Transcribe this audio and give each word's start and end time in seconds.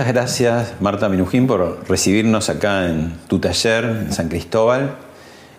Muchas 0.00 0.14
gracias, 0.14 0.72
Marta 0.80 1.10
Minujín, 1.10 1.46
por 1.46 1.86
recibirnos 1.86 2.48
acá 2.48 2.86
en 2.86 3.18
tu 3.28 3.38
taller 3.38 3.84
en 3.84 4.12
San 4.14 4.30
Cristóbal. 4.30 4.96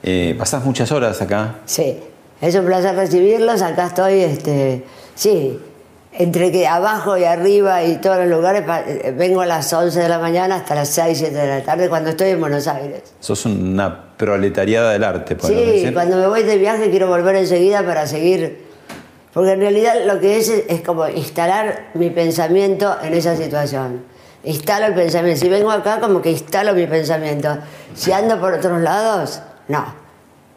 Eh, 0.02 0.34
pasás 0.36 0.66
muchas 0.66 0.92
horas 0.92 1.22
acá. 1.22 1.58
Sí, 1.66 2.00
es 2.42 2.56
un 2.56 2.66
placer 2.66 2.96
recibirlos. 2.96 3.62
Acá 3.62 3.86
estoy, 3.86 4.22
este, 4.22 4.84
sí, 5.14 5.60
entre 6.12 6.52
que 6.52 6.66
abajo 6.66 7.20
y 7.20 7.24
arriba 7.24 7.84
y 7.84 7.98
todos 7.98 8.18
los 8.18 8.30
lugares, 8.30 8.64
eh, 8.88 9.14
vengo 9.16 9.42
a 9.42 9.46
las 9.46 9.72
11 9.72 10.00
de 10.00 10.10
la 10.10 10.18
mañana 10.18 10.56
hasta 10.56 10.74
las 10.74 10.90
6, 10.90 11.20
7 11.20 11.36
de 11.38 11.48
la 11.48 11.62
tarde 11.64 11.88
cuando 11.88 12.10
estoy 12.10 12.30
en 12.30 12.40
Buenos 12.40 12.68
Aires. 12.68 13.14
Sos 13.20 13.46
una 13.46 14.16
proletariada 14.18 14.92
del 14.94 15.04
arte, 15.04 15.36
podemos 15.36 15.62
Sí, 15.66 15.70
decir. 15.72 15.94
cuando 15.94 16.18
me 16.18 16.26
voy 16.26 16.42
de 16.42 16.58
viaje 16.58 16.90
quiero 16.90 17.08
volver 17.08 17.36
enseguida 17.36 17.86
para 17.86 18.08
seguir, 18.08 18.58
porque 19.36 19.52
en 19.52 19.60
realidad 19.60 19.94
lo 20.08 20.20
que 20.20 20.38
es 20.40 20.50
es 20.50 20.82
como 20.82 21.08
instalar 21.10 21.92
mi 21.94 22.10
pensamiento 22.10 22.96
en 23.04 23.14
esa 23.14 23.36
situación. 23.36 24.10
Instalo 24.44 24.88
el 24.88 24.94
pensamiento. 24.94 25.40
Si 25.40 25.50
vengo 25.50 25.72
acá, 25.72 26.00
como 26.00 26.22
que 26.22 26.32
instalo 26.32 26.74
mi 26.74 26.88
pensamiento. 26.88 27.58
Si 27.94 28.12
ando 28.12 28.40
por 28.40 28.54
otros 28.54 28.82
lados, 28.82 29.42
no. 29.68 30.02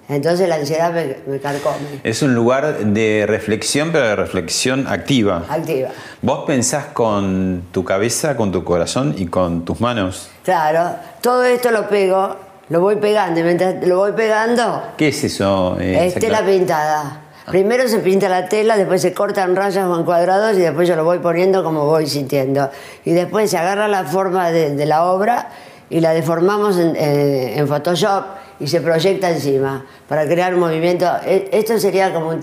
Entonces 0.09 0.49
la 0.49 0.57
ansiedad 0.57 0.93
me, 0.93 1.17
me 1.27 1.41
carcome. 1.41 2.01
Es 2.03 2.21
un 2.23 2.35
lugar 2.35 2.77
de 2.79 3.25
reflexión, 3.27 3.91
pero 3.91 4.07
de 4.07 4.17
reflexión 4.17 4.87
activa. 4.87 5.45
Activa. 5.49 5.89
Vos 6.21 6.45
pensás 6.47 6.87
con 6.93 7.63
tu 7.73 7.85
cabeza, 7.85 8.37
con 8.37 8.53
tu 8.53 8.65
corazón 8.65 9.15
y 9.17 9.27
con 9.27 9.65
tus 9.65 9.81
manos. 9.81 10.29
Claro, 10.45 10.97
todo 11.23 11.43
esto 11.45 11.71
lo 11.71 11.89
pego, 11.89 12.37
lo 12.69 12.81
voy 12.81 12.97
pegando, 12.97 13.41
y 13.41 13.45
mientras 13.45 13.77
lo 13.87 13.97
voy 13.97 14.13
pegando, 14.13 14.83
¿Qué 14.99 15.09
es 15.09 15.25
eso? 15.25 15.79
eh, 15.81 16.07
es 16.09 16.15
tela 16.15 16.41
exacta- 16.41 16.47
pintada. 16.51 17.21
Primero 17.47 17.87
se 17.89 17.99
pinta 17.99 18.29
la 18.29 18.49
tela, 18.49 18.77
después 18.77 19.03
se 19.03 19.13
cortan 19.13 19.55
rayas 19.55 19.87
o 19.87 19.97
en 19.99 20.05
cuadrados 20.05 20.57
y 20.57 20.61
después 20.61 20.89
yo 20.89 20.97
lo 20.97 21.05
voy 21.05 21.19
poniendo 21.19 21.63
como 21.63 21.85
voy 21.85 22.07
sintiendo. 22.07 22.71
Y 23.05 23.13
después 23.13 23.51
se 23.51 23.59
agarra 23.59 23.87
la 23.89 24.05
forma 24.05 24.51
de, 24.51 24.75
de 24.75 24.87
la 24.87 25.05
obra 25.05 25.51
y 25.91 26.01
la 26.01 26.13
deformamos 26.15 26.79
en, 26.79 26.97
eh, 26.97 27.59
en 27.59 27.69
Photoshop 27.69 28.25
y 28.61 28.67
se 28.67 28.81
proyecta 28.81 29.31
encima 29.31 29.85
para 30.09 30.25
crear 30.27 30.57
movimiento. 30.57 31.07
E- 31.27 31.49
Esto 31.53 31.79
sería 31.79 32.13
como 32.15 32.31
un 32.31 32.41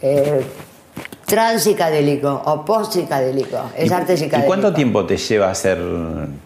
eh, 0.00 0.44
transpsicadélico 1.26 2.42
o 2.46 2.64
post-psicadélico. 2.64 3.70
Es 3.76 3.90
¿Y- 3.90 3.94
arte 3.94 4.14
¿Y 4.14 4.16
psicadélico. 4.16 4.46
cuánto 4.46 4.72
tiempo 4.72 5.04
te 5.06 5.16
lleva 5.16 5.48
a 5.48 5.50
hacer 5.50 5.78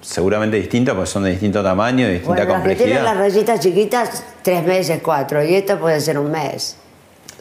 seguramente 0.00 0.56
distinto? 0.56 0.94
Porque 0.94 1.10
son 1.10 1.24
de 1.24 1.30
distinto 1.32 1.62
tamaño, 1.62 2.06
de 2.06 2.12
distinta 2.14 2.44
Bueno, 2.44 2.52
las 2.54 2.62
que 2.62 2.74
tienen 2.76 2.96
complejidad. 2.96 3.04
las 3.04 3.16
rayitas 3.34 3.60
chiquitas, 3.60 4.24
tres 4.42 4.64
meses, 4.64 5.00
cuatro. 5.02 5.44
Y 5.44 5.54
esto 5.54 5.78
puede 5.78 6.00
ser 6.00 6.18
un 6.18 6.30
mes. 6.30 6.76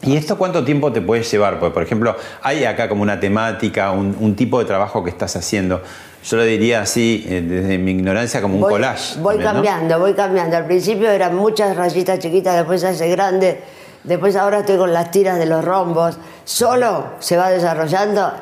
¿Y 0.02 0.16
esto 0.16 0.38
cuánto 0.38 0.64
tiempo 0.64 0.92
te 0.92 1.00
puede 1.00 1.22
llevar? 1.22 1.58
Porque, 1.58 1.74
por 1.74 1.82
ejemplo, 1.82 2.16
hay 2.42 2.64
acá 2.64 2.88
como 2.88 3.02
una 3.02 3.18
temática, 3.18 3.90
un, 3.90 4.16
un 4.20 4.36
tipo 4.36 4.58
de 4.60 4.64
trabajo 4.64 5.02
que 5.02 5.10
estás 5.10 5.34
haciendo. 5.34 5.82
Yo 6.24 6.36
lo 6.36 6.44
diría 6.44 6.82
así, 6.82 7.24
eh, 7.28 7.40
desde 7.40 7.78
mi 7.78 7.92
ignorancia, 7.92 8.40
como 8.40 8.54
un 8.54 8.60
voy, 8.60 8.72
collage. 8.72 9.18
Voy 9.20 9.36
también, 9.36 9.44
¿no? 9.44 9.52
cambiando, 9.54 9.98
voy 9.98 10.14
cambiando. 10.14 10.56
Al 10.56 10.66
principio 10.66 11.10
eran 11.10 11.34
muchas 11.34 11.76
rayitas 11.76 12.18
chiquitas, 12.18 12.56
después 12.56 12.80
se 12.80 12.88
hace 12.88 13.08
grande. 13.08 13.60
Después 14.04 14.36
ahora 14.36 14.60
estoy 14.60 14.76
con 14.76 14.92
las 14.92 15.10
tiras 15.10 15.38
de 15.38 15.46
los 15.46 15.64
rombos. 15.64 16.18
Solo 16.44 17.12
se 17.18 17.36
va 17.36 17.50
desarrollando, 17.50 18.32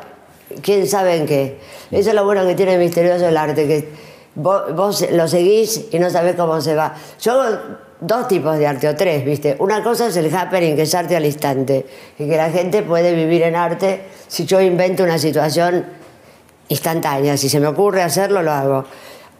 quién 0.63 0.87
sabe 0.87 1.17
en 1.17 1.27
qué. 1.27 1.61
Eso 1.91 2.11
es 2.11 2.15
lo 2.15 2.25
bueno 2.25 2.47
que 2.47 2.55
tiene 2.55 2.77
misterioso 2.79 3.29
el 3.29 3.37
arte, 3.37 3.67
que 3.67 3.89
vos, 4.35 4.75
vos 4.75 5.07
lo 5.11 5.27
seguís 5.29 5.87
y 5.91 5.99
no 5.99 6.11
sabés 6.11 6.35
cómo 6.37 6.61
se 6.61 6.75
va. 6.75 6.95
Yo 7.21 7.43
dos 8.01 8.29
tipos 8.29 8.59
de 8.59 8.67
arte, 8.67 8.89
o 8.89 8.95
tres, 8.95 9.25
¿viste? 9.25 9.57
Una 9.59 9.83
cosa 9.83 10.09
es 10.09 10.17
el 10.17 10.35
happening, 10.35 10.77
que 10.77 10.83
es 10.83 10.95
arte 10.95 11.17
al 11.17 11.25
instante, 11.25 11.87
y 12.19 12.29
que 12.29 12.37
la 12.37 12.51
gente 12.51 12.83
puede 12.83 13.15
vivir 13.15 13.43
en 13.43 13.57
arte 13.57 14.03
si 14.29 14.45
yo 14.45 14.61
invento 14.61 15.05
una 15.05 15.19
situación 15.19 15.87
instantánea. 16.69 17.37
Si 17.37 17.49
se 17.49 17.61
me 17.61 17.67
ocurre 17.67 18.03
hacerlo, 18.03 18.43
lo 18.43 18.53
hago. 18.53 18.85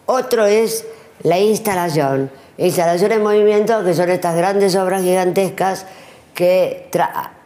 Otro 0.05 0.45
es 0.45 0.85
la 1.23 1.37
instalación. 1.37 2.31
Instalación 2.57 3.11
en 3.11 3.23
movimiento, 3.23 3.83
que 3.83 3.93
son 3.93 4.09
estas 4.09 4.35
grandes 4.35 4.75
obras 4.75 5.03
gigantescas 5.03 5.85
que 6.33 6.89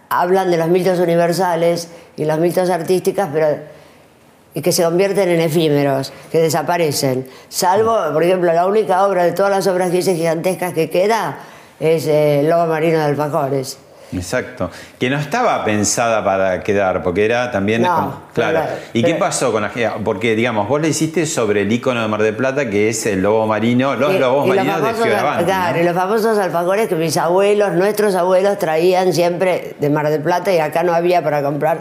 hablan 0.10 0.52
de 0.52 0.58
los 0.58 0.68
mitos 0.68 1.00
universales 1.00 1.90
y 2.18 2.26
los 2.26 2.40
mitos 2.40 2.70
artísticos, 2.70 3.28
pero 3.34 3.48
y 4.54 4.62
que 4.62 4.72
se 4.72 4.84
convierten 4.84 5.30
en 5.30 5.40
efímeros, 5.42 6.12
que 6.32 6.40
desaparecen. 6.42 7.28
Salvo, 7.50 7.98
por 8.14 8.24
ejemplo, 8.24 8.52
la 8.54 8.66
única 8.66 9.06
obra 9.06 9.24
de 9.24 9.32
todas 9.32 9.52
las 9.52 9.68
obras 9.68 9.92
que 9.92 9.98
hice 9.98 10.16
gigantescas 10.16 10.74
que 10.74 10.90
queda 10.90 11.40
es 11.80 12.06
eh, 12.08 12.42
El 12.42 12.50
Lobo 12.50 12.68
Marino 12.68 13.00
de 13.00 13.06
Alfajores. 13.06 13.78
Exacto. 14.14 14.70
Que 15.00 15.10
no 15.10 15.18
estaba 15.18 15.64
pensada 15.64 16.22
para 16.22 16.62
quedar, 16.64 17.02
porque 17.02 17.24
era 17.24 17.50
también. 17.50 17.82
No, 17.84 17.96
como- 17.96 18.22
claro. 18.34 18.60
pero- 18.66 18.76
¿Y 18.92 19.04
qué 19.04 19.14
pero- 19.14 19.20
pasó 19.20 19.54
con 19.54 19.62
la 19.62 19.72
Porque, 20.04 20.36
digamos, 20.36 20.68
vos 20.68 20.82
le 20.82 20.90
hiciste 20.90 21.26
sobre 21.26 21.62
el 21.62 21.72
icono 21.72 22.02
de 22.02 22.10
Mar 22.10 22.22
del 22.22 22.36
Plata, 22.36 22.70
que 22.70 22.90
es 22.90 23.06
el 23.06 23.22
lobo 23.22 23.48
marino, 23.48 23.96
los 23.96 24.14
Y- 24.14 24.20
lobos 24.20 24.46
y 24.48 24.50
los 24.50 24.58
marinos 24.58 24.76
de 24.76 24.82
famosos 24.84 25.02
al- 25.06 25.10
Fioravanti. 25.12 25.46
Claro, 25.46 25.78
¿no? 25.78 25.82
y 25.82 25.86
los 25.86 25.96
famosos 25.96 26.38
alfajores 26.38 26.90
que 26.90 26.96
mis 26.96 27.16
abuelos, 27.16 27.72
nuestros 27.72 28.14
abuelos 28.16 28.60
traían 28.60 29.14
siempre 29.14 29.76
de 29.80 29.90
Mar 29.90 30.10
del 30.10 30.22
Plata 30.22 30.52
y 30.52 30.60
acá 30.60 30.84
no 30.84 30.94
había 30.94 31.24
para 31.24 31.42
comprar. 31.42 31.80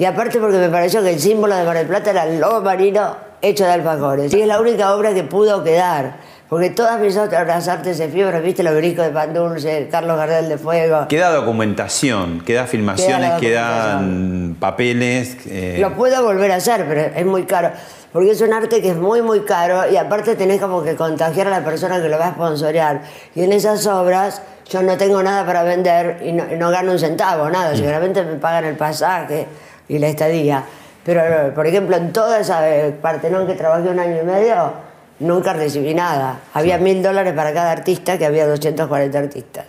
Y 0.00 0.06
aparte 0.06 0.38
porque 0.40 0.56
me 0.56 0.70
pareció 0.70 1.02
que 1.02 1.10
el 1.10 1.20
símbolo 1.20 1.54
de 1.54 1.62
Mar 1.62 1.76
del 1.76 1.86
Plata 1.86 2.12
era 2.12 2.24
el 2.24 2.40
lobo 2.40 2.62
marino 2.62 3.16
hecho 3.42 3.66
de 3.66 3.72
alfajores. 3.72 4.32
Y 4.32 4.40
es 4.40 4.46
la 4.46 4.58
única 4.58 4.94
obra 4.94 5.12
que 5.12 5.24
pudo 5.24 5.62
quedar. 5.62 6.14
Porque 6.48 6.70
todas 6.70 6.98
mis 6.98 7.18
otras 7.18 7.68
artes 7.68 8.00
efímeras, 8.00 8.42
viste, 8.42 8.62
el 8.62 8.68
obelisco 8.68 9.02
de 9.02 9.10
Pan 9.10 9.34
Dulce, 9.34 9.88
Carlos 9.90 10.16
Gardel 10.16 10.48
de 10.48 10.56
Fuego, 10.56 11.06
Queda 11.06 11.30
documentación, 11.34 12.40
queda 12.46 12.66
filmaciones, 12.66 13.32
Queda 13.32 13.40
quedan 13.40 14.56
papeles. 14.58 15.36
eh, 15.46 15.76
Lo 15.78 15.94
puedo 15.94 16.24
volver 16.24 16.50
a 16.52 16.54
hacer, 16.54 16.86
pero 16.88 17.02
es 17.14 17.26
muy 17.26 17.42
caro. 17.44 17.70
Porque 18.10 18.30
es 18.30 18.40
un 18.40 18.54
arte 18.54 18.80
que 18.80 18.92
es 18.92 18.96
muy, 18.96 19.20
muy 19.20 19.40
caro 19.40 19.82
y 19.92 19.98
aparte 19.98 20.34
tenés 20.34 20.62
como 20.62 20.82
que 20.82 20.96
contagiar 20.96 21.46
a 21.48 21.50
la 21.50 21.62
persona 21.62 22.00
que 22.00 22.08
lo 22.08 22.18
va 22.18 22.28
a 22.28 22.30
sponsorear. 22.30 23.02
Y 23.34 23.42
en 23.42 23.52
esas 23.52 23.86
obras 23.86 24.40
yo 24.70 24.82
no 24.82 24.96
tengo 24.96 25.22
nada 25.22 25.44
para 25.44 25.62
vender 25.62 26.22
y 26.24 26.32
no, 26.32 26.44
no 26.56 26.70
gano 26.70 26.92
un 26.92 26.98
centavo, 26.98 27.50
nada. 27.50 27.76
Seguramente 27.76 28.24
me 28.24 28.36
pagan 28.36 28.64
el 28.64 28.76
pasaje 28.76 29.46
y 29.90 29.98
la 29.98 30.08
estadía. 30.08 30.64
Pero, 31.04 31.54
por 31.54 31.66
ejemplo, 31.66 31.96
en 31.96 32.12
toda 32.12 32.38
esa 32.40 32.68
eh, 32.74 32.92
Partenón 32.92 33.46
que 33.46 33.54
trabajé 33.54 33.88
un 33.88 33.98
año 33.98 34.22
y 34.22 34.24
medio, 34.24 34.72
nunca 35.18 35.52
recibí 35.52 35.92
nada. 35.94 36.38
Había 36.54 36.78
mil 36.78 37.02
dólares 37.02 37.32
para 37.34 37.52
cada 37.52 37.72
artista, 37.72 38.16
que 38.16 38.24
había 38.26 38.46
240 38.46 39.18
artistas. 39.18 39.64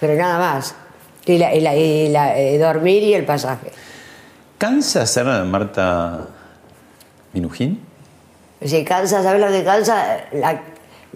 Pero 0.00 0.14
nada 0.14 0.38
más. 0.38 0.74
Y, 1.24 1.38
la, 1.38 1.54
y, 1.54 1.60
la- 1.60 1.74
y 1.74 2.08
la- 2.10 2.38
eh, 2.38 2.58
dormir 2.58 3.02
y 3.02 3.14
el 3.14 3.24
pasaje. 3.24 3.72
¿Cansa 4.58 5.04
ser 5.06 5.26
Marta 5.44 6.20
Minujín? 7.32 7.82
Si 8.64 8.84
cansa, 8.84 9.22
¿sabes 9.22 9.40
lo 9.40 9.48
que 9.48 9.64
cansa? 9.64 10.18
La, 10.32 10.60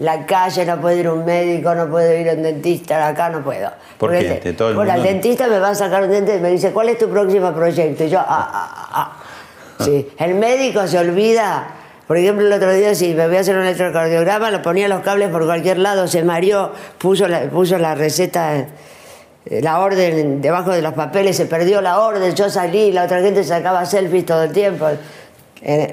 la 0.01 0.25
calle, 0.25 0.65
no 0.65 0.81
puedo 0.81 0.97
ir 0.97 1.05
a 1.07 1.13
un 1.13 1.23
médico, 1.23 1.73
no 1.75 1.87
puedo 1.89 2.11
ir 2.17 2.29
a 2.29 2.33
un 2.33 2.41
dentista, 2.43 3.07
acá 3.07 3.29
no 3.29 3.43
puedo. 3.43 3.69
¿Por 3.69 4.09
Porque 4.09 4.19
qué? 4.19 4.33
el- 4.37 4.43
De 4.43 4.53
todo 4.53 4.69
el 4.69 4.75
bueno, 4.75 4.91
mundo. 4.93 5.07
el 5.07 5.13
dentista 5.13 5.47
me 5.47 5.59
va 5.59 5.69
a 5.69 5.75
sacar 5.75 6.03
un 6.03 6.09
diente 6.09 6.35
y 6.35 6.39
me 6.39 6.49
dice, 6.49 6.71
¿cuál 6.71 6.89
es 6.89 6.97
tu 6.97 7.07
próximo 7.09 7.53
proyecto? 7.53 8.03
Y 8.03 8.09
yo, 8.09 8.19
ah, 8.19 8.25
ah, 8.27 8.71
ah, 8.75 8.89
ah. 8.93 9.83
Sí. 9.85 10.09
El 10.19 10.35
médico 10.35 10.85
se 10.87 10.97
olvida. 10.99 11.67
Por 12.07 12.17
ejemplo, 12.17 12.45
el 12.45 12.51
otro 12.53 12.73
día, 12.73 12.93
si 12.93 13.13
me 13.13 13.27
voy 13.27 13.37
a 13.37 13.39
hacer 13.39 13.55
un 13.55 13.61
electrocardiograma, 13.63 14.51
lo 14.51 14.61
ponía 14.61 14.87
los 14.89 15.01
cables 15.01 15.29
por 15.29 15.45
cualquier 15.45 15.77
lado, 15.77 16.07
se 16.07 16.23
mareó, 16.23 16.71
puso 16.97 17.27
la, 17.27 17.41
puso 17.43 17.77
la 17.77 17.95
receta, 17.95 18.57
eh, 18.57 19.61
la 19.61 19.79
orden 19.79 20.41
debajo 20.41 20.71
de 20.71 20.81
los 20.81 20.93
papeles, 20.93 21.37
se 21.37 21.45
perdió 21.45 21.79
la 21.81 21.99
orden, 21.99 22.35
yo 22.35 22.49
salí, 22.49 22.91
la 22.91 23.05
otra 23.05 23.21
gente 23.21 23.43
sacaba 23.43 23.85
selfies 23.85 24.25
todo 24.25 24.43
el 24.43 24.51
tiempo. 24.51 24.87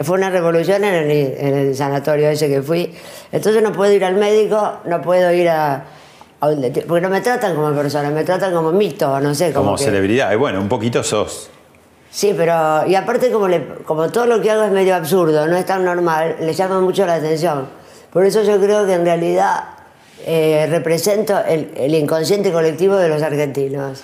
Fue 0.03 0.17
una 0.17 0.31
revolución 0.31 0.83
en 0.85 0.95
el, 0.95 1.11
en 1.11 1.55
el 1.57 1.77
sanatorio 1.77 2.29
ese 2.31 2.49
que 2.49 2.63
fui. 2.63 2.95
Entonces 3.33 3.63
no 3.63 3.73
puedo 3.73 3.93
ir 3.93 4.05
al 4.05 4.15
médico, 4.17 4.79
no 4.87 5.03
puedo 5.03 5.31
ir 5.33 5.49
a, 5.51 5.85
a 6.41 6.49
un 6.49 6.73
porque 6.87 7.01
no 7.03 7.11
me 7.11 7.21
tratan 7.21 7.55
como 7.55 7.73
persona, 7.75 8.11
me 8.11 8.25
tratan 8.25 8.55
como 8.55 8.73
mito, 8.73 9.21
no 9.21 9.35
sé, 9.35 9.53
como, 9.53 9.67
Como 9.67 9.77
que- 9.77 9.85
celebridad. 9.85 10.33
Y 10.33 10.37
bueno, 10.37 10.61
un 10.61 10.69
poquito 10.69 11.03
sos. 11.03 11.51
Sí, 12.11 12.33
pero. 12.35 12.87
Y 12.87 12.95
aparte, 12.95 13.31
como, 13.31 13.47
le- 13.49 13.67
como 13.85 14.09
todo 14.11 14.25
lo 14.25 14.41
que 14.41 14.51
hago 14.51 14.65
es 14.65 14.73
medio 14.73 14.95
absurdo, 14.97 15.47
no 15.47 15.57
es 15.59 15.67
tan 15.67 15.85
normal, 15.85 16.37
le 16.41 16.55
llama 16.55 16.81
mucho 16.81 17.05
la 17.05 17.17
atención. 17.17 17.67
Por 18.11 18.25
eso 18.25 18.43
yo 18.43 18.59
creo 18.59 18.87
que 18.87 18.95
en 18.95 19.05
realidad 19.05 19.65
eh, 20.25 20.67
represento 20.71 21.39
el, 21.47 21.71
el 21.77 21.95
inconsciente 21.95 22.51
colectivo 22.51 22.97
de 22.97 23.11
los 23.11 23.21
argentinos. 23.23 24.03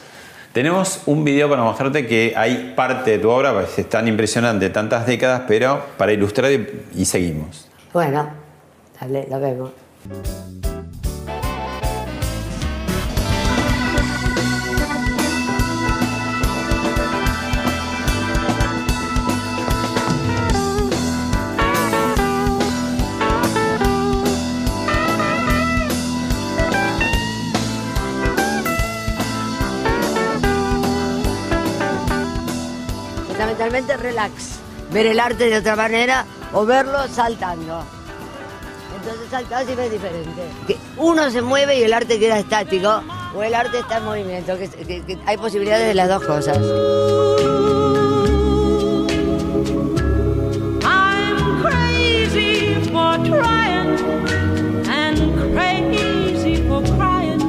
Tenemos 0.55 1.03
un 1.07 1.25
video 1.25 1.51
para 1.51 1.63
mostrarte 1.63 2.07
que 2.07 2.33
hay 2.37 2.75
parte 2.77 3.11
de 3.11 3.19
tu 3.19 3.29
obra, 3.29 3.53
pues, 3.53 3.77
es 3.77 3.89
tan 3.89 4.07
impresionante, 4.07 4.71
tantas 4.71 5.05
décadas, 5.05 5.43
pero 5.49 5.83
para 5.99 6.13
ilustrar 6.13 6.53
y, 6.53 6.85
y 6.95 7.05
seguimos. 7.07 7.69
Bueno, 7.93 8.31
dale, 9.01 9.27
lo 9.29 9.41
vemos. 9.41 9.71
Relax. 34.15 34.61
Ver 34.93 35.07
el 35.07 35.19
arte 35.19 35.51
de 35.51 35.59
otra 35.59 35.75
manera 35.75 36.25
o 36.53 36.65
verlo 36.65 37.09
saltando. 37.09 37.83
Entonces 38.97 39.27
saltás 39.31 39.69
y 39.69 39.75
ves 39.75 39.91
diferente. 39.91 40.43
Que 40.69 40.77
uno 40.99 41.29
se 41.31 41.43
mueve 41.43 41.77
y 41.79 41.83
el 41.83 41.93
arte 41.93 42.19
queda 42.21 42.39
estático 42.39 43.03
o 43.35 43.43
el 43.43 43.55
arte 43.55 43.81
está 43.81 43.99
en 43.99 44.05
movimiento. 44.05 44.57
Que, 44.57 44.69
que- 44.69 45.03
que 45.05 45.19
hay 45.27 45.37
posibilidades 45.37 45.89
de 45.89 45.95
las 45.95 46.09
dos 46.09 46.25
cosas. 46.25 46.59
I'm 50.85 51.61
crazy 51.63 52.75
for 52.93 53.17
trying 53.27 53.99
and 54.87 55.19
crazy 55.53 56.57
for 56.69 56.83
crying 56.97 57.43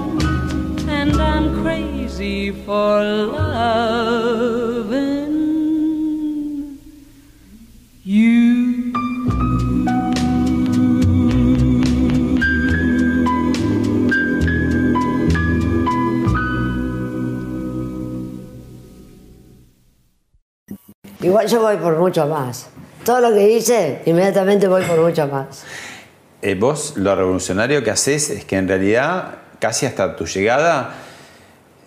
and 0.89 1.13
I'm 1.21 1.61
crazy 1.61 2.51
for 2.65 3.03
loving 3.03 5.04
Igual 21.25 21.47
yo 21.47 21.59
voy 21.59 21.77
por 21.77 21.97
mucho 21.97 22.27
más. 22.27 22.67
Todo 23.03 23.19
lo 23.19 23.33
que 23.33 23.49
hice, 23.49 24.03
inmediatamente 24.05 24.67
voy 24.67 24.83
por 24.83 24.99
mucho 24.99 25.27
más. 25.27 25.63
Eh, 26.43 26.53
vos 26.53 26.93
lo 26.97 27.15
revolucionario 27.15 27.83
que 27.83 27.89
haces 27.89 28.29
es 28.29 28.45
que 28.45 28.57
en 28.57 28.67
realidad, 28.67 29.39
casi 29.57 29.87
hasta 29.87 30.15
tu 30.15 30.27
llegada, 30.27 30.93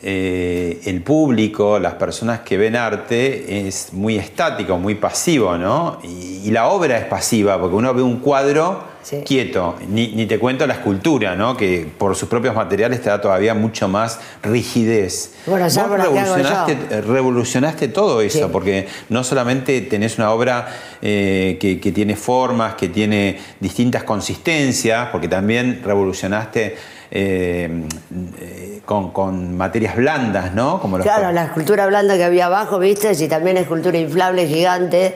eh, 0.02 0.80
el 0.84 1.02
público, 1.02 1.78
las 1.78 1.94
personas 1.94 2.40
que 2.40 2.56
ven 2.56 2.76
arte, 2.76 3.66
es 3.66 3.92
muy 3.92 4.16
estático, 4.16 4.78
muy 4.78 4.94
pasivo, 4.94 5.56
¿no? 5.58 5.98
Y, 6.04 6.42
y 6.44 6.50
la 6.50 6.68
obra 6.68 6.98
es 6.98 7.04
pasiva, 7.06 7.58
porque 7.60 7.74
uno 7.76 7.92
ve 7.94 8.02
un 8.02 8.18
cuadro 8.20 8.98
Sí. 9.00 9.22
quieto. 9.24 9.76
Ni, 9.88 10.08
ni 10.08 10.26
te 10.26 10.38
cuento 10.38 10.66
la 10.66 10.74
escultura, 10.74 11.34
¿no? 11.34 11.56
Que 11.56 11.86
por 11.96 12.14
sus 12.14 12.28
propios 12.28 12.54
materiales 12.54 13.00
te 13.00 13.08
da 13.08 13.18
todavía 13.18 13.54
mucho 13.54 13.88
más 13.88 14.20
rigidez. 14.42 15.32
Bueno, 15.46 15.70
¿sabes 15.70 15.90
Vos 15.90 16.00
revolucionaste, 16.14 16.72
eh, 16.90 17.00
revolucionaste 17.00 17.88
todo 17.88 18.20
eso, 18.20 18.38
Sí. 18.46 18.50
porque 18.52 18.86
no 19.08 19.24
solamente 19.24 19.80
tenés 19.82 20.18
una 20.18 20.30
obra 20.32 20.68
eh, 21.00 21.56
que, 21.58 21.80
que 21.80 21.90
tiene 21.90 22.16
formas, 22.16 22.74
que 22.74 22.88
tiene 22.88 23.38
distintas 23.60 24.02
consistencias, 24.04 25.08
porque 25.10 25.28
también 25.28 25.80
revolucionaste 25.84 26.76
eh, 27.10 28.80
con, 28.84 29.10
con 29.12 29.56
materias 29.56 29.96
blandas, 29.96 30.54
¿no? 30.54 30.80
Como 30.80 30.98
los 30.98 31.06
Claro, 31.06 31.32
la 31.32 31.44
escultura 31.44 31.86
blanda 31.86 32.16
que 32.16 32.24
había 32.24 32.46
abajo, 32.46 32.78
viste, 32.78 33.12
y 33.12 33.28
también 33.28 33.56
escultura 33.56 33.98
inflable 33.98 34.46
gigante. 34.46 35.14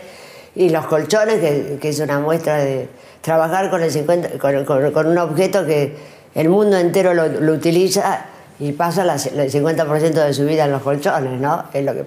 Y 0.54 0.68
los 0.68 0.86
colchones, 0.86 1.40
que, 1.40 1.78
que 1.80 1.88
es 1.88 2.00
una 2.00 2.20
muestra 2.20 2.56
de 2.58 2.88
trabajar 3.22 3.70
con, 3.70 3.82
el 3.82 3.90
50, 3.90 4.38
con, 4.38 4.64
con- 4.64 4.92
con 4.92 5.06
un 5.06 5.16
objeto 5.18 5.64
que 5.64 5.96
el 6.34 6.48
mundo 6.48 6.76
entero 6.76 7.14
lo, 7.14 7.28
lo 7.28 7.52
utiliza 7.54 8.26
y 8.58 8.72
pasa 8.72 9.04
las- 9.04 9.26
el 9.26 9.50
50% 9.50 10.12
de 10.12 10.34
su 10.34 10.44
vida 10.44 10.66
en 10.66 10.72
los 10.72 10.82
colchones, 10.82 11.40
¿no? 11.40 11.64
Es 11.72 11.84
lo 11.84 11.94
que. 11.94 12.04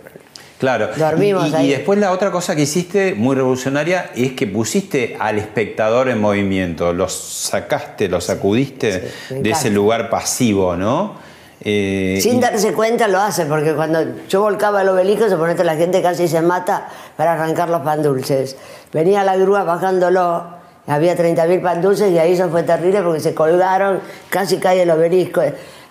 Claro. 0.66 0.90
Dormimos 0.98 1.50
y, 1.52 1.56
ahí. 1.56 1.66
y 1.68 1.70
después 1.72 2.00
la 2.00 2.12
otra 2.12 2.32
cosa 2.32 2.56
que 2.56 2.64
hiciste, 2.64 3.14
muy 3.14 3.36
revolucionaria, 3.36 4.10
es 4.16 4.32
que 4.34 4.48
pusiste 4.48 5.16
al 5.20 5.38
espectador 5.38 6.10
en 6.10 6.20
movimiento, 6.20 6.92
los 6.94 7.14
sacaste, 7.14 8.10
los 8.10 8.24
sacudiste 8.26 9.10
Sí, 9.30 9.36
de 9.36 9.50
ese 9.52 9.70
lugar 9.70 10.10
pasivo, 10.10 10.76
¿no? 10.76 11.14
Eh, 11.62 12.20
Sin 12.22 12.38
y- 12.38 12.40
darse 12.42 12.74
cuenta 12.74 13.08
lo 13.08 13.20
hace, 13.20 13.46
porque 13.46 13.74
cuando 13.74 14.00
yo 14.28 14.42
volcaba 14.42 14.82
el 14.82 14.90
obelisco, 14.90 15.30
se 15.30 15.36
ponete 15.38 15.64
la 15.64 15.76
gente 15.76 16.02
casi 16.02 16.28
se 16.28 16.42
mata 16.42 16.90
para 17.18 17.34
arrancar 17.34 17.70
los 17.70 17.82
pan 17.82 18.04
dulces. 18.04 18.58
Venía 18.94 19.24
la 19.24 19.36
grúa 19.38 19.64
bajándolo, 19.64 20.44
había 20.86 21.16
30.000 21.16 21.62
pan 21.62 21.82
dulces 21.82 22.12
y 22.12 22.20
ahí 22.20 22.34
eso 22.34 22.50
fue 22.50 22.64
terrible 22.64 23.02
porque 23.02 23.20
se 23.20 23.34
colgaron, 23.34 24.00
casi 24.30 24.58
cae 24.58 24.82
el 24.84 24.92
obelisco. 24.92 25.42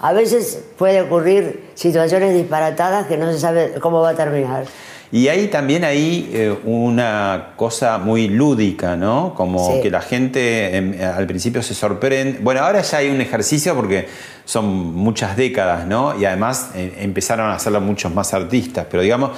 A 0.04 0.12
veces 0.12 0.62
puede 0.76 1.00
ocurrir 1.00 1.70
situaciones 1.74 2.34
disparatadas 2.34 3.06
que 3.06 3.16
no 3.16 3.32
se 3.32 3.38
sabe 3.38 3.72
cómo 3.80 4.02
va 4.02 4.10
a 4.10 4.14
terminar. 4.14 4.66
Y 5.10 5.28
hay 5.28 5.46
también 5.46 5.82
ahí 5.82 6.30
eh, 6.34 6.54
una 6.64 7.52
cosa 7.56 7.96
muy 7.96 8.28
lúdica, 8.28 8.96
¿no? 8.96 9.32
Como 9.34 9.72
Sí. 9.72 9.80
que 9.80 9.90
la 9.90 10.02
gente 10.02 10.76
em, 10.76 10.94
al 11.02 11.26
principio 11.26 11.62
se 11.62 11.72
sorprende. 11.72 12.38
Bueno, 12.42 12.60
ahora 12.60 12.82
ya 12.82 12.98
hay 12.98 13.08
un 13.08 13.22
ejercicio 13.22 13.74
porque 13.74 14.06
son 14.44 14.66
muchas 14.94 15.38
décadas, 15.38 15.86
¿no? 15.86 16.20
Y 16.20 16.26
además 16.26 16.72
eh, 16.74 16.96
empezaron 16.98 17.46
a 17.50 17.54
hacerlo 17.54 17.80
muchos 17.80 18.12
más 18.12 18.34
artistas. 18.34 18.86
Pero 18.90 19.02
digamos, 19.02 19.30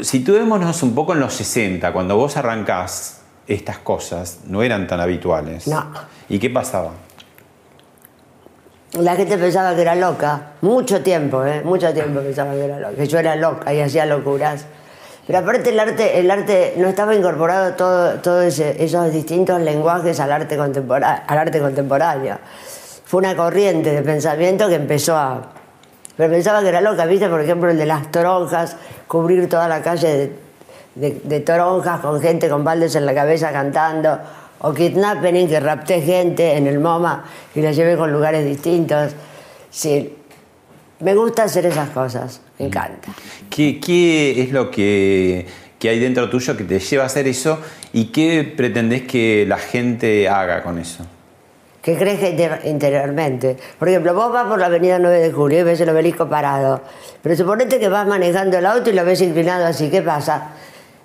situémonos 0.00 0.84
un 0.84 0.94
poco 0.94 1.14
en 1.14 1.20
los 1.20 1.34
60, 1.34 1.92
cuando 1.92 2.16
vos 2.16 2.36
arrancás 2.36 3.22
estas 3.48 3.78
cosas, 3.78 4.38
no 4.46 4.62
eran 4.62 4.86
tan 4.86 5.00
habituales. 5.00 5.66
No. 5.66 5.84
¿Y 6.28 6.38
qué 6.38 6.48
pasaba? 6.48 6.92
La 9.00 9.16
gente 9.16 9.36
pensaba 9.38 9.74
que 9.74 9.82
era 9.82 9.94
loca, 9.96 10.40
mucho 10.60 11.02
tiempo, 11.02 11.44
¿eh? 11.44 11.62
mucho 11.64 11.92
tiempo 11.92 12.20
pensaba 12.20 12.52
que 12.52 12.64
era 12.64 12.78
loca, 12.78 12.94
que 12.94 13.06
yo 13.08 13.18
era 13.18 13.34
loca 13.34 13.74
y 13.74 13.80
hacía 13.80 14.06
locuras. 14.06 14.64
Pero 15.26 15.40
aparte 15.40 15.70
el 15.70 15.80
arte, 15.80 16.20
el 16.20 16.30
arte 16.30 16.74
no 16.76 16.86
estaba 16.86 17.14
incorporado 17.14 17.72
todo, 17.74 18.14
todos 18.20 18.58
esos 18.60 19.12
distintos 19.12 19.60
lenguajes 19.60 20.20
al 20.20 20.30
arte, 20.30 20.56
al 20.56 21.38
arte 21.38 21.58
contemporáneo. 21.60 22.38
Fue 23.04 23.18
una 23.18 23.34
corriente 23.34 23.90
de 23.90 24.02
pensamiento 24.02 24.68
que 24.68 24.76
empezó 24.76 25.16
a... 25.16 25.42
Pero 26.16 26.30
pensaba 26.32 26.60
que 26.60 26.68
era 26.68 26.80
loca, 26.80 27.04
¿viste? 27.06 27.28
Por 27.28 27.40
ejemplo, 27.40 27.70
el 27.70 27.78
de 27.78 27.86
las 27.86 28.10
toronjas, 28.12 28.76
cubrir 29.08 29.48
toda 29.48 29.66
la 29.66 29.82
calle 29.82 30.08
de, 30.94 31.10
de- 31.10 31.20
de 31.24 31.40
toronjas 31.40 32.00
con 32.00 32.20
gente 32.20 32.48
con 32.48 32.62
baldes 32.62 32.94
en 32.94 33.06
la 33.06 33.14
cabeza 33.14 33.50
cantando. 33.50 34.20
O 34.66 34.72
kidnapping, 34.72 35.46
que 35.46 35.60
rapté 35.60 36.00
gente 36.00 36.54
en 36.56 36.66
el 36.66 36.78
MoMA 36.80 37.22
y 37.54 37.60
la 37.60 37.72
llevé 37.72 37.96
con 37.98 38.10
lugares 38.10 38.46
distintos. 38.46 39.12
Sí, 39.70 40.16
me 41.00 41.14
gusta 41.14 41.42
hacer 41.44 41.66
esas 41.66 41.90
cosas, 41.90 42.40
me 42.58 42.66
encanta. 42.66 43.08
¿Qué, 43.50 43.78
qué 43.78 44.42
es 44.42 44.52
lo 44.52 44.70
que, 44.70 45.46
que 45.78 45.88
hay 45.90 45.98
dentro 45.98 46.30
tuyo 46.30 46.56
que 46.56 46.64
te 46.64 46.78
lleva 46.78 47.02
a 47.02 47.06
hacer 47.06 47.26
eso 47.28 47.58
y 47.92 48.06
qué 48.06 48.54
pretendés 48.56 49.02
que 49.02 49.44
la 49.46 49.58
gente 49.58 50.28
haga 50.28 50.62
con 50.62 50.78
eso? 50.78 51.04
que 51.82 51.98
crezca 51.98 52.26
inter- 52.30 52.60
interiormente. 52.64 53.58
Por 53.78 53.90
ejemplo, 53.90 54.14
vos 54.14 54.32
vas 54.32 54.46
por 54.46 54.58
la 54.58 54.66
avenida 54.66 54.98
9 54.98 55.18
de 55.18 55.30
julio 55.30 55.60
y 55.60 55.62
ves 55.64 55.78
el 55.82 55.90
obelisco 55.90 56.26
parado, 56.26 56.80
pero 57.22 57.36
suponete 57.36 57.78
que 57.78 57.90
vas 57.90 58.06
manejando 58.06 58.56
el 58.56 58.64
auto 58.64 58.88
y 58.88 58.94
lo 58.94 59.04
ves 59.04 59.20
inclinado 59.20 59.66
así, 59.66 59.90
¿qué 59.90 60.00
pasa? 60.00 60.52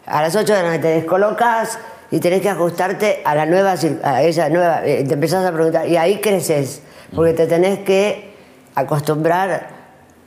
A 0.05 0.21
las 0.21 0.33
8 0.37 0.53
de 0.53 0.63
la 0.63 0.69
noche 0.69 0.79
te 0.83 0.87
descolocas 0.87 1.77
y 2.11 2.19
tenés 2.19 2.41
que 2.41 2.49
ajustarte 2.49 3.21
a 3.23 3.35
la 3.35 3.45
nueva, 3.45 3.75
a 4.03 4.23
esa 4.23 4.49
nueva, 4.49 4.81
eh, 4.85 5.03
te 5.07 5.13
empezás 5.13 5.45
a 5.45 5.51
preguntar, 5.51 5.87
y 5.87 5.97
ahí 5.97 6.19
creces, 6.19 6.81
porque 7.15 7.33
te 7.33 7.47
tenés 7.47 7.79
que 7.79 8.33
acostumbrar 8.75 9.79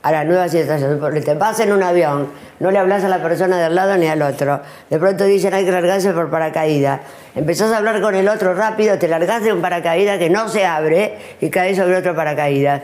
a 0.03 0.11
la 0.11 0.23
nueva 0.23 0.47
situación. 0.49 0.99
Porque 0.99 1.21
te 1.21 1.33
vas 1.33 1.59
en 1.59 1.71
un 1.71 1.81
avión, 1.81 2.27
no 2.59 2.69
le 2.69 2.77
hablas 2.77 3.03
a 3.03 3.09
la 3.09 3.23
persona 3.23 3.57
del 3.57 3.73
lado 3.73 3.97
ni 3.97 4.07
al 4.07 4.21
otro. 4.21 4.61
De 4.89 4.99
pronto 4.99 5.23
dicen 5.23 5.53
hay 5.53 5.65
que 5.65 5.71
largarse 5.71 6.11
por 6.11 6.29
paracaídas. 6.29 6.99
Empezás 7.33 7.71
a 7.71 7.77
hablar 7.77 8.01
con 8.01 8.13
el 8.13 8.27
otro 8.27 8.53
rápido, 8.53 8.99
te 8.99 9.07
largás 9.07 9.43
de 9.43 9.51
un 9.51 9.61
paracaídas 9.61 10.19
que 10.19 10.29
no 10.29 10.49
se 10.49 10.65
abre 10.65 11.17
y 11.41 11.49
caes 11.49 11.77
sobre 11.77 11.97
otro 11.97 12.15
paracaídas. 12.15 12.81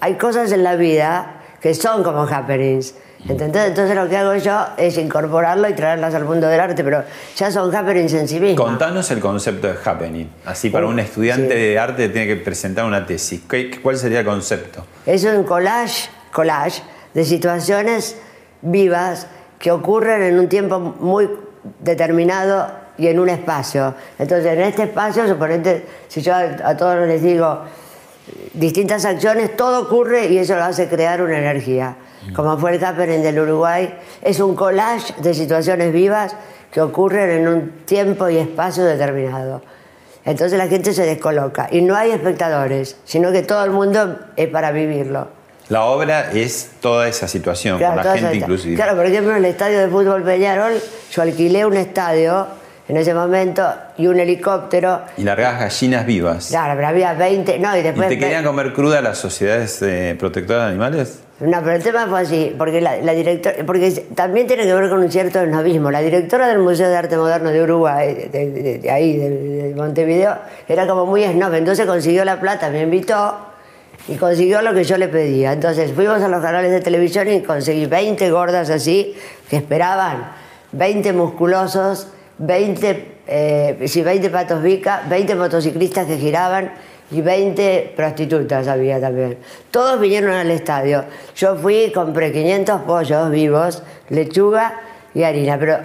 Hay 0.00 0.14
cosas 0.14 0.52
en 0.52 0.62
la 0.62 0.76
vida 0.76 1.40
que 1.60 1.74
son 1.74 2.04
como 2.04 2.22
happenings. 2.22 2.94
¿Entendés? 3.28 3.68
Entonces 3.68 3.96
lo 3.96 4.08
que 4.08 4.16
hago 4.16 4.34
yo 4.36 4.66
es 4.76 4.96
incorporarlo 4.98 5.68
y 5.68 5.72
traerlas 5.74 6.14
al 6.14 6.24
mundo 6.24 6.46
del 6.46 6.60
arte, 6.60 6.84
pero 6.84 7.02
ya 7.36 7.50
son 7.50 7.74
happenings 7.74 8.12
en 8.14 8.28
sí 8.28 8.38
mismos. 8.38 8.64
Contanos 8.64 9.10
el 9.10 9.18
concepto 9.20 9.66
de 9.66 9.74
happening. 9.84 10.26
Así, 10.46 10.70
para 10.70 10.86
un 10.86 10.98
estudiante 11.00 11.48
sí. 11.52 11.58
de 11.60 11.78
arte 11.78 12.08
tiene 12.10 12.26
que 12.28 12.36
presentar 12.36 12.84
una 12.84 13.04
tesis. 13.04 13.42
¿Qué- 13.50 13.80
¿Cuál 13.82 13.96
sería 13.96 14.20
el 14.20 14.26
concepto? 14.26 14.84
Es 15.04 15.24
un 15.24 15.42
collage, 15.44 16.08
collage 16.32 16.82
de 17.12 17.24
situaciones 17.24 18.16
vivas 18.62 19.26
que 19.58 19.72
ocurren 19.72 20.22
en 20.22 20.38
un 20.38 20.48
tiempo 20.48 20.78
muy 20.78 21.28
determinado 21.80 22.70
y 22.98 23.08
en 23.08 23.18
un 23.18 23.28
espacio. 23.28 23.94
Entonces, 24.18 24.52
en 24.52 24.60
este 24.60 24.84
espacio, 24.84 25.26
suponete, 25.26 25.84
si 26.08 26.22
yo 26.22 26.34
a, 26.34 26.40
a 26.64 26.76
todos 26.76 27.06
les 27.06 27.22
digo 27.22 27.62
distintas 28.52 29.04
acciones, 29.04 29.56
todo 29.56 29.82
ocurre 29.82 30.26
y 30.26 30.38
eso 30.38 30.54
lo 30.56 30.64
hace 30.64 30.88
crear 30.88 31.22
una 31.22 31.38
energía. 31.38 31.96
Como 32.34 32.58
fue 32.58 32.74
el 32.74 32.84
Happening 32.84 33.22
del 33.22 33.38
Uruguay, 33.40 33.94
es 34.22 34.40
un 34.40 34.54
collage 34.54 35.14
de 35.18 35.32
situaciones 35.34 35.92
vivas 35.92 36.34
que 36.70 36.80
ocurren 36.80 37.30
en 37.30 37.48
un 37.48 37.70
tiempo 37.86 38.28
y 38.28 38.36
espacio 38.36 38.84
determinado. 38.84 39.62
Entonces 40.24 40.58
la 40.58 40.68
gente 40.68 40.92
se 40.92 41.06
descoloca 41.06 41.68
y 41.70 41.80
no 41.80 41.96
hay 41.96 42.10
espectadores, 42.10 42.96
sino 43.04 43.32
que 43.32 43.42
todo 43.42 43.64
el 43.64 43.70
mundo 43.70 44.18
es 44.36 44.48
para 44.48 44.72
vivirlo. 44.72 45.28
La 45.68 45.84
obra 45.84 46.32
es 46.32 46.70
toda 46.80 47.08
esa 47.08 47.28
situación, 47.28 47.78
Claro, 47.78 47.96
con 47.96 48.04
la 48.04 48.18
gente 48.18 48.36
inclusive. 48.36 48.74
Claro, 48.74 48.96
por 48.96 49.06
ejemplo, 49.06 49.32
en 49.32 49.38
el 49.38 49.44
estadio 49.46 49.78
de 49.78 49.88
fútbol 49.88 50.22
Peñarol, 50.22 50.74
yo 51.12 51.22
alquilé 51.22 51.64
un 51.66 51.76
estadio 51.76 52.46
en 52.88 52.96
ese 52.96 53.12
momento 53.14 53.66
y 53.98 54.06
un 54.06 54.18
helicóptero. 54.18 55.02
Y 55.16 55.22
largas 55.24 55.60
gallinas 55.60 56.06
vivas. 56.06 56.48
Claro, 56.48 56.74
pero 56.76 56.88
había 56.88 57.12
20, 57.14 57.58
no, 57.58 57.76
y 57.76 57.80
¿Y 57.80 57.82
después... 57.82 58.08
te 58.08 58.18
querían 58.18 58.44
comer 58.44 58.72
cruda 58.72 59.00
las 59.02 59.18
sociedades 59.18 59.80
eh, 59.82 60.16
protectoras 60.18 60.64
de 60.64 60.68
animales? 60.70 61.20
No, 61.40 61.58
pero 61.62 61.76
el 61.76 61.82
tema 61.84 62.06
fue 62.08 62.20
así, 62.22 62.52
porque 62.58 62.80
la, 62.80 62.96
la 62.96 63.12
directora, 63.12 63.58
porque 63.64 63.90
también 64.16 64.48
tiene 64.48 64.64
que 64.64 64.74
ver 64.74 64.88
con 64.90 64.98
un 65.00 65.08
cierto 65.12 65.40
esnovismo. 65.40 65.88
La 65.90 66.00
directora 66.00 66.48
del 66.48 66.58
Museo 66.58 66.88
de 66.88 66.96
Arte 66.96 67.16
Moderno 67.16 67.50
de 67.50 67.62
Uruguay, 67.62 68.28
de, 68.32 68.50
de- 68.50 68.78
de 68.78 68.90
ahí, 68.90 69.16
de, 69.16 69.30
de 69.68 69.74
Montevideo, 69.76 70.36
era 70.66 70.86
como 70.88 71.06
muy 71.06 71.22
snob, 71.24 71.54
entonces 71.54 71.86
consiguió 71.86 72.24
la 72.24 72.40
plata, 72.40 72.70
me 72.70 72.82
invitó 72.82 73.36
y 74.08 74.16
consiguió 74.16 74.62
lo 74.62 74.74
que 74.74 74.82
yo 74.82 74.96
le 74.98 75.06
pedía. 75.06 75.52
Entonces 75.52 75.92
fuimos 75.92 76.20
a 76.22 76.28
los 76.28 76.42
canales 76.42 76.72
de 76.72 76.80
televisión 76.80 77.28
y 77.28 77.42
conseguí 77.42 77.86
20 77.86 78.30
gordas 78.32 78.68
así, 78.70 79.14
que 79.48 79.58
esperaban, 79.58 80.32
20 80.72 81.12
musculosos, 81.12 82.08
20, 82.38 83.14
eh, 83.26 83.84
sí, 83.86 84.02
20 84.02 84.30
patos 84.30 84.62
bica, 84.62 85.02
20 85.08 85.34
motociclistas 85.34 86.06
que 86.06 86.18
giraban 86.18 86.72
y 87.10 87.20
20 87.20 87.94
prostitutas 87.96 88.68
había 88.68 89.00
también. 89.00 89.38
Todos 89.70 90.00
vinieron 90.00 90.32
al 90.32 90.50
estadio. 90.50 91.04
Yo 91.36 91.56
fui 91.56 91.90
compré 91.92 92.32
500 92.32 92.82
pollos 92.82 93.30
vivos, 93.30 93.82
lechuga 94.10 94.80
y 95.14 95.22
harina, 95.22 95.58
pero 95.58 95.78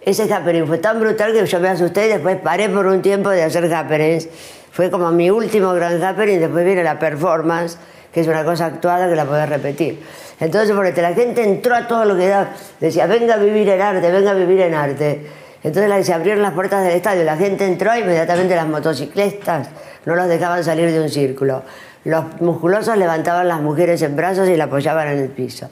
ese 0.00 0.32
happening 0.32 0.66
fue 0.66 0.78
tan 0.78 0.98
brutal 0.98 1.32
que 1.32 1.46
yo 1.46 1.60
me 1.60 1.68
asusté 1.68 2.06
y 2.06 2.08
después 2.08 2.36
paré 2.38 2.68
por 2.68 2.86
un 2.86 3.02
tiempo 3.02 3.30
de 3.30 3.44
hacer 3.44 3.72
happenings. 3.72 4.28
Fue 4.72 4.90
como 4.90 5.12
mi 5.12 5.30
último 5.30 5.72
gran 5.74 6.02
happening, 6.02 6.40
después 6.40 6.64
viene 6.64 6.82
la 6.82 6.98
performance, 6.98 7.78
que 8.12 8.20
es 8.20 8.26
una 8.26 8.42
cosa 8.44 8.66
actuada 8.66 9.08
que 9.08 9.14
la 9.14 9.26
podés 9.26 9.48
repetir. 9.48 10.02
Entonces, 10.40 10.74
porque 10.74 11.00
la 11.00 11.14
gente 11.14 11.44
entró 11.44 11.74
a 11.74 11.86
todo 11.86 12.04
lo 12.04 12.16
que 12.16 12.26
da, 12.26 12.52
decía, 12.80 13.06
venga 13.06 13.34
a 13.34 13.36
vivir 13.36 13.68
en 13.68 13.80
arte, 13.80 14.10
venga 14.10 14.32
a 14.32 14.34
vivir 14.34 14.62
en 14.62 14.74
arte. 14.74 15.20
Entonces 15.64 16.06
se 16.06 16.12
abrieron 16.12 16.42
las 16.42 16.52
puertas 16.52 16.84
del 16.84 16.94
estadio, 16.94 17.22
la 17.24 17.36
gente 17.36 17.64
entró, 17.66 17.96
inmediatamente 17.96 18.56
las 18.56 18.66
motocicletas 18.66 19.68
no 20.04 20.16
los 20.16 20.28
dejaban 20.28 20.64
salir 20.64 20.90
de 20.90 21.00
un 21.00 21.08
círculo. 21.08 21.62
Los 22.04 22.40
musculosos 22.40 22.96
levantaban 22.96 23.46
las 23.46 23.60
mujeres 23.60 24.02
en 24.02 24.16
brazos 24.16 24.48
y 24.48 24.56
la 24.56 24.64
apoyaban 24.64 25.08
en 25.08 25.18
el 25.18 25.28
piso. 25.28 25.68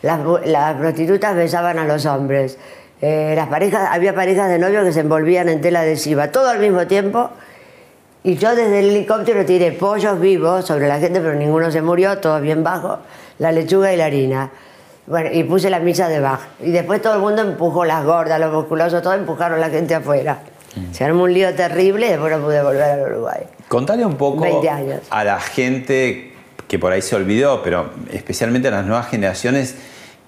Las, 0.00 0.20
las 0.46 0.76
prostitutas 0.76 1.36
besaban 1.36 1.78
a 1.78 1.84
los 1.84 2.06
hombres. 2.06 2.58
Eh, 3.02 3.34
las 3.36 3.48
parejas, 3.48 3.90
había 3.92 4.14
parejas 4.14 4.48
de 4.48 4.58
novios 4.58 4.84
que 4.84 4.92
se 4.92 5.00
envolvían 5.00 5.50
en 5.50 5.60
tela 5.60 5.80
adhesiva, 5.80 6.32
todo 6.32 6.48
al 6.48 6.60
mismo 6.60 6.86
tiempo. 6.86 7.30
Y 8.24 8.36
yo 8.36 8.56
desde 8.56 8.80
el 8.80 8.86
helicóptero 8.86 9.44
tiré 9.44 9.72
pollos 9.72 10.18
vivos 10.18 10.64
sobre 10.64 10.88
la 10.88 10.98
gente, 10.98 11.20
pero 11.20 11.34
ninguno 11.34 11.70
se 11.70 11.82
murió, 11.82 12.18
todos 12.18 12.40
bien 12.40 12.64
bajos, 12.64 13.00
la 13.38 13.52
lechuga 13.52 13.92
y 13.92 13.96
la 13.96 14.06
harina. 14.06 14.50
Bueno, 15.06 15.30
y 15.32 15.44
puse 15.44 15.70
la 15.70 15.78
misa 15.78 16.08
de 16.08 16.20
Bach. 16.20 16.40
Y 16.60 16.70
después 16.72 17.00
todo 17.00 17.14
el 17.14 17.20
mundo 17.20 17.42
empujó 17.42 17.84
las 17.84 18.04
gordas, 18.04 18.40
los 18.40 18.52
musculosos, 18.52 19.02
todos 19.02 19.16
empujaron 19.16 19.58
a 19.58 19.60
la 19.60 19.70
gente 19.70 19.94
afuera. 19.94 20.40
Se 20.92 21.04
armó 21.04 21.22
un 21.22 21.32
lío 21.32 21.54
terrible 21.54 22.06
y 22.06 22.10
después 22.10 22.30
no 22.36 22.44
pude 22.44 22.62
volver 22.62 22.82
al 22.82 23.00
Uruguay. 23.12 23.40
Contale 23.68 24.04
un 24.04 24.16
poco 24.16 24.42
20 24.42 24.68
años. 24.68 25.00
a 25.08 25.24
la 25.24 25.40
gente 25.40 26.34
que 26.68 26.78
por 26.78 26.92
ahí 26.92 27.00
se 27.00 27.16
olvidó, 27.16 27.62
pero 27.62 27.90
especialmente 28.12 28.68
a 28.68 28.72
las 28.72 28.84
nuevas 28.84 29.08
generaciones, 29.08 29.76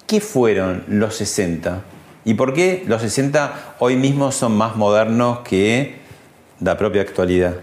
¿qué 0.07 0.21
fueron 0.21 0.85
los 0.89 1.17
60? 1.17 1.81
¿Y 2.25 2.35
por 2.35 2.55
qué 2.55 2.85
los 2.87 3.03
60 3.03 3.75
hoy 3.81 3.97
mismo 3.97 4.33
son 4.33 4.57
más 4.57 4.77
modernos 4.77 5.41
que 5.41 5.97
la 6.61 6.79
propia 6.79 7.03
actualidad? 7.03 7.57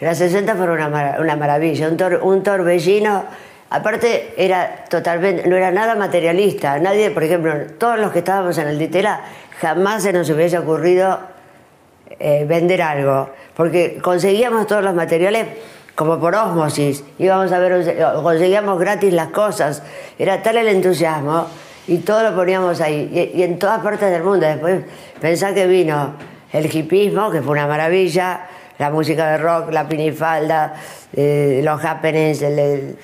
Los 0.00 0.18
60 0.18 0.54
fueron 0.56 0.76
una, 0.76 0.88
mara- 0.88 1.18
una 1.20 1.36
maravilla, 1.36 1.88
un, 1.88 1.96
tor- 1.96 2.20
un 2.22 2.42
torbellino. 2.42 3.24
Aparte, 3.68 4.34
era 4.36 4.84
totalmente, 4.88 5.48
no 5.48 5.56
era 5.56 5.70
nada 5.70 5.94
materialista. 5.96 6.78
Nadie, 6.78 7.10
por 7.10 7.24
ejemplo, 7.24 7.52
todos 7.78 7.98
los 7.98 8.12
que 8.12 8.20
estábamos 8.20 8.56
en 8.58 8.68
el 8.68 8.78
Ditela, 8.78 9.20
jamás 9.60 10.04
se 10.04 10.12
nos 10.12 10.30
hubiese 10.30 10.58
ocurrido 10.58 11.18
eh, 12.20 12.44
vender 12.46 12.82
algo. 12.82 13.30
Porque 13.56 13.98
conseguíamos 14.02 14.66
todos 14.66 14.84
los 14.84 14.94
materiales 14.94 15.46
como 15.96 16.20
por 16.20 16.34
ósmosis. 16.34 17.02
Íbamos 17.18 17.50
a 17.50 17.58
ver, 17.58 17.96
conseguíamos 18.22 18.78
gratis 18.78 19.12
las 19.12 19.28
cosas. 19.28 19.82
Era 20.18 20.42
tal 20.42 20.58
el 20.58 20.68
entusiasmo 20.68 21.48
y 21.88 21.98
todo 21.98 22.22
lo 22.22 22.36
poníamos 22.36 22.80
ahí. 22.80 23.32
Y, 23.34 23.42
en 23.42 23.58
todas 23.58 23.80
partes 23.80 24.10
del 24.10 24.22
mundo. 24.22 24.46
Después 24.46 24.82
pensá 25.20 25.52
que 25.54 25.66
vino 25.66 26.14
el 26.52 26.74
hipismo, 26.74 27.30
que 27.30 27.42
fue 27.42 27.52
una 27.52 27.66
maravilla, 27.66 28.46
la 28.78 28.90
música 28.90 29.30
de 29.32 29.38
rock, 29.38 29.72
la 29.72 29.88
pinifalda, 29.88 30.74
eh, 31.14 31.60
los 31.64 31.82
happenings, 31.84 32.42
el, 32.42 32.96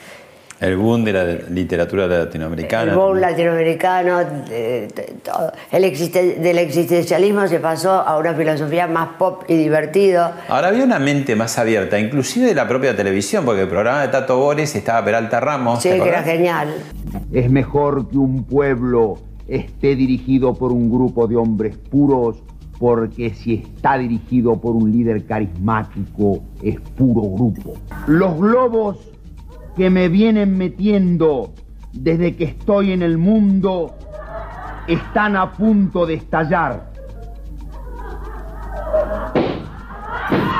El 0.63 0.77
boom 0.77 1.03
de 1.05 1.13
la 1.13 1.25
literatura 1.51 2.07
latinoamericana. 2.07 2.93
el 2.93 2.97
boom 2.97 3.21
también. 3.21 3.31
latinoamericano, 3.33 4.19
de- 4.19 4.89
de- 4.95 5.15
todo. 5.25 5.53
El 5.73 5.83
existen- 5.85 6.39
del 6.41 6.59
existencialismo 6.59 7.49
se 7.49 7.59
pasó 7.59 7.91
a 7.91 8.17
una 8.17 8.33
filosofía 8.33 8.87
más 8.87 9.09
pop 9.19 9.43
y 9.49 9.57
divertido. 9.57 10.31
Ahora 10.49 10.69
había 10.69 10.85
una 10.85 11.01
mente 11.01 11.35
más 11.35 11.59
abierta, 11.59 11.99
inclusive 11.99 12.47
de 12.47 12.55
la 12.55 12.69
propia 12.69 12.95
televisión, 12.95 13.45
porque 13.45 13.63
el 13.63 13.69
programa 13.69 14.03
de 14.03 14.09
Tato 14.09 14.39
Bores 14.39 14.73
estaba 14.77 15.05
Peralta 15.05 15.41
Ramos. 15.41 15.83
Sí, 15.83 15.89
¿te 15.89 16.01
que 16.01 16.09
era 16.09 16.23
genial. 16.23 16.69
Es 17.33 17.51
mejor 17.51 18.09
que 18.09 18.19
un 18.19 18.45
pueblo 18.45 19.19
esté 19.49 19.97
dirigido 19.97 20.55
por 20.55 20.71
un 20.71 20.89
grupo 20.91 21.27
de 21.27 21.35
hombres 21.37 21.77
puros, 21.77 22.37
porque 22.79 23.35
si 23.35 23.55
está 23.55 23.99
dirigido 23.99 24.61
por 24.61 24.77
un 24.77 24.93
líder 24.93 25.25
carismático, 25.27 26.39
es 26.63 26.79
puro 26.97 27.23
grupo. 27.35 27.75
Los 28.07 28.39
globos 28.39 28.99
que 29.77 29.91
me 29.91 30.09
vienen 30.09 30.57
metiendo 30.57 31.53
desde 31.93 32.37
que 32.37 32.45
estoy 32.45 32.93
en 32.93 33.03
el 33.03 33.19
mundo 33.19 33.95
están 34.87 35.37
a 35.37 35.53
punto 35.53 36.07
de 36.07 36.15
estallar. 36.15 36.91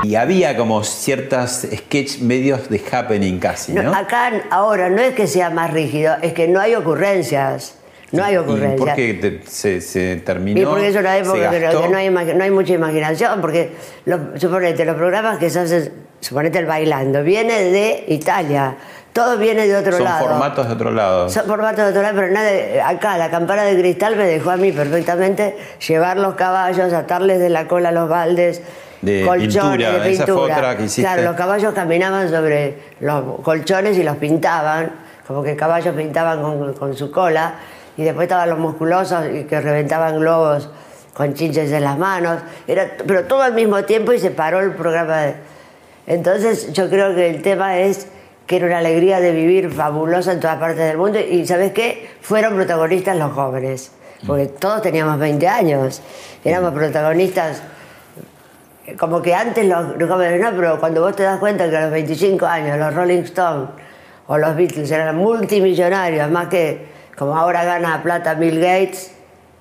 Y 0.05 0.17
había 0.17 0.57
como 0.57 0.83
ciertas 0.83 1.67
sketch 1.73 2.19
medios 2.21 2.69
de 2.69 2.83
happening 2.91 3.39
casi, 3.39 3.73
No, 3.73 3.85
¿no? 3.85 3.95
acá 3.95 4.33
ahora 4.51 4.91
no 4.91 5.01
es 5.01 5.15
que 5.15 5.27
sea 5.29 5.49
más 5.51 5.71
rígido, 5.73 6.17
es 6.23 6.33
que 6.33 6.49
no 6.49 6.61
hay 6.61 6.75
ocurrencias. 6.75 7.79
No 8.11 8.23
hay 8.25 8.35
¿Y 8.35 8.37
ocurrencias. 8.39 8.79
por 8.79 8.95
qué 8.95 9.15
te- 9.15 9.41
se, 9.47 9.81
se 9.81 10.17
terminó? 10.17 10.61
Y 10.61 10.65
porque 10.67 10.89
es 10.89 10.97
una 10.97 11.17
época 11.17 11.51
que, 11.51 11.61
que 11.61 11.89
no, 11.89 11.97
hay, 11.97 12.09
imag- 12.09 12.35
no 12.35 12.45
hay 12.45 12.51
mucha 12.51 12.75
imaginación, 12.75 13.41
porque 13.41 13.73
los, 14.05 14.21
suponete, 14.41 14.85
los 14.85 14.97
programas 14.97 15.39
que 15.39 15.49
se 15.49 15.61
hacen, 15.61 15.93
suponete 16.21 16.59
el 16.59 16.67
bailando, 16.67 17.23
viene 17.23 17.55
de 17.63 18.05
Italia, 18.09 18.77
todo 19.13 19.37
viene 19.39 19.67
de 19.67 19.77
otro 19.77 19.93
Son 19.93 20.05
lado. 20.05 20.27
formatos 20.27 20.67
de 20.69 20.73
otro 20.75 20.91
lado. 20.91 21.29
Son 21.29 21.45
formatos 21.47 21.85
de 21.85 21.91
otro 21.91 22.03
lado, 22.03 22.15
pero 22.17 22.33
nada, 22.33 22.89
acá 22.89 23.19
la 23.19 23.31
campana 23.31 23.63
de 23.65 23.79
cristal 23.79 24.17
me 24.17 24.27
dejó 24.27 24.51
a 24.51 24.57
mí 24.57 24.73
perfectamente 24.73 25.57
llevar 25.87 26.17
los 26.17 26.35
caballos, 26.35 26.93
atarles 26.93 27.39
de 27.39 27.49
la 27.51 27.67
cola 27.69 27.91
a 27.91 27.93
los 27.93 28.09
baldes, 28.09 28.63
De 29.03 29.25
colchones 29.27 29.87
pintura, 29.89 30.05
de 30.05 30.13
esa 30.13 30.25
fue 30.25 30.35
pintura. 30.35 30.57
otra 30.57 30.77
que 30.77 30.85
hiciste. 30.85 31.03
Claro, 31.03 31.23
los 31.23 31.37
caballos 31.37 31.75
caminaban 31.75 32.31
sobre 32.31 32.79
los 33.01 33.41
colchones 33.43 33.99
y 33.99 34.03
los 34.03 34.17
pintaban, 34.17 34.93
como 35.27 35.43
que 35.43 35.57
caballos 35.57 35.95
pintaban 35.95 36.41
con, 36.41 36.73
con 36.75 36.97
su 36.97 37.11
cola, 37.11 37.55
y 37.97 38.05
después 38.05 38.25
estaban 38.25 38.49
los 38.49 38.59
musculosos 38.59 39.27
y 39.35 39.45
que 39.45 39.61
reventaban 39.61 40.19
globos 40.19 40.71
con 41.13 41.35
chinches 41.35 41.71
en 41.71 41.85
las 41.85 41.99
manos, 41.99 42.39
era, 42.67 42.87
pero 43.07 43.25
todo 43.25 43.43
al 43.43 43.53
mismo 43.53 43.85
tiempo 43.85 44.15
y 44.15 44.19
se 44.19 44.31
paró 44.31 44.61
el 44.61 44.71
programa. 44.73 45.19
de- 45.21 45.35
Entonces 46.07 46.73
yo 46.73 46.89
creo 46.89 47.15
que 47.15 47.29
el 47.29 47.43
tema 47.43 47.77
es 47.79 48.07
que 48.53 48.57
era 48.57 48.67
una 48.67 48.79
alegría 48.81 49.19
de 49.19 49.33
vivir 49.33 49.71
fabulosa 49.71 50.31
en 50.31 50.41
todas 50.41 50.59
partes 50.59 50.85
del 50.87 50.99
mundo 50.99 51.19
y 51.19 51.47
¿sabes 51.47 51.73
qué? 51.73 52.07
Fueron 52.21 52.55
protagonistas 52.55 53.17
los 53.17 53.33
jóvenes, 53.33 53.93
porque 54.27 54.45
todos 54.45 54.83
teníamos 54.83 55.19
20 55.19 55.49
años, 55.49 56.03
éramos 56.45 56.75
protagonistas 56.75 57.63
como 58.99 59.23
que 59.23 59.35
antes 59.35 59.65
los, 59.67 59.97
los 59.97 60.07
jóvenes 60.07 60.39
no, 60.39 60.51
pero 60.55 60.79
cuando 60.79 61.01
vos 61.01 61.17
te 61.17 61.23
das 61.23 61.39
cuenta 61.39 61.71
que 61.71 61.79
a 61.79 61.81
los 61.85 61.93
25 61.93 62.45
años 62.45 62.77
los 62.77 62.95
Rolling 62.95 63.23
Stones 63.23 63.71
o 64.27 64.37
los 64.37 64.55
Beatles 64.55 64.91
eran 64.91 65.17
multimillonarios, 65.17 66.31
más 66.31 66.49
que 66.49 66.89
como 67.17 67.35
ahora 67.35 67.65
gana 67.65 68.03
plata 68.03 68.35
Bill 68.35 68.61
Gates, 68.61 69.15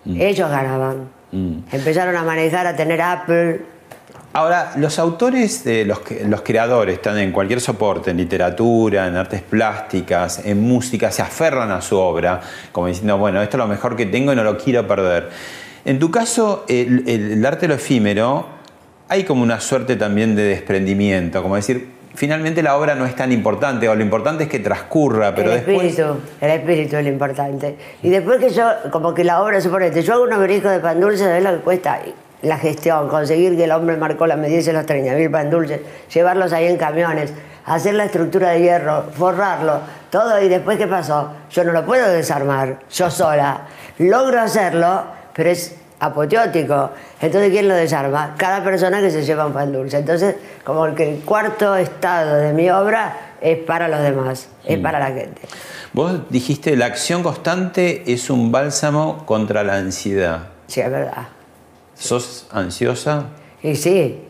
ellos 0.05 0.49
ganaban. 0.49 1.07
Mm. 1.31 1.59
Empezaron 1.71 2.17
a 2.17 2.23
manejar, 2.23 2.67
a 2.67 2.75
tener 2.75 3.01
Apple. 3.01 3.61
Ahora, 4.33 4.71
los 4.77 4.97
autores, 4.97 5.65
de 5.65 5.83
los, 5.83 5.99
los 6.25 6.41
creadores, 6.41 6.95
están 6.95 7.17
en 7.17 7.33
cualquier 7.33 7.59
soporte, 7.59 8.11
en 8.11 8.17
literatura, 8.17 9.07
en 9.07 9.17
artes 9.17 9.41
plásticas, 9.41 10.45
en 10.45 10.61
música, 10.61 11.11
se 11.11 11.21
aferran 11.21 11.69
a 11.71 11.81
su 11.81 11.97
obra, 11.97 12.39
como 12.71 12.87
diciendo, 12.87 13.17
bueno, 13.17 13.41
esto 13.41 13.57
es 13.57 13.59
lo 13.59 13.67
mejor 13.67 13.97
que 13.97 14.05
tengo 14.05 14.31
y 14.31 14.35
no 14.37 14.43
lo 14.45 14.57
quiero 14.57 14.87
perder. 14.87 15.29
En 15.83 15.99
tu 15.99 16.09
caso, 16.11 16.63
el, 16.69 17.03
el- 17.07 17.31
el 17.33 17.45
arte 17.45 17.67
lo 17.67 17.73
efímero, 17.73 18.45
hay 19.09 19.25
como 19.25 19.43
una 19.43 19.59
suerte 19.59 19.97
también 19.97 20.33
de 20.37 20.43
desprendimiento, 20.43 21.43
como 21.43 21.57
decir, 21.57 21.89
finalmente 22.15 22.63
la 22.63 22.77
obra 22.77 22.95
no 22.95 23.05
es 23.05 23.15
tan 23.17 23.33
importante, 23.33 23.89
o 23.89 23.95
lo 23.95 24.01
importante 24.01 24.43
es 24.45 24.49
que 24.49 24.59
transcurra, 24.59 25.35
pero 25.35 25.51
el 25.51 25.57
después... 25.57 25.87
espíritu, 25.87 26.19
el 26.39 26.51
espíritu 26.51 26.95
es 26.95 27.03
lo 27.03 27.09
importante. 27.09 27.75
Y 28.01 28.09
después 28.09 28.39
que 28.39 28.49
yo, 28.51 28.63
como 28.91 29.13
que 29.13 29.25
la 29.25 29.41
obra, 29.43 29.59
suponete, 29.59 30.01
yo 30.03 30.13
hago 30.13 30.23
unos 30.23 30.39
beriscos 30.39 30.71
de 30.71 30.79
pan 30.79 31.01
dulce, 31.01 31.25
¿sabes 31.25 31.43
lo 31.43 31.51
que 31.51 31.57
cuesta? 31.63 31.99
La 32.41 32.57
gestión, 32.57 33.07
conseguir 33.07 33.55
que 33.55 33.65
el 33.65 33.71
hombre 33.71 33.97
marcó 33.97 34.25
la 34.25 34.35
medida 34.35 34.63
de 34.63 34.73
los 34.73 34.85
30.000 34.85 35.31
pan 35.31 35.49
dulces, 35.49 35.79
llevarlos 36.11 36.53
ahí 36.53 36.65
en 36.65 36.77
camiones, 36.77 37.33
hacer 37.65 37.93
la 37.93 38.05
estructura 38.05 38.49
de 38.49 38.61
hierro, 38.61 39.03
forrarlo, 39.13 39.79
todo, 40.09 40.41
y 40.41 40.49
después 40.49 40.77
¿qué 40.77 40.87
pasó? 40.87 41.29
Yo 41.51 41.63
no 41.63 41.71
lo 41.71 41.85
puedo 41.85 42.07
desarmar, 42.11 42.79
yo 42.91 43.11
sola. 43.11 43.61
Logro 43.99 44.41
hacerlo, 44.41 45.03
pero 45.33 45.49
es 45.49 45.75
apoteótico. 45.99 46.89
Entonces, 47.21 47.51
¿quién 47.51 47.67
lo 47.67 47.75
desarma? 47.75 48.33
Cada 48.37 48.63
persona 48.63 48.99
que 48.99 49.11
se 49.11 49.23
lleva 49.23 49.45
un 49.45 49.53
pan 49.53 49.71
dulce. 49.71 49.97
Entonces, 49.97 50.35
como 50.63 50.93
que 50.95 51.13
el 51.13 51.19
cuarto 51.23 51.75
estado 51.75 52.37
de 52.37 52.53
mi 52.53 52.69
obra 52.69 53.35
es 53.39 53.59
para 53.59 53.87
los 53.87 54.01
demás, 54.01 54.49
es 54.65 54.79
para 54.79 54.99
la 54.99 55.11
gente. 55.11 55.41
Vos 55.93 56.29
dijiste, 56.29 56.75
la 56.75 56.87
acción 56.87 57.21
constante 57.21 58.03
es 58.11 58.29
un 58.29 58.51
bálsamo 58.51 59.25
contra 59.25 59.63
la 59.63 59.75
ansiedad. 59.75 60.47
Sí, 60.67 60.81
es 60.81 60.89
verdad. 60.89 61.27
¿Sos 62.01 62.47
ansiosa? 62.51 63.25
Y 63.61 63.75
sí, 63.75 64.27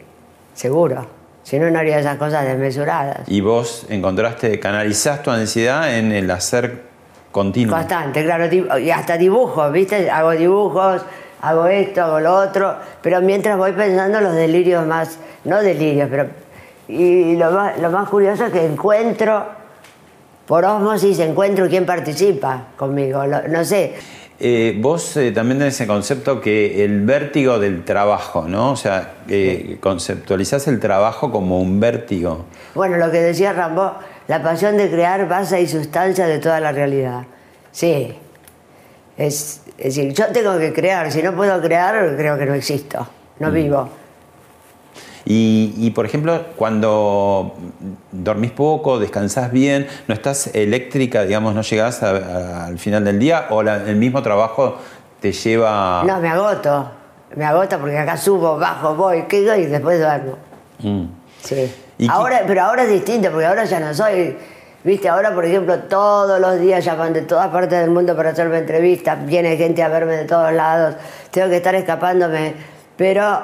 seguro. 0.54 1.08
Si 1.44 1.58
no, 1.58 1.70
no 1.72 1.80
haría 1.80 2.00
esas 2.00 2.18
cosas 2.18 2.46
desmesuradas. 2.46 3.22
Y 3.28 3.40
vos 3.40 3.86
encontraste, 3.88 4.60
canalizás 4.60 5.24
tu 5.24 5.32
ansiedad 5.32 5.98
en 5.98 6.12
el 6.12 6.30
hacer 6.30 6.84
continuo. 7.32 7.76
Constante, 7.76 8.26
claro. 8.26 8.54
Y 8.78 8.92
hasta 8.92 9.18
dibujos, 9.18 9.72
¿viste? 9.72 10.12
Hago 10.12 10.32
dibujos, 10.32 11.02
hago 11.42 11.68
esto, 11.68 12.04
hago 12.04 12.20
lo 12.20 12.36
otro. 12.36 12.76
Pero 13.02 13.22
mientras 13.22 13.58
voy 13.58 13.72
pensando 13.72 14.20
los 14.20 14.36
delirios 14.36 14.86
más, 14.86 15.18
no 15.46 15.62
delirios, 15.62 16.10
pero... 16.10 16.28
Y 16.90 17.38
lo 17.38 17.52
más, 17.52 17.80
lo 17.80 17.90
más 17.90 18.10
curioso 18.10 18.48
es 18.48 18.52
que 18.52 18.66
encuentro, 18.66 19.46
por 20.46 20.66
osmosis, 20.66 21.20
encuentro 21.20 21.70
quién 21.70 21.86
participa 21.86 22.68
conmigo. 22.76 23.26
No 23.26 23.64
sé, 23.64 23.96
Eh, 24.44 24.76
vos 24.80 25.18
eh, 25.18 25.32
también 25.32 25.60
tenés 25.60 25.80
el 25.82 25.88
concepto 25.88 26.42
que 26.42 26.84
el 26.84 27.06
vértigo 27.06 27.60
del 27.60 27.86
trabajo, 27.86 28.48
¿no? 28.48 28.72
O 28.72 28.76
sea, 28.76 29.14
eh, 29.30 29.78
conceptualizás 29.80 30.68
el 30.68 30.80
trabajo 30.80 31.32
como 31.32 31.62
un 31.62 31.80
vértigo. 31.80 32.46
Bueno, 32.74 32.98
lo 32.98 33.12
que 33.12 33.22
decía 33.22 33.54
Rambo, 33.54 33.94
la 34.28 34.42
pasión 34.42 34.78
de 34.78 34.90
crear 34.90 35.28
base 35.28 35.62
y 35.62 35.68
sustancia 35.68 36.26
de 36.26 36.40
toda 36.40 36.60
la 36.60 36.72
realidad. 36.72 37.22
Sí. 37.72 38.18
Es, 39.16 39.62
es 39.78 39.96
decir, 39.96 40.12
yo 40.12 40.26
tengo 40.34 40.58
que 40.58 40.74
crear. 40.74 41.12
Si 41.12 41.22
no 41.22 41.36
puedo 41.36 41.62
crear, 41.62 42.16
creo 42.18 42.36
que 42.40 42.48
no 42.48 42.56
existo. 42.56 43.08
No 43.38 43.52
vivo. 43.52 43.90
Y, 45.26 45.74
y, 45.78 45.92
por 45.92 46.06
ejemplo, 46.06 46.46
cuando 46.56 47.56
dormís 48.12 48.52
poco, 48.52 49.00
descansás 49.00 49.52
bien, 49.52 49.88
no 50.08 50.14
estás 50.14 50.48
eléctrica, 50.56 51.24
digamos, 51.24 51.54
no 51.54 51.62
llegás 51.62 52.02
a- 52.04 52.10
a- 52.12 52.66
al 52.68 52.80
final 52.80 53.04
del 53.06 53.20
día, 53.20 53.46
o 53.52 53.62
la- 53.62 53.78
el 53.78 53.96
mismo 53.98 54.22
trabajo 54.24 54.78
te 55.20 55.32
lleva... 55.32 56.04
No, 56.06 56.20
me 56.20 56.28
agoto. 56.30 56.90
Me 57.36 57.46
agoto 57.46 57.80
porque 57.80 57.98
acá 57.98 58.18
subo, 58.18 58.58
bajo, 58.58 58.96
voy, 58.96 59.24
qué 59.30 59.42
y 59.42 59.66
después 59.68 60.00
duermo. 60.00 60.38
Mm. 60.80 61.06
Sí. 61.44 61.72
¿Y 62.00 62.08
qué- 62.08 62.12
Ahora, 62.12 62.42
pero 62.48 62.64
ahora 62.64 62.84
es 62.84 62.90
distinto, 62.90 63.30
porque 63.30 63.46
ahora 63.46 63.64
ya 63.66 63.80
no 63.80 63.94
soy. 63.94 64.36
Viste, 64.84 65.08
ahora, 65.08 65.34
por 65.36 65.46
ejemplo, 65.46 65.78
todos 65.82 66.40
los 66.42 66.60
días 66.60 66.84
llaman 66.84 67.14
de 67.14 67.22
todas 67.22 67.50
partes 67.50 67.80
del 67.80 67.92
mundo 67.92 68.16
para 68.16 68.32
hacerme 68.32 68.58
entrevistas, 68.58 69.24
viene 69.26 69.56
gente 69.56 69.84
a 69.84 69.88
verme 69.88 70.14
de 70.18 70.26
todos 70.26 70.52
lados, 70.52 70.96
tengo 71.30 71.48
que 71.50 71.58
estar 71.58 71.76
escapándome. 71.76 72.56
Pero 72.98 73.40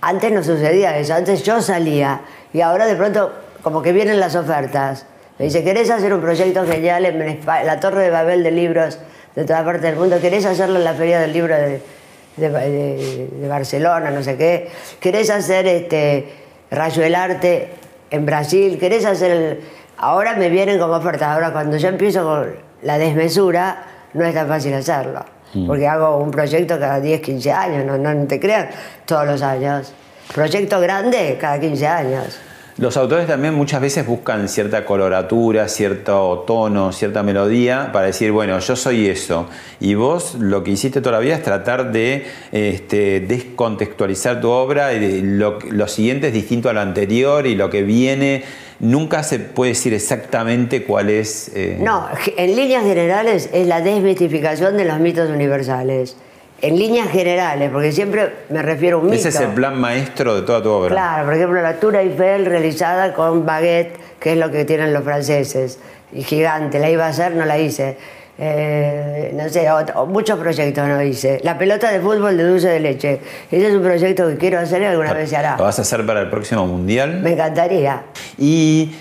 antes 0.00 0.32
no 0.32 0.42
sucedía 0.42 0.98
eso, 0.98 1.14
antes 1.14 1.42
yo 1.42 1.60
salía 1.60 2.20
y 2.52 2.60
ahora 2.60 2.86
de 2.86 2.94
pronto, 2.96 3.32
como 3.62 3.82
que 3.82 3.92
vienen 3.92 4.20
las 4.20 4.34
ofertas. 4.36 5.06
Me 5.38 5.46
dice, 5.46 5.62
¿querés 5.62 5.90
hacer 5.90 6.14
un 6.14 6.20
proyecto 6.20 6.66
genial 6.66 7.04
en 7.04 7.40
la 7.44 7.80
Torre 7.80 8.04
de 8.04 8.10
Babel 8.10 8.42
de 8.42 8.50
libros 8.50 8.98
de 9.34 9.44
todas 9.44 9.64
partes 9.64 9.82
del 9.82 9.96
mundo? 9.96 10.18
¿Querés 10.20 10.46
hacerlo 10.46 10.78
en 10.78 10.84
la 10.84 10.94
Feria 10.94 11.20
del 11.20 11.32
Libro 11.32 11.54
de 11.54 13.46
Barcelona, 13.48 14.10
no 14.10 14.22
sé 14.22 14.36
qué? 14.36 14.70
¿Querés 14.98 15.28
hacer 15.28 15.66
este 15.66 16.32
Rayo 16.70 17.02
del 17.02 17.14
Arte 17.14 17.70
en 18.10 18.24
Brasil? 18.24 18.78
¿Querés 18.78 19.04
hacer 19.04 19.30
el... 19.30 19.60
Ahora 19.98 20.34
me 20.36 20.48
vienen 20.48 20.78
como 20.78 20.94
ofertas. 20.94 21.28
Ahora 21.28 21.52
cuando 21.52 21.76
yo 21.76 21.88
empiezo 21.88 22.24
con 22.24 22.56
la 22.82 22.96
desmesura, 22.96 23.84
no 24.14 24.24
es 24.24 24.34
tan 24.34 24.48
fácil 24.48 24.72
hacerlo. 24.72 25.24
Porque 25.66 25.86
hago 25.86 26.18
un 26.18 26.30
proyecto 26.30 26.78
cada 26.78 27.00
10, 27.00 27.20
15 27.20 27.52
años, 27.52 27.84
no, 27.84 27.96
no 27.96 28.26
te 28.26 28.38
creas, 28.38 28.74
todos 29.06 29.26
los 29.26 29.42
años. 29.42 29.92
Proyecto 30.34 30.80
grande 30.80 31.38
cada 31.40 31.58
15 31.58 31.86
años. 31.86 32.38
Los 32.78 32.98
autores 32.98 33.26
también 33.26 33.54
muchas 33.54 33.80
veces 33.80 34.06
buscan 34.06 34.50
cierta 34.50 34.84
coloratura, 34.84 35.66
cierto 35.66 36.44
tono, 36.46 36.92
cierta 36.92 37.22
melodía 37.22 37.90
para 37.90 38.04
decir, 38.06 38.32
bueno, 38.32 38.58
yo 38.58 38.76
soy 38.76 39.06
eso. 39.06 39.48
Y 39.80 39.94
vos 39.94 40.34
lo 40.38 40.62
que 40.62 40.72
hiciste 40.72 41.00
toda 41.00 41.12
la 41.12 41.20
vida 41.20 41.36
es 41.36 41.42
tratar 41.42 41.90
de 41.90 42.26
este, 42.52 43.20
descontextualizar 43.20 44.42
tu 44.42 44.50
obra 44.50 44.92
y 44.92 45.22
lo, 45.22 45.58
lo 45.70 45.88
siguiente 45.88 46.26
es 46.28 46.34
distinto 46.34 46.68
a 46.68 46.74
lo 46.74 46.80
anterior 46.80 47.46
y 47.46 47.54
lo 47.54 47.70
que 47.70 47.82
viene 47.82 48.44
nunca 48.80 49.22
se 49.22 49.38
puede 49.38 49.70
decir 49.70 49.94
exactamente 49.94 50.84
cuál 50.84 51.08
es... 51.08 51.50
eh, 51.54 51.78
No, 51.80 52.06
en 52.36 52.56
líneas 52.56 52.84
generales 52.84 53.48
es 53.54 53.66
la 53.66 53.80
desmitificación 53.80 54.76
de 54.76 54.84
los 54.84 55.00
mitos 55.00 55.30
universales. 55.30 56.16
En 56.62 56.78
líneas 56.78 57.08
generales, 57.10 57.70
porque 57.70 57.92
siempre 57.92 58.32
me 58.48 58.62
refiero 58.62 58.96
a 58.96 59.00
un 59.00 59.06
mito. 59.06 59.16
Ese 59.18 59.28
es 59.28 59.40
el 59.40 59.50
plan 59.50 59.78
maestro 59.78 60.34
de 60.34 60.42
toda 60.42 60.62
tu 60.62 60.70
obra. 60.70 60.90
Claro, 60.90 61.24
por 61.26 61.34
ejemplo, 61.34 61.60
la 61.60 61.74
Tour 61.74 61.96
Eiffel 61.96 62.46
realizada 62.46 63.12
con 63.12 63.44
baguette, 63.44 63.96
que 64.18 64.32
es 64.32 64.38
lo 64.38 64.50
que 64.50 64.64
tienen 64.64 64.94
los 64.94 65.04
franceses, 65.04 65.78
y 66.12 66.22
gigante, 66.22 66.78
la 66.78 66.88
iba 66.88 67.04
a 67.04 67.08
hacer, 67.08 67.34
no 67.34 67.44
la 67.44 67.58
hice. 67.58 67.98
Eh, 68.38 69.32
no 69.34 69.48
sé, 69.48 69.66
muchos 70.08 70.38
proyectos 70.38 70.86
no 70.86 71.02
hice. 71.02 71.40
La 71.42 71.56
pelota 71.56 71.90
de 71.90 72.00
fútbol 72.00 72.36
de 72.36 72.44
dulce 72.44 72.68
de 72.68 72.80
leche, 72.80 73.20
ese 73.50 73.68
es 73.68 73.74
un 73.74 73.82
proyecto 73.82 74.28
que 74.28 74.36
quiero 74.36 74.58
hacer 74.58 74.82
y 74.82 74.84
alguna 74.86 75.12
vez 75.12 75.30
se 75.30 75.36
hará. 75.36 75.56
¿Lo 75.56 75.64
vas 75.64 75.78
a 75.78 75.82
hacer 75.82 76.04
para 76.04 76.20
el 76.20 76.28
próximo 76.28 76.66
mundial? 76.66 77.20
Me 77.20 77.32
encantaría. 77.32 78.02
Y 78.38 78.92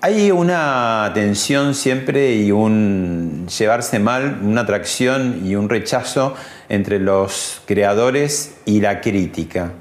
hay 0.00 0.30
una 0.30 1.10
tensión 1.12 1.74
siempre 1.74 2.34
y 2.34 2.50
un 2.50 3.46
llevarse 3.48 3.98
mal, 3.98 4.38
una 4.42 4.62
atracción 4.62 5.42
y 5.44 5.54
un 5.54 5.68
rechazo 5.68 6.34
entre 6.68 6.98
los 6.98 7.62
creadores 7.66 8.56
y 8.64 8.80
la 8.80 9.00
crítica. 9.00 9.72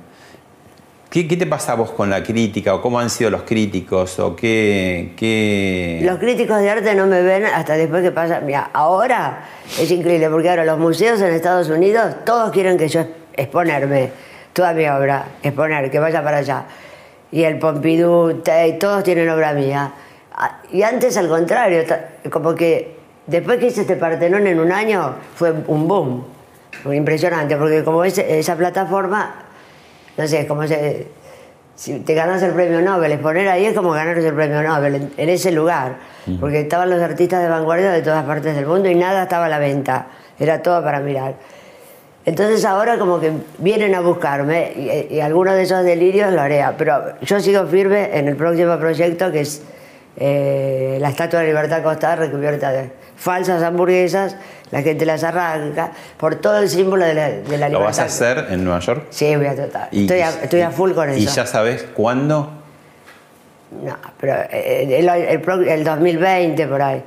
¿Qué, 1.10 1.28
qué 1.28 1.38
te 1.38 1.46
pasa 1.46 1.72
a 1.72 1.76
vos 1.76 1.92
con 1.92 2.10
la 2.10 2.22
crítica? 2.22 2.76
¿O 2.76 2.82
cómo 2.82 3.00
han 3.00 3.10
sido 3.10 3.30
los 3.30 3.44
críticos? 3.44 4.20
¿O 4.20 4.36
qué...? 4.36 5.14
qué... 5.16 6.02
Los 6.04 6.20
críticos 6.20 6.60
de 6.60 6.70
arte 6.70 6.96
no 6.96 7.08
me 7.08 7.22
ven 7.22 7.46
hasta 7.46 7.76
después 7.78 8.04
que 8.04 8.12
pasa. 8.12 8.42
Mira, 8.42 8.70
ahora 8.74 9.46
es 9.80 9.90
increíble 9.90 10.30
porque 10.30 10.50
ahora 10.50 10.66
los 10.66 10.78
museos 10.78 11.22
en 11.22 11.34
Estados 11.34 11.70
Unidos 11.70 12.14
todos 12.26 12.52
quieren 12.52 12.78
que 12.78 12.90
yo 12.90 13.06
exponerme 13.34 14.12
toda 14.52 14.74
mi 14.74 14.86
obra, 14.88 15.26
exponer, 15.44 15.90
que 15.90 16.00
vaya 16.00 16.24
para 16.24 16.38
allá. 16.38 16.66
Y 17.32 17.44
el 17.44 17.58
Pompidou, 17.60 18.42
todos 18.80 19.04
tienen 19.04 19.30
obra 19.30 19.54
mía. 19.54 19.94
Ah, 20.34 20.62
Y 20.72 20.82
antes 20.82 21.16
al 21.16 21.30
contrario, 21.30 21.84
como 22.30 22.54
que 22.54 22.98
después 23.28 23.60
que 23.60 23.68
hice 23.68 23.82
este 23.82 23.96
Partenón 23.96 24.46
en 24.48 24.60
un 24.60 24.72
año 24.72 25.16
fue 25.36 25.54
un 25.68 25.88
boom, 25.88 26.26
impresionante, 26.86 27.56
porque 27.58 27.84
como 27.84 28.04
es 28.04 28.18
esa 28.18 28.56
plataforma, 28.56 29.36
no 30.18 30.28
sé, 30.28 30.48
como 30.48 30.68
se, 30.68 31.08
si 31.76 32.00
te 32.00 32.14
ganas 32.14 32.42
el 32.44 32.52
premio 32.52 32.82
Nobel, 32.82 33.12
exponer 33.12 33.48
ahí 33.50 33.66
es 33.66 33.74
como 33.74 33.92
ganarse 33.92 34.28
el 34.28 34.34
premio 34.34 34.62
Nobel, 34.62 34.96
en, 34.96 35.14
en 35.18 35.30
ese 35.30 35.52
lugar, 35.52 35.98
porque 36.40 36.62
estaban 36.62 36.90
los 36.90 37.02
artistas 37.02 37.42
de 37.42 37.50
vanguardia 37.50 37.92
de 37.92 38.02
todas 38.02 38.26
partes 38.26 38.56
del 38.56 38.66
mundo 38.66 38.90
y 38.90 38.96
nada 38.96 39.24
estaba 39.24 39.46
a 39.46 39.50
la 39.50 39.60
venta, 39.60 40.08
era 40.40 40.62
todo 40.62 40.84
para 40.84 41.00
mirar. 41.00 41.36
Entonces 42.26 42.66
ahora 42.66 42.98
como 42.98 43.20
que 43.22 43.32
vienen 43.60 43.96
a 43.96 44.02
buscarme 44.02 44.74
y, 44.76 45.16
y 45.16 45.20
algunos 45.22 45.56
de 45.56 45.64
esos 45.64 45.84
delirios 45.84 46.34
lo 46.34 46.42
haré, 46.42 46.62
pero 46.78 47.18
yo 47.22 47.40
sigo 47.40 47.66
firme 47.68 48.10
en 48.18 48.28
el 48.28 48.36
próximo 48.36 48.78
proyecto 48.78 49.32
que 49.32 49.42
es 49.42 49.62
eh, 50.20 50.98
la 51.00 51.10
Estatua 51.10 51.42
de 51.42 51.48
Libertad 51.48 51.84
Costada 51.84 52.16
recubierta 52.16 52.72
de 52.72 52.90
falsas 53.18 53.62
hamburguesas, 53.64 54.36
la 54.72 54.82
gente 54.82 55.06
las 55.06 55.24
arranca, 55.24 55.92
por 56.18 56.36
todo 56.36 56.60
el 56.60 56.70
símbolo 56.70 57.06
de 57.06 57.14
la, 57.14 57.30
de 57.30 57.58
la 57.58 57.68
libertad. 57.68 57.72
¿Lo 57.72 57.80
vas 57.82 58.00
a 58.00 58.04
hacer 58.06 58.48
en 58.52 58.64
Nueva 58.64 58.80
York? 58.80 59.08
Sí, 59.10 59.36
voy 59.36 59.48
a 59.48 59.56
tratar. 59.56 59.90
Y- 59.92 60.02
Estoy 60.04 60.20
a, 60.22 60.30
estoy 60.30 60.62
a 60.62 60.72
full 60.72 60.92
con 60.94 61.10
eso. 61.10 61.20
¿Y 61.20 61.26
ya 61.26 61.46
sabes 61.46 61.84
cuándo? 61.94 62.52
No, 63.84 63.98
pero 64.20 64.34
eh, 64.50 64.98
el, 65.00 65.10
el 65.10 65.68
el 65.70 65.84
2020 65.84 66.68
por 66.68 66.82
ahí. 66.82 67.04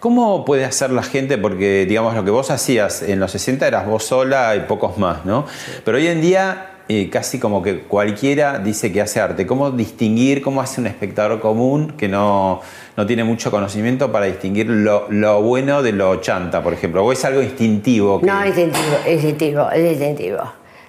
¿Cómo 0.00 0.44
puede 0.44 0.66
hacer 0.66 0.90
la 0.90 1.02
gente? 1.02 1.38
Porque, 1.38 1.86
digamos, 1.88 2.14
lo 2.14 2.22
que 2.22 2.30
vos 2.30 2.50
hacías 2.50 3.00
en 3.02 3.18
los 3.20 3.30
60 3.32 3.66
eras 3.66 3.86
vos 3.86 4.04
sola 4.04 4.54
y 4.54 4.60
pocos 4.60 4.98
más, 4.98 5.24
¿no? 5.24 5.46
Pero 5.82 5.96
hoy 5.96 6.06
en 6.08 6.20
día 6.20 6.72
casi 7.10 7.38
como 7.40 7.62
que 7.62 7.80
cualquiera 7.80 8.58
dice 8.58 8.92
que 8.92 9.00
hace 9.00 9.20
arte. 9.20 9.46
¿Cómo 9.46 9.70
distinguir, 9.72 10.40
cómo 10.40 10.60
hace 10.60 10.80
un 10.80 10.86
espectador 10.86 11.40
común 11.40 11.94
que 11.98 12.08
no, 12.08 12.60
no 12.96 13.06
tiene 13.06 13.24
mucho 13.24 13.50
conocimiento 13.50 14.12
para 14.12 14.26
distinguir 14.26 14.68
lo, 14.68 15.42
bueno 15.42 15.82
de 15.82 15.92
lo 15.92 16.16
chanta, 16.20 16.62
por 16.62 16.72
ejemplo? 16.72 17.04
¿O 17.04 17.10
es 17.12 17.24
algo 17.24 17.42
instintivo? 17.42 18.20
que- 18.20 18.26
No, 18.26 18.46
instintivo, 18.46 18.96
instintivo, 19.10 19.70
es 19.70 19.90
instintivo. 19.92 20.38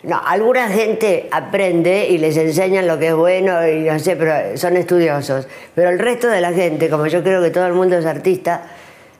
No, 0.03 0.21
alguna 0.23 0.67
gente 0.69 1.27
aprende 1.31 2.07
y 2.07 2.19
les 2.19 2.37
enseñan 2.37 2.85
lo 2.87 2.99
que 2.99 3.07
es 3.07 3.15
bueno 3.15 3.67
y 3.67 3.79
no 3.81 3.97
sé, 3.97 4.15
pero 4.15 4.55
son 4.55 4.77
estudiosos. 4.77 5.47
Pero 5.73 5.89
el 5.89 5.97
resto 5.97 6.27
de 6.27 6.39
la 6.39 6.53
gente, 6.53 6.89
como 6.89 7.07
yo 7.07 7.23
creo 7.23 7.41
que 7.41 7.49
todo 7.49 7.65
el 7.65 7.73
mundo 7.73 7.97
es 7.97 8.05
artista, 8.05 8.61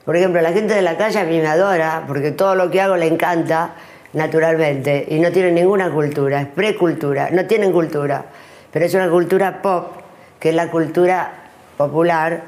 por 0.06 0.16
ejemplo, 0.16 0.40
la 0.42 0.54
gente 0.54 0.76
de 0.76 0.84
la 0.84 0.96
calle 0.96 1.20
a 1.20 1.24
mí 1.26 1.40
me 1.40 1.48
adora 1.48 2.04
porque 2.08 2.32
todo 2.32 2.54
lo 2.56 2.70
que 2.70 2.80
hago 2.80 2.96
le 2.96 3.08
encanta 3.08 3.72
naturalmente 4.18 5.06
y 5.10 5.20
no 5.20 5.32
tienen 5.32 5.56
ninguna 5.56 5.92
cultura, 5.92 6.42
es 6.42 6.48
precultura, 6.48 7.30
no 7.32 7.46
tienen 7.46 7.72
cultura, 7.72 8.26
pero 8.72 8.86
es 8.86 8.94
una 8.94 9.10
cultura 9.10 9.62
pop, 9.62 9.92
que 10.40 10.50
es 10.50 10.56
la 10.56 10.70
cultura 10.70 11.32
popular, 11.78 12.44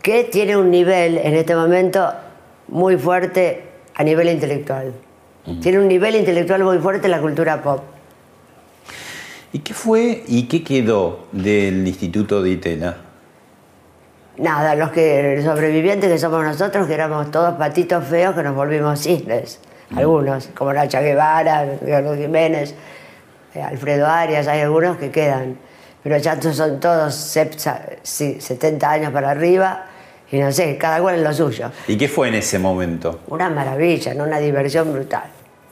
que 0.00 0.24
tiene 0.24 0.56
un 0.56 0.70
nivel 0.70 1.18
en 1.18 1.34
este 1.34 1.54
momento 1.54 2.12
muy 2.68 2.96
fuerte 2.96 3.62
a 3.94 4.02
nivel 4.02 4.28
intelectual. 4.28 4.92
Tiene 5.60 5.78
un 5.78 5.88
nivel 5.88 6.16
intelectual 6.16 6.62
muy 6.64 6.78
fuerte 6.78 7.08
la 7.08 7.20
cultura 7.20 7.62
pop. 7.62 7.82
¿Y 9.52 9.58
qué 9.58 9.74
fue 9.74 10.22
y 10.26 10.44
qué 10.44 10.64
quedó 10.64 11.26
del 11.32 11.86
Instituto 11.86 12.42
de 12.42 12.50
Itela? 12.50 12.96
Nada, 14.38 14.74
los 14.76 14.90
que 14.92 15.42
sobrevivientes 15.44 16.10
que 16.10 16.18
somos 16.18 16.42
nosotros, 16.42 16.86
que 16.86 16.94
éramos 16.94 17.30
todos 17.30 17.54
patitos 17.54 18.04
feos, 18.04 18.34
que 18.34 18.42
nos 18.42 18.54
volvimos 18.54 19.00
cisnes. 19.00 19.60
Algunos, 19.96 20.48
como 20.54 20.72
Nacha 20.72 21.00
Guevara, 21.00 21.64
Ricardo 21.80 22.14
Jiménez, 22.16 22.74
eh, 23.54 23.62
Alfredo 23.62 24.06
Arias, 24.06 24.46
hay 24.48 24.60
algunos 24.60 24.96
que 24.96 25.10
quedan. 25.10 25.56
Pero 26.02 26.16
ya 26.18 26.40
son 26.40 26.80
todos 26.80 27.14
sepsa- 27.14 27.82
sí, 28.02 28.40
70 28.40 28.90
años 28.90 29.12
para 29.12 29.30
arriba 29.30 29.84
y 30.30 30.38
no 30.38 30.50
sé, 30.50 30.76
cada 30.78 31.00
cual 31.00 31.16
en 31.16 31.24
lo 31.24 31.32
suyo. 31.32 31.70
¿Y 31.86 31.96
qué 31.96 32.08
fue 32.08 32.28
en 32.28 32.34
ese 32.34 32.58
momento? 32.58 33.20
Una 33.28 33.48
maravilla, 33.50 34.14
¿no? 34.14 34.24
una 34.24 34.38
diversión 34.38 34.92
brutal. 34.92 35.24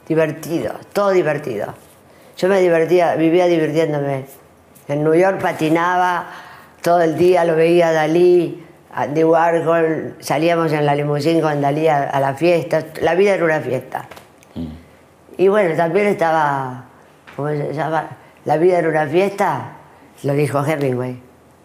Divertido, 0.07 0.73
todo 0.93 1.09
divertido. 1.11 1.73
Yo 2.37 2.47
me 2.47 2.59
divertía, 2.61 3.15
vivía 3.15 3.45
divirtiéndome. 3.47 4.25
En 4.87 5.03
New 5.03 5.13
York 5.15 5.41
patinaba 5.41 6.27
todo 6.81 7.01
el 7.01 7.17
día, 7.17 7.43
lo 7.43 7.55
veía 7.55 7.89
a 7.89 7.91
Dalí, 7.91 8.65
a 8.93 9.03
Andy 9.03 9.23
Warhol, 9.23 10.15
salíamos 10.19 10.71
en 10.73 10.85
la 10.85 10.95
limusín 10.95 11.41
con 11.41 11.61
Dalí 11.61 11.87
a, 11.87 12.03
a 12.03 12.19
la 12.19 12.33
fiesta. 12.33 12.83
La 13.01 13.15
vida 13.15 13.33
era 13.35 13.45
una 13.45 13.59
fiesta. 13.61 14.07
Y 15.37 15.47
bueno, 15.47 15.75
también 15.75 16.07
estaba, 16.07 16.85
¿cómo 17.35 17.49
se 17.49 17.73
llama? 17.73 18.09
La 18.45 18.57
vida 18.57 18.79
era 18.79 18.89
una 18.89 19.07
fiesta, 19.07 19.71
lo 20.23 20.33
dijo 20.33 20.63
Hemingway. 20.65 21.17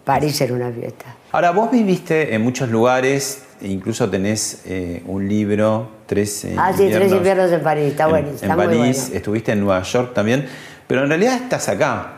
París 0.03 0.39
era 0.41 0.53
una 0.53 0.71
fiesta. 0.71 1.05
Ahora, 1.33 1.51
vos 1.51 1.69
viviste 1.69 2.33
en 2.33 2.41
muchos 2.41 2.69
lugares, 2.69 3.43
incluso 3.61 4.09
tenés 4.09 4.63
eh, 4.65 5.03
un 5.05 5.27
libro, 5.27 5.91
Tres 6.07 6.45
eh, 6.45 6.55
Ah, 6.57 6.71
sí, 6.75 6.87
Tres 6.89 7.11
inviernos 7.11 7.51
en 7.51 7.61
París, 7.61 7.87
está 7.91 8.05
en- 8.05 8.09
buenísimo, 8.11 8.37
En 8.45 8.51
está 8.51 8.55
muy 8.55 8.77
París, 8.77 9.01
bueno. 9.01 9.15
estuviste 9.17 9.51
en 9.51 9.59
Nueva 9.59 9.81
York 9.83 10.13
también, 10.13 10.47
pero 10.87 11.03
en 11.03 11.09
realidad 11.09 11.33
estás 11.35 11.67
acá, 11.67 12.13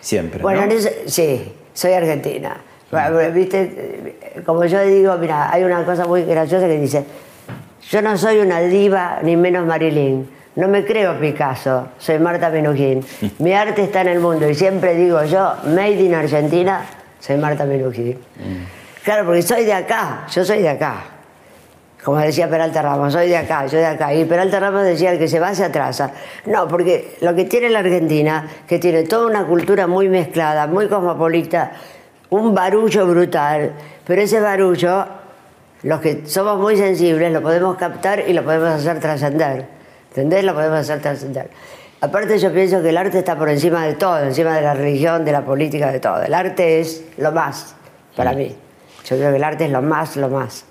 siempre, 0.00 0.40
Bueno, 0.40 0.60
¿no? 0.60 0.66
en 0.66 0.78
ese- 0.78 1.02
sí, 1.06 1.52
soy 1.74 1.92
argentina. 1.94 2.56
Viste, 3.32 3.72
eh, 3.74 4.42
como 4.44 4.66
yo 4.66 4.82
digo, 4.82 5.16
mira, 5.16 5.50
hay 5.50 5.64
una 5.64 5.82
cosa 5.82 6.06
muy 6.06 6.24
graciosa 6.24 6.66
que 6.66 6.78
dice, 6.78 7.02
yo 7.88 8.02
no 8.02 8.18
soy 8.18 8.40
una 8.40 8.60
diva 8.60 9.20
ni 9.22 9.34
menos 9.34 9.66
Marilyn, 9.66 10.28
no 10.56 10.68
me 10.68 10.84
creo 10.84 11.18
Picasso, 11.18 11.88
soy 11.96 12.18
Marta 12.18 12.50
Minujín. 12.50 13.02
Mi 13.38 13.54
arte 13.54 13.84
está 13.84 14.02
en 14.02 14.08
el 14.08 14.20
mundo 14.20 14.46
y 14.46 14.54
siempre 14.54 14.94
digo 14.94 15.24
yo, 15.24 15.54
made 15.64 16.02
in 16.02 16.14
Argentina, 16.14 16.84
soy 17.18 17.38
Marta 17.38 17.64
Minujín. 17.64 18.18
Claro, 19.02 19.24
porque 19.24 19.40
soy 19.40 19.64
de 19.64 19.72
acá, 19.72 20.26
yo 20.30 20.44
soy 20.44 20.60
de 20.60 20.68
acá. 20.68 20.96
Como 22.04 22.18
decía 22.18 22.50
Peralta 22.50 22.82
Ramos, 22.82 23.14
soy 23.14 23.28
de 23.28 23.38
acá, 23.38 23.66
soy 23.70 23.78
de 23.78 23.86
acá. 23.86 24.12
Y 24.12 24.26
Peralta 24.26 24.60
Ramos 24.60 24.82
decía 24.82 25.12
el 25.12 25.18
que 25.18 25.28
se 25.28 25.40
va 25.40 25.54
se 25.54 25.64
atrasa. 25.64 26.12
No, 26.44 26.68
porque 26.68 27.16
lo 27.22 27.34
que 27.34 27.44
tiene 27.44 27.70
la 27.70 27.78
Argentina, 27.78 28.46
que 28.66 28.78
tiene 28.78 29.04
toda 29.04 29.28
una 29.28 29.46
cultura 29.46 29.86
muy 29.86 30.10
mezclada, 30.10 30.66
muy 30.66 30.88
cosmopolita, 30.88 31.72
un 32.32 32.54
barullo 32.54 33.06
brutal, 33.06 33.72
pero 34.06 34.22
ese 34.22 34.40
barullo, 34.40 35.04
los 35.82 36.00
que 36.00 36.26
somos 36.26 36.58
muy 36.58 36.76
sensibles, 36.76 37.30
lo 37.30 37.42
podemos 37.42 37.76
captar 37.76 38.24
y 38.26 38.32
lo 38.32 38.42
podemos 38.42 38.70
hacer 38.70 39.00
trascender. 39.00 39.66
¿Entendés? 40.08 40.42
Lo 40.42 40.54
podemos 40.54 40.78
hacer 40.78 41.00
trascender. 41.00 41.50
Aparte 42.00 42.38
yo 42.38 42.52
pienso 42.52 42.82
que 42.82 42.88
el 42.88 42.96
arte 42.96 43.18
está 43.18 43.36
por 43.36 43.50
encima 43.50 43.84
de 43.84 43.94
todo, 43.94 44.18
encima 44.20 44.56
de 44.56 44.62
la 44.62 44.74
religión, 44.74 45.24
de 45.24 45.32
la 45.32 45.44
política, 45.44 45.92
de 45.92 46.00
todo. 46.00 46.22
El 46.22 46.32
arte 46.32 46.80
es 46.80 47.04
lo 47.18 47.32
más, 47.32 47.74
para 48.16 48.32
mí. 48.32 48.56
Yo 49.04 49.16
creo 49.16 49.30
que 49.30 49.36
el 49.36 49.44
arte 49.44 49.66
es 49.66 49.70
lo 49.70 49.82
más, 49.82 50.16
lo 50.16 50.28
más. 50.28 50.64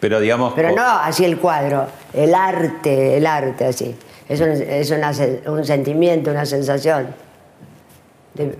Pero 0.00 0.18
digamos, 0.18 0.54
Pero 0.54 0.74
no 0.74 0.82
así 0.82 1.24
el 1.24 1.38
cuadro, 1.38 1.86
el 2.14 2.34
arte, 2.34 3.18
el 3.18 3.26
arte 3.26 3.66
así. 3.66 3.94
Es 4.28 4.40
un, 4.40 4.48
es 4.48 4.90
una 4.90 5.12
un 5.46 5.64
sentimiento, 5.64 6.30
una 6.30 6.46
sensación. 6.46 7.08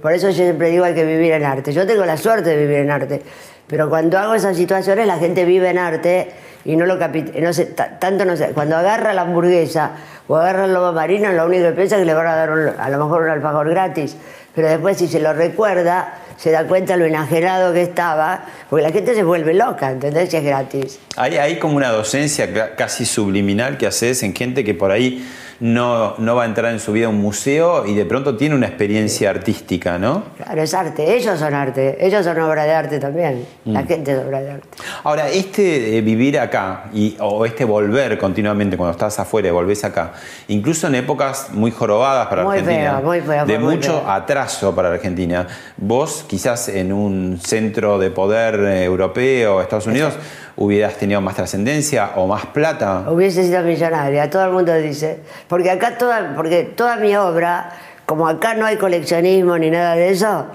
Por 0.02 0.12
eso 0.12 0.28
yo 0.28 0.34
siempre 0.34 0.70
digo 0.70 0.84
hay 0.84 0.94
que 0.94 1.04
vivir 1.04 1.32
en 1.32 1.44
arte. 1.44 1.72
Yo 1.72 1.86
tengo 1.86 2.04
la 2.04 2.16
suerte 2.16 2.50
de 2.50 2.56
vivir 2.56 2.78
en 2.78 2.90
arte, 2.90 3.22
pero 3.66 3.88
cuando 3.88 4.18
hago 4.18 4.34
esas 4.34 4.56
situaciones 4.56 5.06
la 5.06 5.16
gente 5.18 5.44
vive 5.44 5.70
en 5.70 5.78
arte 5.78 6.30
y 6.64 6.76
no 6.76 6.84
lo 6.86 6.98
capita, 6.98 7.32
no 7.40 7.52
sé, 7.52 7.66
ta- 7.66 7.98
tanto 7.98 8.24
no 8.24 8.36
sé. 8.36 8.48
Cuando 8.48 8.76
agarra 8.76 9.12
la 9.14 9.22
hamburguesa 9.22 9.92
o 10.28 10.36
agarra 10.36 10.66
el 10.66 10.74
lobo 10.74 10.92
marino, 10.92 11.32
lo 11.32 11.46
único 11.46 11.64
que 11.64 11.72
piensa 11.72 11.96
es 11.96 12.00
que 12.02 12.06
le 12.06 12.14
van 12.14 12.26
a 12.26 12.36
dar 12.36 12.50
a 12.78 12.88
lo 12.90 12.98
mejor 12.98 13.22
un 13.22 13.30
alfajor 13.30 13.68
gratis. 13.70 14.16
Pero 14.54 14.68
después 14.68 14.98
si 14.98 15.08
se 15.08 15.18
lo 15.18 15.32
recuerda, 15.32 16.14
se 16.36 16.50
da 16.50 16.64
cuenta 16.66 16.96
lo 16.98 17.06
enajenado 17.06 17.72
que 17.72 17.80
estaba, 17.80 18.44
porque 18.68 18.82
la 18.82 18.92
gente 18.92 19.14
se 19.14 19.22
vuelve 19.22 19.54
loca, 19.54 19.90
¿entendés? 19.90 20.28
Si 20.28 20.36
es 20.36 20.44
gratis. 20.44 21.00
hay, 21.16 21.38
hay 21.38 21.58
como 21.58 21.76
una 21.76 21.88
docencia 21.88 22.52
ca- 22.52 22.74
casi 22.76 23.06
subliminal 23.06 23.78
que 23.78 23.86
haces 23.86 24.22
en 24.22 24.34
gente 24.34 24.62
que 24.62 24.74
por 24.74 24.90
ahí 24.92 25.26
no, 25.62 26.16
no 26.18 26.34
va 26.34 26.42
a 26.42 26.46
entrar 26.46 26.72
en 26.72 26.80
su 26.80 26.90
vida 26.90 27.06
a 27.06 27.08
un 27.08 27.20
museo 27.20 27.86
y 27.86 27.94
de 27.94 28.04
pronto 28.04 28.36
tiene 28.36 28.56
una 28.56 28.66
experiencia 28.66 29.30
artística, 29.30 29.96
¿no? 29.96 30.24
Claro, 30.36 30.60
es 30.60 30.74
arte. 30.74 31.14
Ellos 31.14 31.38
son 31.38 31.54
arte. 31.54 32.04
Ellos 32.04 32.24
son 32.24 32.36
obra 32.40 32.64
de 32.64 32.74
arte 32.74 32.98
también. 32.98 33.46
La 33.64 33.84
gente 33.84 34.10
es 34.10 34.18
obra 34.18 34.40
de 34.40 34.50
arte. 34.50 34.68
Ahora, 35.04 35.28
este 35.28 35.96
eh, 35.96 36.00
vivir 36.00 36.40
acá 36.40 36.86
y, 36.92 37.16
o 37.20 37.46
este 37.46 37.64
volver 37.64 38.18
continuamente 38.18 38.76
cuando 38.76 38.90
estás 38.90 39.20
afuera 39.20 39.46
y 39.46 39.50
volvés 39.52 39.84
acá, 39.84 40.14
incluso 40.48 40.88
en 40.88 40.96
épocas 40.96 41.50
muy 41.52 41.70
jorobadas 41.70 42.26
para 42.26 42.42
Muy 42.42 42.58
Argentina, 42.58 42.96
feo, 42.98 43.02
muy 43.02 43.20
feo, 43.20 43.46
de 43.46 43.58
muy 43.60 43.76
mucho 43.76 44.04
atraso 44.10 44.74
para 44.74 44.88
Argentina, 44.88 45.46
vos 45.76 46.24
quizás 46.26 46.70
en 46.70 46.92
un 46.92 47.38
centro 47.40 48.00
de 48.00 48.10
poder 48.10 48.58
eh, 48.58 48.84
europeo, 48.84 49.62
Estados 49.62 49.86
Unidos, 49.86 50.14
hubieras 50.56 50.96
tenido 50.96 51.20
más 51.20 51.34
trascendencia 51.34 52.12
o 52.16 52.26
más 52.26 52.46
plata. 52.46 53.04
Hubiese 53.08 53.44
sido 53.44 53.62
millonaria, 53.62 54.28
todo 54.30 54.44
el 54.44 54.52
mundo 54.52 54.74
dice. 54.74 55.20
Porque 55.48 55.70
acá 55.70 55.96
toda, 55.98 56.34
porque 56.34 56.64
toda 56.64 56.96
mi 56.96 57.16
obra, 57.16 57.70
como 58.06 58.28
acá 58.28 58.54
no 58.54 58.66
hay 58.66 58.76
coleccionismo 58.76 59.56
ni 59.58 59.70
nada 59.70 59.94
de 59.94 60.10
eso, 60.10 60.46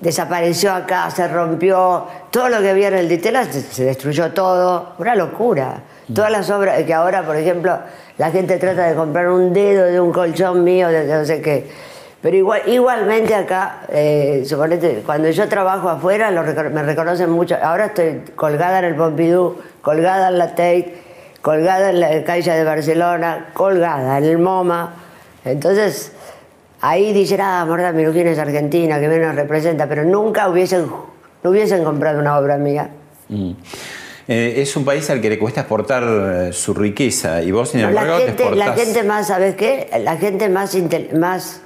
desapareció 0.00 0.72
acá, 0.72 1.10
se 1.10 1.26
rompió, 1.28 2.06
todo 2.30 2.48
lo 2.48 2.60
que 2.60 2.70
había 2.70 2.88
en 2.88 2.94
el 2.94 3.08
Ditela 3.08 3.44
se, 3.44 3.62
se 3.62 3.84
destruyó 3.84 4.32
todo, 4.32 4.94
una 4.98 5.14
locura. 5.14 5.82
Todas 6.14 6.30
las 6.30 6.48
obras, 6.50 6.80
que 6.84 6.94
ahora, 6.94 7.24
por 7.24 7.34
ejemplo, 7.34 7.78
la 8.18 8.30
gente 8.30 8.58
trata 8.58 8.86
de 8.86 8.94
comprar 8.94 9.28
un 9.28 9.52
dedo 9.52 9.86
de 9.86 10.00
un 10.00 10.12
colchón 10.12 10.62
mío, 10.62 10.88
de 10.88 11.04
no 11.04 11.24
sé 11.24 11.42
qué. 11.42 11.68
Pero 12.22 12.36
igual, 12.36 12.62
igualmente 12.66 13.34
acá, 13.34 13.82
eh, 13.90 14.42
suponete, 14.46 15.02
cuando 15.04 15.30
yo 15.30 15.48
trabajo 15.48 15.88
afuera, 15.88 16.30
lo 16.30 16.42
recono- 16.42 16.70
me 16.70 16.82
reconocen 16.82 17.30
mucho. 17.30 17.56
Ahora 17.62 17.86
estoy 17.86 18.22
colgada 18.34 18.78
en 18.80 18.86
el 18.86 18.94
Pompidou, 18.96 19.56
colgada 19.82 20.28
en 20.28 20.38
la 20.38 20.48
Tate, 20.50 20.94
colgada 21.42 21.90
en 21.90 22.00
la 22.00 22.24
calle 22.24 22.50
de 22.52 22.64
Barcelona, 22.64 23.48
colgada 23.52 24.18
en 24.18 24.24
el 24.24 24.38
MoMA. 24.38 24.94
Entonces, 25.44 26.12
ahí 26.80 27.12
dicen, 27.12 27.40
ah, 27.42 27.64
Marta 27.68 27.92
Minujín 27.92 28.26
es 28.26 28.38
argentina, 28.38 28.98
que 28.98 29.08
bien 29.08 29.22
nos 29.22 29.36
representa, 29.36 29.86
pero 29.86 30.02
nunca 30.04 30.48
hubiesen, 30.48 30.86
no 31.44 31.50
hubiesen 31.50 31.84
comprado 31.84 32.18
una 32.18 32.36
obra 32.38 32.56
mía. 32.56 32.88
Mm. 33.28 33.52
Eh, 34.28 34.54
es 34.56 34.74
un 34.76 34.84
país 34.84 35.08
al 35.10 35.20
que 35.20 35.28
le 35.30 35.38
cuesta 35.38 35.60
exportar 35.60 36.02
eh, 36.02 36.52
su 36.52 36.74
riqueza 36.74 37.42
y 37.42 37.52
vos, 37.52 37.68
sin 37.68 37.80
embargo, 37.82 38.14
la, 38.14 38.18
te 38.18 38.24
gente, 38.26 38.42
exportás. 38.42 38.66
la 38.66 38.74
gente 38.74 39.02
más, 39.04 39.26
¿sabes 39.28 39.54
qué? 39.54 39.88
La 40.00 40.16
gente 40.16 40.48
más, 40.48 40.76
más 41.14 41.60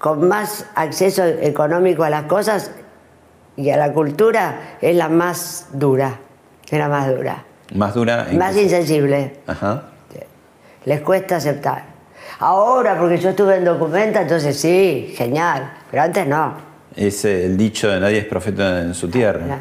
con 0.00 0.26
más 0.26 0.64
acceso 0.74 1.22
económico 1.26 2.02
a 2.04 2.10
las 2.10 2.24
cosas 2.24 2.70
y 3.54 3.68
a 3.68 3.76
la 3.76 3.92
cultura 3.92 4.78
es 4.80 4.96
la 4.96 5.10
más 5.10 5.66
dura, 5.74 6.18
es 6.68 6.78
la 6.78 6.88
más 6.88 7.08
dura, 7.08 7.44
más 7.74 7.94
dura. 7.94 8.26
en 8.30 8.38
más 8.38 8.56
insensible. 8.56 9.36
Ajá. 9.46 9.82
Les 10.86 11.02
cuesta 11.02 11.36
aceptar. 11.36 11.82
Ahora, 12.38 12.98
porque 12.98 13.18
yo 13.18 13.28
estuve 13.30 13.56
en 13.56 13.66
Documenta, 13.66 14.22
entonces 14.22 14.58
sí, 14.58 15.12
genial, 15.14 15.70
pero 15.90 16.04
antes 16.04 16.26
no. 16.26 16.54
Es 16.96 17.26
el 17.26 17.58
dicho 17.58 17.90
de 17.90 18.00
nadie 18.00 18.20
es 18.20 18.24
profeta 18.24 18.80
en 18.80 18.94
su 18.94 19.10
tierra. 19.10 19.58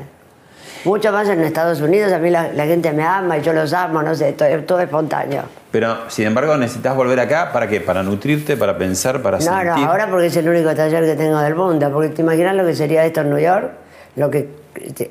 Mucho 0.85 1.11
más 1.11 1.27
en 1.27 1.41
Estados 1.41 1.81
Unidos, 1.81 2.13
a 2.13 2.17
mí 2.17 2.29
la, 2.29 2.53
la 2.53 2.65
gente 2.65 2.93
me 2.93 3.03
ama 3.03 3.37
y 3.37 3.41
yo 3.41 3.51
los 3.51 3.73
amo, 3.73 4.01
no 4.01 4.15
sé, 4.15 4.31
todo, 4.31 4.47
todo 4.63 4.79
espontáneo. 4.79 5.43
Pero, 5.71 6.09
sin 6.09 6.25
embargo, 6.25 6.57
necesitas 6.57 6.95
volver 6.95 7.19
acá, 7.19 7.51
¿para 7.53 7.67
qué? 7.67 7.79
¿Para 7.79 8.01
nutrirte, 8.01 8.57
para 8.57 8.77
pensar, 8.77 9.21
para 9.21 9.37
No, 9.37 9.43
sentir? 9.43 9.65
no, 9.67 9.75
ahora 9.91 10.07
porque 10.09 10.27
es 10.27 10.35
el 10.37 10.49
único 10.49 10.73
taller 10.73 11.03
que 11.05 11.15
tengo 11.15 11.37
del 11.39 11.53
mundo. 11.55 11.91
Porque 11.91 12.09
te 12.09 12.21
imaginas 12.23 12.55
lo 12.55 12.65
que 12.65 12.73
sería 12.75 13.05
esto 13.05 13.21
en 13.21 13.29
New 13.29 13.37
York, 13.39 13.71
lo 14.15 14.31
que 14.31 14.49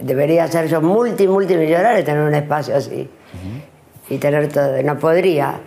debería 0.01 0.49
ser 0.49 0.67
yo 0.67 0.81
multi, 0.81 1.29
multimillonario, 1.29 2.05
tener 2.05 2.23
un 2.23 2.35
espacio 2.35 2.75
así. 2.77 3.09
Y 4.09 4.19
tener 4.19 4.49
todo. 4.49 4.83
No 4.83 4.99
podría. 4.99 5.61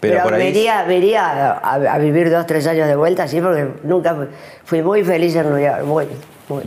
Pero 0.00 0.14
Pero, 0.14 0.22
por 0.24 0.34
ahí- 0.34 0.44
me 0.44 0.48
iría, 0.48 0.84
me 0.86 0.96
iría 0.96 1.52
a, 1.58 1.74
a 1.74 1.98
vivir 1.98 2.30
dos, 2.30 2.46
tres 2.46 2.66
años 2.66 2.88
de 2.88 2.96
vuelta, 2.96 3.28
sí, 3.28 3.40
porque 3.42 3.66
nunca 3.82 4.14
fui, 4.14 4.26
fui 4.64 4.82
muy 4.82 5.04
feliz 5.04 5.36
en 5.36 5.50
New 5.50 5.58
York. 5.62 5.82
Muy, 5.84 6.06
muy. 6.48 6.62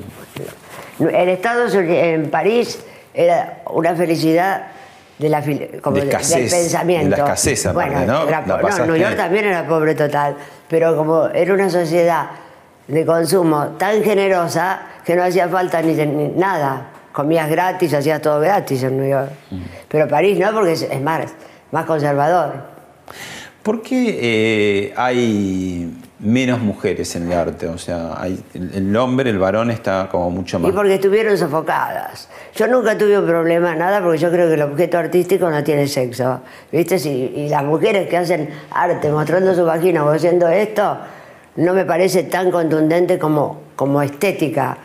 muy. 1.00 1.14
En 1.14 1.30
Estados 1.30 1.74
Unidos, 1.74 1.98
en 1.98 2.30
París, 2.30 2.84
era 3.16 3.62
una 3.72 3.96
felicidad 3.96 4.68
de 5.18 5.30
la 5.30 5.44
como 5.82 5.98
De 5.98 6.04
escasez, 6.04 6.52
del 6.52 6.62
pensamiento. 6.62 7.10
de 7.12 7.18
la 7.18 7.24
escasez, 7.24 7.66
aparte, 7.66 7.96
bueno, 7.96 8.14
¿no? 8.14 8.28
era 8.28 8.42
La 8.46 8.58
no, 8.58 8.86
New 8.86 8.96
York 8.96 9.16
también 9.16 9.46
era 9.46 9.68
pobre 9.68 9.96
total, 9.96 10.36
pero 10.68 10.96
como 10.96 11.28
era 11.28 11.54
una 11.54 11.70
sociedad 11.70 12.30
de 12.88 13.06
consumo 13.06 13.76
tan 13.78 14.04
generosa 14.04 14.82
que 15.06 15.16
no 15.16 15.24
hacía 15.24 15.48
falta 15.48 15.82
ni, 15.82 15.94
ni 15.94 16.30
nada. 16.30 16.90
Comías 17.12 17.48
gratis, 17.50 17.94
hacías 17.94 18.22
todo 18.22 18.40
gratis 18.40 18.82
en 18.84 18.98
New 18.98 19.10
York. 19.10 19.30
Mm. 19.52 19.62
Pero 19.88 20.08
París 20.08 20.40
no, 20.40 20.52
porque 20.52 20.72
es, 20.72 20.82
es 20.82 21.02
más, 21.02 21.32
más 21.72 21.86
conservador. 21.86 22.74
¿Por 23.62 23.82
qué 23.82 24.20
eh, 24.22 24.94
hay 24.98 25.94
menos 26.24 26.60
mujeres 26.60 27.16
en 27.16 27.32
el 27.32 27.38
arte? 27.38 27.68
O 27.68 27.78
sea, 27.78 28.14
hay, 28.18 28.44
el, 28.54 28.96
hombre, 28.98 29.30
el 29.30 29.38
varón 29.38 29.70
está 29.70 30.08
como 30.10 30.30
mucho 30.32 30.58
más... 30.60 30.70
Y 30.72 30.74
porque 30.74 30.96
estuvieron 30.96 31.38
sofocadas. 31.38 32.30
Yo 32.56 32.68
nunca 32.68 32.98
tuve 32.98 33.20
un 33.20 33.26
problema, 33.28 33.76
nada, 33.76 34.02
porque 34.02 34.18
yo 34.18 34.32
creo 34.32 34.48
que 34.48 34.56
el 34.56 34.62
objeto 34.62 34.98
artístico 34.98 35.50
no 35.50 35.64
tiene 35.64 35.88
sexo. 35.88 36.42
¿Viste? 36.72 36.98
Si- 36.98 37.34
y 37.36 37.50
las 37.50 37.64
mujeres 37.64 38.08
que 38.10 38.18
hacen 38.18 38.50
arte 38.72 39.12
mostrando 39.12 39.54
su 39.54 39.66
vagina 39.66 40.04
o 40.04 40.10
haciendo 40.10 40.48
esto, 40.48 40.98
no 41.58 41.74
me 41.74 41.86
parece 41.86 42.24
tan 42.24 42.50
contundente 42.50 43.20
como, 43.20 43.62
como 43.76 44.02
estética. 44.02 44.78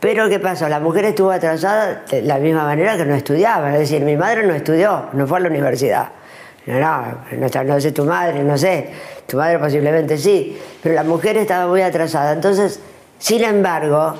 Pero 0.00 0.28
¿qué 0.28 0.38
pasó? 0.40 0.68
La 0.68 0.78
mujer 0.80 1.06
estuvo 1.06 1.30
atrasada 1.30 2.02
de 2.10 2.22
la 2.22 2.38
misma 2.38 2.64
manera 2.64 2.96
que 2.96 3.04
no 3.04 3.14
estudiaba. 3.14 3.72
Es 3.72 3.78
decir, 3.80 4.02
mi 4.02 4.16
madre 4.16 4.46
no 4.46 4.54
estudió, 4.54 5.06
no 5.12 5.26
fue 5.26 5.38
a 5.38 5.40
la 5.42 5.48
universidad. 5.48 6.08
No, 6.66 6.80
no, 6.80 7.64
no, 7.64 7.80
sé 7.80 7.92
tu 7.92 8.04
madre, 8.04 8.42
no 8.42 8.58
sé. 8.58 8.90
Tu 9.26 9.36
madre 9.36 9.58
posiblemente 9.58 10.18
sí. 10.18 10.58
Pero 10.82 10.94
la 10.94 11.04
mujer 11.04 11.36
estaba 11.36 11.68
muy 11.68 11.80
atrasada. 11.80 12.32
Entonces, 12.32 12.80
sin 13.18 13.44
embargo, 13.44 14.14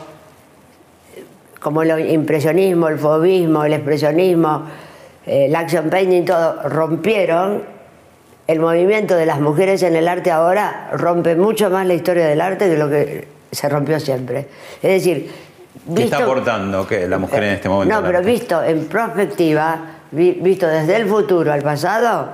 como 1.60 1.82
el 1.82 2.10
impresionismo, 2.10 2.88
el 2.88 2.98
fobismo, 2.98 3.64
el 3.64 3.72
expresionismo, 3.72 4.62
eh, 5.26 5.46
el 5.46 5.56
action 5.56 5.90
painting, 5.90 6.24
todo, 6.24 6.62
rompieron, 6.68 7.64
el 8.46 8.60
movimiento 8.60 9.16
de 9.16 9.26
las 9.26 9.40
mujeres 9.40 9.82
en 9.82 9.96
el 9.96 10.06
arte 10.06 10.30
ahora 10.30 10.90
rompe 10.92 11.34
mucho 11.34 11.68
más 11.68 11.84
la 11.84 11.94
historia 11.94 12.26
del 12.26 12.40
arte 12.40 12.68
que 12.70 12.76
lo 12.76 12.88
que 12.88 13.26
se 13.50 13.68
rompió 13.68 13.98
siempre. 13.98 14.46
Es 14.80 15.04
decir, 15.04 15.30
¿Qué 15.94 16.04
está 16.04 16.18
aportando 16.18 16.86
¿qué, 16.86 17.08
la 17.08 17.18
mujer 17.18 17.42
en 17.42 17.52
este 17.54 17.68
momento? 17.68 17.94
no, 17.94 18.06
pero 18.06 18.18
arte? 18.18 18.30
visto 18.30 18.62
en 18.62 18.84
perspectiva, 18.86 19.95
visto 20.12 20.66
desde 20.66 20.96
el 20.96 21.06
futuro 21.06 21.52
al 21.52 21.62
pasado, 21.62 22.28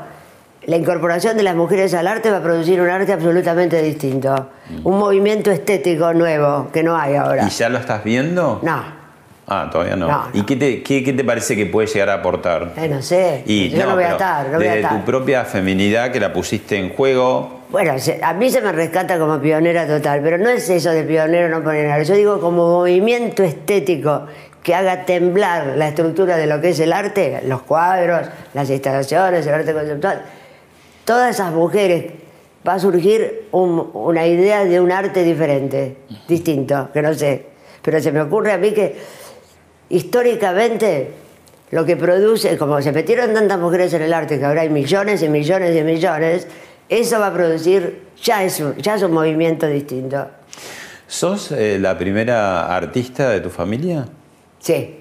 la 0.67 0.77
incorporación 0.77 1.37
de 1.37 1.43
las 1.43 1.57
mujeres 1.57 1.93
al 1.95 2.07
arte 2.07 2.31
va 2.31 2.39
a 2.39 2.43
producir 2.43 2.81
un 2.81 2.89
arte 2.89 3.13
absolutamente 3.13 3.83
distinto. 3.83 4.49
Un 4.85 4.99
movimiento 4.99 5.51
estético 5.51 6.13
nuevo 6.15 6.69
que 6.73 6.83
no 6.83 6.97
hay 6.97 7.15
ahora. 7.17 7.45
¿Y 7.47 7.51
ya 7.51 7.69
lo 7.69 7.79
estás 7.79 8.05
viendo? 8.05 8.61
No, 8.63 9.03
Ah, 9.49 9.69
todavía 9.71 9.97
no. 9.97 10.07
No, 10.07 10.29
¿Y 10.33 10.39
no. 10.39 10.47
qué 10.47 10.57
te, 10.57 10.83
qué, 10.85 11.03
qué 11.03 11.13
te 11.13 11.25
parece 11.25 11.57
que 11.57 11.67
puede 11.67 11.89
llegar 11.89 12.09
a 12.11 12.15
aportar? 12.15 12.73
eh, 12.77 12.89
no 12.89 13.03
sé. 13.03 13.43
Y 13.45 13.71
yo 13.71 13.85
no, 13.87 13.97
voy 13.97 14.05
a 14.05 14.13
estar, 14.13 14.47
no 14.49 14.57
voy 14.57 14.67
a 14.67 14.71
desde 14.71 14.83
estar. 14.83 14.99
tu 15.01 15.05
propia 15.05 15.45
feminidad 15.45 16.13
que 16.13 16.21
la 16.21 16.33
pusiste 16.33 16.79
en 16.79 16.91
juego, 16.95 17.61
Bueno, 17.71 17.93
a 18.23 18.33
mí 18.35 18.51
se 18.51 18.61
me 18.63 18.71
rescata 18.71 19.19
como 19.19 19.41
pionera 19.41 19.87
total, 19.87 20.21
pero 20.23 20.39
no 20.39 20.49
es 20.49 20.71
eso 20.71 20.91
de 20.91 21.03
pionero 21.03 21.49
no 21.49 21.61
pionera. 21.61 22.01
Yo 22.05 22.15
digo 22.15 22.41
como 22.41 22.69
movimiento 22.69 23.43
estético 23.43 24.27
que 24.63 24.75
haga 24.75 25.05
temblar 25.05 25.75
la 25.77 25.89
estructura 25.89 26.37
de 26.37 26.47
lo 26.47 26.61
que 26.61 26.71
es 26.71 26.81
el 26.81 26.93
arte, 26.93 27.41
los 27.47 27.63
cuadros, 27.63 28.29
las 28.55 28.71
instalaciones, 28.71 29.47
el 29.47 29.55
arte 29.55 29.73
conceptual. 29.73 30.23
Todas 31.05 31.35
esas 31.35 31.53
mujeres 31.53 32.13
va 32.67 32.75
a 32.75 32.79
surgir 32.79 33.49
un- 33.51 33.91
una 33.95 34.25
idea 34.27 34.65
de 34.65 34.79
un 34.81 34.93
arte 34.93 35.25
diferente, 35.25 35.97
distinto, 36.29 36.91
que 36.93 37.03
no 37.03 37.13
sé. 37.13 37.47
Pero 37.83 38.01
se 38.01 38.13
me 38.13 38.21
ocurre 38.21 38.53
a 38.53 38.59
mí 38.59 38.71
que 38.73 38.97
históricamente 39.89 41.11
lo 41.71 41.85
que 41.85 41.97
produce, 41.97 42.57
como 42.59 42.81
se 42.83 42.93
metieron 42.93 43.33
tantas 43.35 43.59
mujeres 43.59 43.93
en 43.95 44.03
el 44.03 44.13
arte, 44.13 44.39
que 44.39 44.45
ahora 44.45 44.61
hay 44.63 44.69
millones 44.69 45.23
y 45.23 45.29
millones 45.29 45.75
y 45.77 45.83
millones, 45.83 46.47
eso 46.89 47.19
va 47.19 47.29
a 47.29 47.33
producir, 47.33 48.03
ya 48.23 48.45
es 48.45 48.61
un, 48.61 48.77
ya 48.77 48.95
es 48.95 49.03
un 49.03 49.13
movimiento 49.13 49.67
distinto. 49.67 50.27
¿sos 51.07 51.53
eh, 51.53 51.79
la 51.79 51.99
primera 51.99 52.75
artista 52.75 53.29
de 53.31 53.41
tu 53.41 53.51
familia? 53.51 54.07
Sí. 54.63 54.99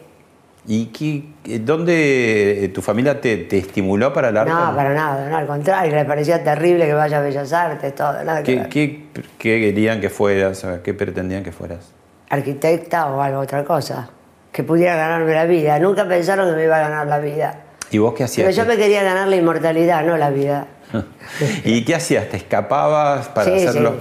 ¿Y 0.67 0.85
qué, 0.87 1.23
eh, 1.45 1.59
dónde 1.59 2.65
eh, 2.65 2.67
tu 2.69 2.81
familia 2.81 3.19
te, 3.19 3.37
te 3.37 3.57
estimuló 3.57 4.11
para 4.13 4.29
el 4.29 4.37
arte? 4.37 4.51
No, 4.51 4.75
para 4.75 4.93
nada, 4.93 5.27
no, 5.29 5.37
al 5.37 5.47
contrario, 5.47 5.95
le 5.95 6.05
parecía 6.05 6.43
terrible 6.43 6.85
que 6.85 6.93
vaya 6.93 7.17
a 7.17 7.21
Bellas 7.21 7.51
Artes, 7.53 7.95
todo, 7.95 8.23
nada 8.23 8.43
que 8.43 8.53
¿Qué, 8.53 8.59
ver. 8.59 8.69
qué- 8.69 9.03
qué 9.39 9.59
querían 9.59 9.99
que 10.01 10.09
fueras? 10.09 10.65
¿Qué 10.83 10.93
pretendían 10.93 11.43
que 11.43 11.51
fueras? 11.51 11.91
Arquitecta 12.29 13.07
o 13.07 13.21
algo, 13.21 13.39
otra 13.39 13.63
cosa, 13.63 14.09
que 14.51 14.63
pudiera 14.63 14.95
ganarme 14.95 15.33
la 15.33 15.45
vida. 15.45 15.79
Nunca 15.79 16.07
pensaron 16.07 16.49
que 16.49 16.55
me 16.55 16.63
iba 16.65 16.77
a 16.77 16.81
ganar 16.89 17.07
la 17.07 17.17
vida. 17.19 17.55
¿Y 17.89 17.97
vos 17.97 18.13
qué 18.13 18.23
hacías? 18.25 18.45
Pero 18.47 18.55
yo 18.63 18.65
me 18.67 18.77
quería 18.77 19.03
ganar 19.03 19.27
la 19.27 19.35
inmortalidad, 19.35 20.03
no 20.05 20.15
la 20.17 20.29
vida. 20.29 20.67
¿Y 21.65 21.83
qué 21.85 21.95
hacías? 21.95 22.29
¿Te 22.29 22.37
escapabas 22.37 23.27
para 23.29 23.45
Sí, 23.57 23.65
hacerlo? 23.65 23.95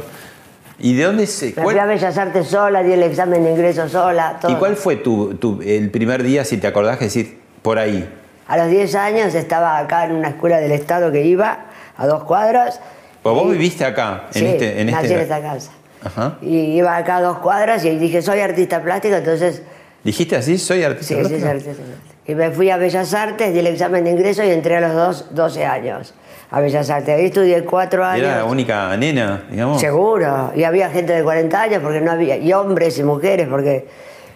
¿Y 0.80 0.94
de 0.94 1.04
dónde 1.04 1.26
se.? 1.26 1.46
Me 1.46 1.52
cuál- 1.62 1.76
fui 1.76 1.78
a 1.78 1.86
Bellas 1.86 2.16
Artes 2.18 2.46
sola, 2.46 2.82
di 2.82 2.92
el 2.92 3.02
examen 3.02 3.44
de 3.44 3.50
ingreso 3.52 3.88
sola, 3.88 4.38
todo. 4.40 4.50
¿Y 4.52 4.54
cuál 4.56 4.76
fue 4.76 4.96
tu, 4.96 5.34
tu- 5.34 5.60
el 5.62 5.90
primer 5.90 6.22
día, 6.22 6.44
si 6.44 6.56
te 6.56 6.66
acordás, 6.66 6.96
que 6.98 7.04
decir 7.04 7.38
por 7.62 7.78
ahí? 7.78 8.08
A 8.48 8.56
los 8.56 8.68
10 8.68 8.94
años 8.96 9.34
estaba 9.34 9.78
acá 9.78 10.06
en 10.06 10.12
una 10.12 10.28
escuela 10.30 10.58
del 10.58 10.72
Estado 10.72 11.12
que 11.12 11.22
iba 11.24 11.66
a 11.96 12.06
dos 12.06 12.24
cuadras. 12.24 12.80
Pues 13.22 13.34
vos 13.34 13.50
viviste 13.50 13.84
acá, 13.84 14.24
en 14.34 14.40
sí, 14.40 14.46
este. 14.46 14.80
En 14.80 14.86
nací 14.90 15.04
este 15.04 15.14
en 15.14 15.20
esta 15.20 15.40
casa. 15.42 15.70
Ajá. 16.02 16.38
Y 16.40 16.56
iba 16.78 16.96
acá 16.96 17.18
a 17.18 17.20
dos 17.22 17.38
cuadras 17.38 17.84
y 17.84 17.96
dije, 17.98 18.22
soy 18.22 18.40
artista 18.40 18.82
plástico, 18.82 19.14
entonces... 19.16 19.62
¿Dijiste 20.02 20.34
así? 20.34 20.56
¿Soy 20.56 20.82
artista? 20.82 21.14
Sí, 21.14 21.14
sí, 21.14 21.20
plástico? 21.20 21.40
soy 21.42 21.50
artista 21.50 21.72
plástico. 21.74 22.14
Y 22.26 22.34
me 22.34 22.50
fui 22.52 22.70
a 22.70 22.76
Bellas 22.78 23.12
Artes, 23.12 23.52
di 23.52 23.58
el 23.58 23.66
examen 23.66 24.04
de 24.04 24.10
ingreso 24.12 24.42
y 24.42 24.50
entré 24.50 24.76
a 24.76 24.80
los 24.80 24.94
dos, 24.94 25.34
12 25.34 25.66
años 25.66 26.14
a 26.50 26.60
Bellas 26.60 26.90
Artes. 26.90 27.16
Ahí 27.16 27.26
estudié 27.26 27.64
cuatro 27.64 28.04
años. 28.04 28.26
Era 28.26 28.38
la 28.38 28.44
única 28.44 28.96
nena, 28.96 29.44
digamos. 29.50 29.80
Seguro. 29.80 30.52
Y 30.54 30.64
había 30.64 30.90
gente 30.90 31.12
de 31.12 31.22
40 31.22 31.60
años, 31.62 31.82
porque 31.82 32.00
no 32.00 32.10
había, 32.12 32.36
y 32.36 32.52
hombres 32.52 32.98
y 32.98 33.04
mujeres, 33.04 33.46
porque 33.48 33.86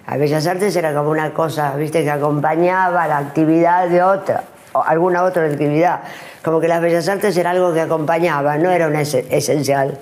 a 0.07 0.17
Bellas 0.17 0.47
Artes 0.47 0.75
era 0.77 0.95
como 0.95 1.11
una 1.11 1.33
cosa, 1.33 1.75
viste, 1.77 2.03
que 2.05 2.11
acompañaba 2.11 3.07
la 3.09 3.19
actividad 3.19 3.89
de 3.89 4.03
otra, 4.03 4.45
o 4.73 4.83
alguna 4.83 5.23
otra 5.25 5.45
actividad. 5.47 6.01
Como 6.45 6.61
que 6.61 6.69
las 6.69 6.81
Bellas 6.83 7.09
Artes 7.09 7.37
era 7.37 7.51
algo 7.51 7.73
que 7.73 7.81
acompañaba, 7.81 8.59
no 8.59 8.71
era 8.71 8.87
un 8.87 8.97
ese- 8.97 9.27
esencial. 9.31 9.99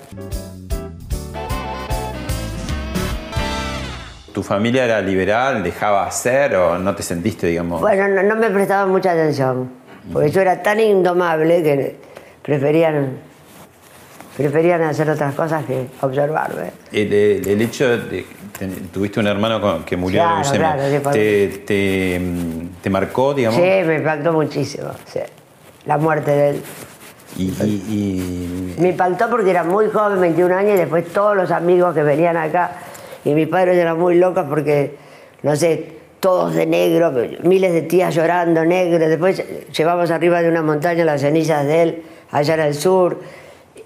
¿Tu 4.33 4.41
familia 4.41 4.83
era 4.85 4.99
liberal, 4.99 5.61
dejaba 5.63 6.05
hacer 6.07 6.55
o 6.55 6.77
no 6.79 6.95
te 6.95 7.03
sentiste, 7.03 7.47
digamos? 7.47 7.79
Bueno, 7.81 8.07
no, 8.07 8.23
no 8.23 8.35
me 8.35 8.49
prestaban 8.49 8.89
mucha 8.89 9.11
atención, 9.11 9.69
porque 10.11 10.29
yo 10.31 10.41
era 10.41 10.61
tan 10.61 10.79
indomable 10.79 11.63
que 11.63 11.95
preferían, 12.41 13.17
preferían 14.35 14.81
hacer 14.83 15.09
otras 15.09 15.33
cosas 15.35 15.63
que 15.65 15.87
observarme. 16.01 16.71
El, 16.91 17.13
el- 17.13 17.47
el 17.47 17.61
hecho 17.61 17.87
de 17.97 18.25
que 18.57 18.65
tuviste 18.91 19.19
un 19.19 19.27
hermano 19.27 19.83
que 19.85 19.95
murió 19.97 20.21
Claro, 20.21 20.51
de 20.51 20.57
claro, 20.57 20.83
sí, 20.89 20.99
te, 21.11 21.47
te, 21.65 22.21
te 22.81 22.89
marcó, 22.89 23.33
digamos? 23.33 23.59
Sí, 23.59 23.67
me 23.85 23.95
impactó 23.95 24.33
muchísimo, 24.33 24.89
sí, 25.05 25.19
la 25.85 25.97
muerte 25.97 26.31
de 26.31 26.49
él. 26.51 26.61
Y, 27.35 27.43
y- 27.45 28.75
y- 28.77 28.81
Me 28.81 28.89
impactó 28.89 29.27
porque 29.29 29.49
era 29.49 29.63
muy 29.63 29.89
joven, 29.89 30.19
21 30.21 30.55
años, 30.55 30.73
y 30.75 30.77
después 30.77 31.07
todos 31.11 31.35
los 31.35 31.49
amigos 31.49 31.93
que 31.95 32.03
venían 32.03 32.37
acá, 32.37 32.71
y 33.25 33.33
mis 33.33 33.47
padres 33.47 33.75
eran 33.77 33.97
muy 33.99 34.15
locos 34.19 34.45
porque, 34.47 34.95
no 35.41 35.55
sé, 35.55 35.97
todos 36.23 36.55
de 36.55 36.65
negro, 36.65 37.11
miles 37.43 37.73
de 37.73 37.81
tías 37.81 38.15
llorando 38.15 38.63
negro, 38.63 38.97
después 39.09 39.43
llevamos 39.77 40.09
arriba 40.09 40.41
de 40.41 40.47
una 40.49 40.61
montaña 40.61 41.03
las 41.03 41.19
cenizas 41.19 41.65
de 41.65 41.81
él, 41.83 42.03
allá 42.31 42.53
en 42.53 42.59
el 42.61 42.75
sur, 42.75 43.19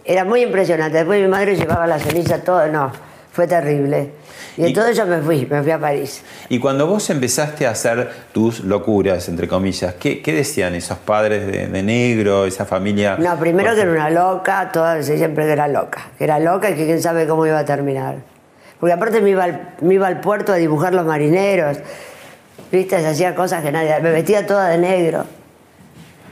era 0.06 0.23
muy 0.23 0.43
impresionante, 0.43 0.97
después 0.97 1.19
mi 1.19 1.28
madre 1.28 1.56
llevaba 1.56 1.88
las 1.88 2.04
cenizas, 2.04 2.43
todo, 2.43 2.67
no, 2.67 2.91
fue 3.32 3.47
terrible. 3.47 4.12
Y 4.56 4.62
Y- 4.62 4.67
entonces 4.67 4.95
yo 4.95 5.08
me 5.08 5.17
fui, 5.19 5.47
me 5.50 5.63
fui 5.63 5.71
a 5.71 5.80
París. 5.80 6.21
y 6.47 6.60
cuando 6.60 6.86
vos 6.86 7.10
empezaste 7.10 7.65
a 7.65 7.71
hacer 7.71 8.08
tus 8.34 8.60
locuras, 8.60 9.28
entre 9.30 9.47
comillas, 9.47 9.95
¿qué, 9.95 10.21
qué 10.21 10.32
decían 10.32 10.76
esos 10.76 11.00
padres 11.00 11.47
de, 11.47 11.65
de 11.65 11.82
negro, 11.82 12.45
esa 12.45 12.65
familia? 12.65 13.17
No, 13.17 13.36
primero 13.39 13.73
que 13.73 13.82
era 13.82 13.91
una 13.91 14.12
loca, 14.12 14.69
todas 14.71 15.04
siempre 15.08 15.45
que 15.45 15.54
era 15.54 15.67
loca, 15.67 16.12
que 16.19 16.23
era 16.26 16.38
loca 16.38 16.69
y 16.69 16.76
que 16.76 16.86
quién 16.86 17.02
sabe 17.02 17.26
cómo 17.26 17.47
iba 17.47 17.58
a 17.58 17.65
terminar. 17.65 18.17
Porque 18.80 18.93
aparte 18.93 19.21
me 19.21 19.32
iba 19.32 19.43
al, 19.43 19.73
me 19.82 19.95
iba 19.95 20.06
al 20.06 20.19
puerto 20.21 20.54
a 20.54 20.58
dibujar 20.58 20.93
los 20.93 21.04
marineros, 21.04 21.80
viste, 22.72 23.00
se 23.02 23.08
hacía 23.08 23.36
cosas 23.36 23.63
que 23.63 23.72
nadie, 23.72 24.00
me 24.02 24.12
vestía 24.12 24.46
toda 24.46 24.70
de 24.70 24.78
negro. 24.78 25.26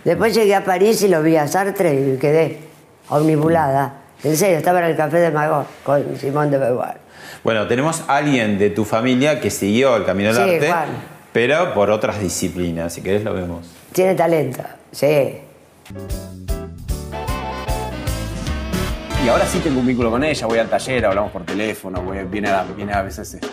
Después 0.04 0.34
llegué 0.36 0.54
a 0.56 0.64
París 0.64 1.02
y 1.02 1.08
lo 1.08 1.22
vi 1.24 1.36
a 1.36 1.48
Sartre 1.48 1.94
y 1.94 2.18
quedé 2.18 2.60
omnibulada. 3.10 4.02
En 4.24 4.36
serio, 4.38 4.58
estaba 4.58 4.80
en 4.80 4.86
el 4.86 4.96
café 4.96 5.18
de 5.18 5.32
Magot 5.32 5.68
con 5.84 6.18
Simón 6.18 6.52
de 6.52 6.58
Beauvoir. 6.58 6.98
Bueno, 7.44 7.68
tenemos 7.68 8.04
a 8.08 8.18
alguien 8.18 8.58
de 8.58 8.70
tu 8.72 8.86
familia 8.86 9.40
que 9.40 9.50
siguió 9.52 9.96
el 9.96 10.06
camino 10.06 10.34
del 10.34 10.48
Sí, 10.50 10.56
arte, 10.56 10.68
Juan. 10.68 10.88
pero 11.32 11.74
por 11.74 11.90
otras 11.92 12.20
disciplinas. 12.20 12.94
Si 12.94 13.02
querés 13.02 13.24
lo 13.24 13.34
vemos. 13.34 13.68
Tiene 13.94 14.16
talento, 14.16 14.64
sí. 14.92 15.40
Y 19.26 19.28
ahora 19.28 19.46
sí 19.48 19.58
tengo 19.58 19.80
un 19.80 19.88
vínculo 19.88 20.12
con 20.12 20.24
ella, 20.24 20.46
voy 20.46 20.60
al 20.60 20.70
taller, 20.70 21.04
hablamos 21.04 21.32
por 21.32 21.44
teléfono, 21.44 22.00
voy- 22.00 22.24
viene, 22.26 22.48
a, 22.50 22.64
viene 22.76 22.94
a 22.94 23.02
veces 23.02 23.34
este, 23.34 23.48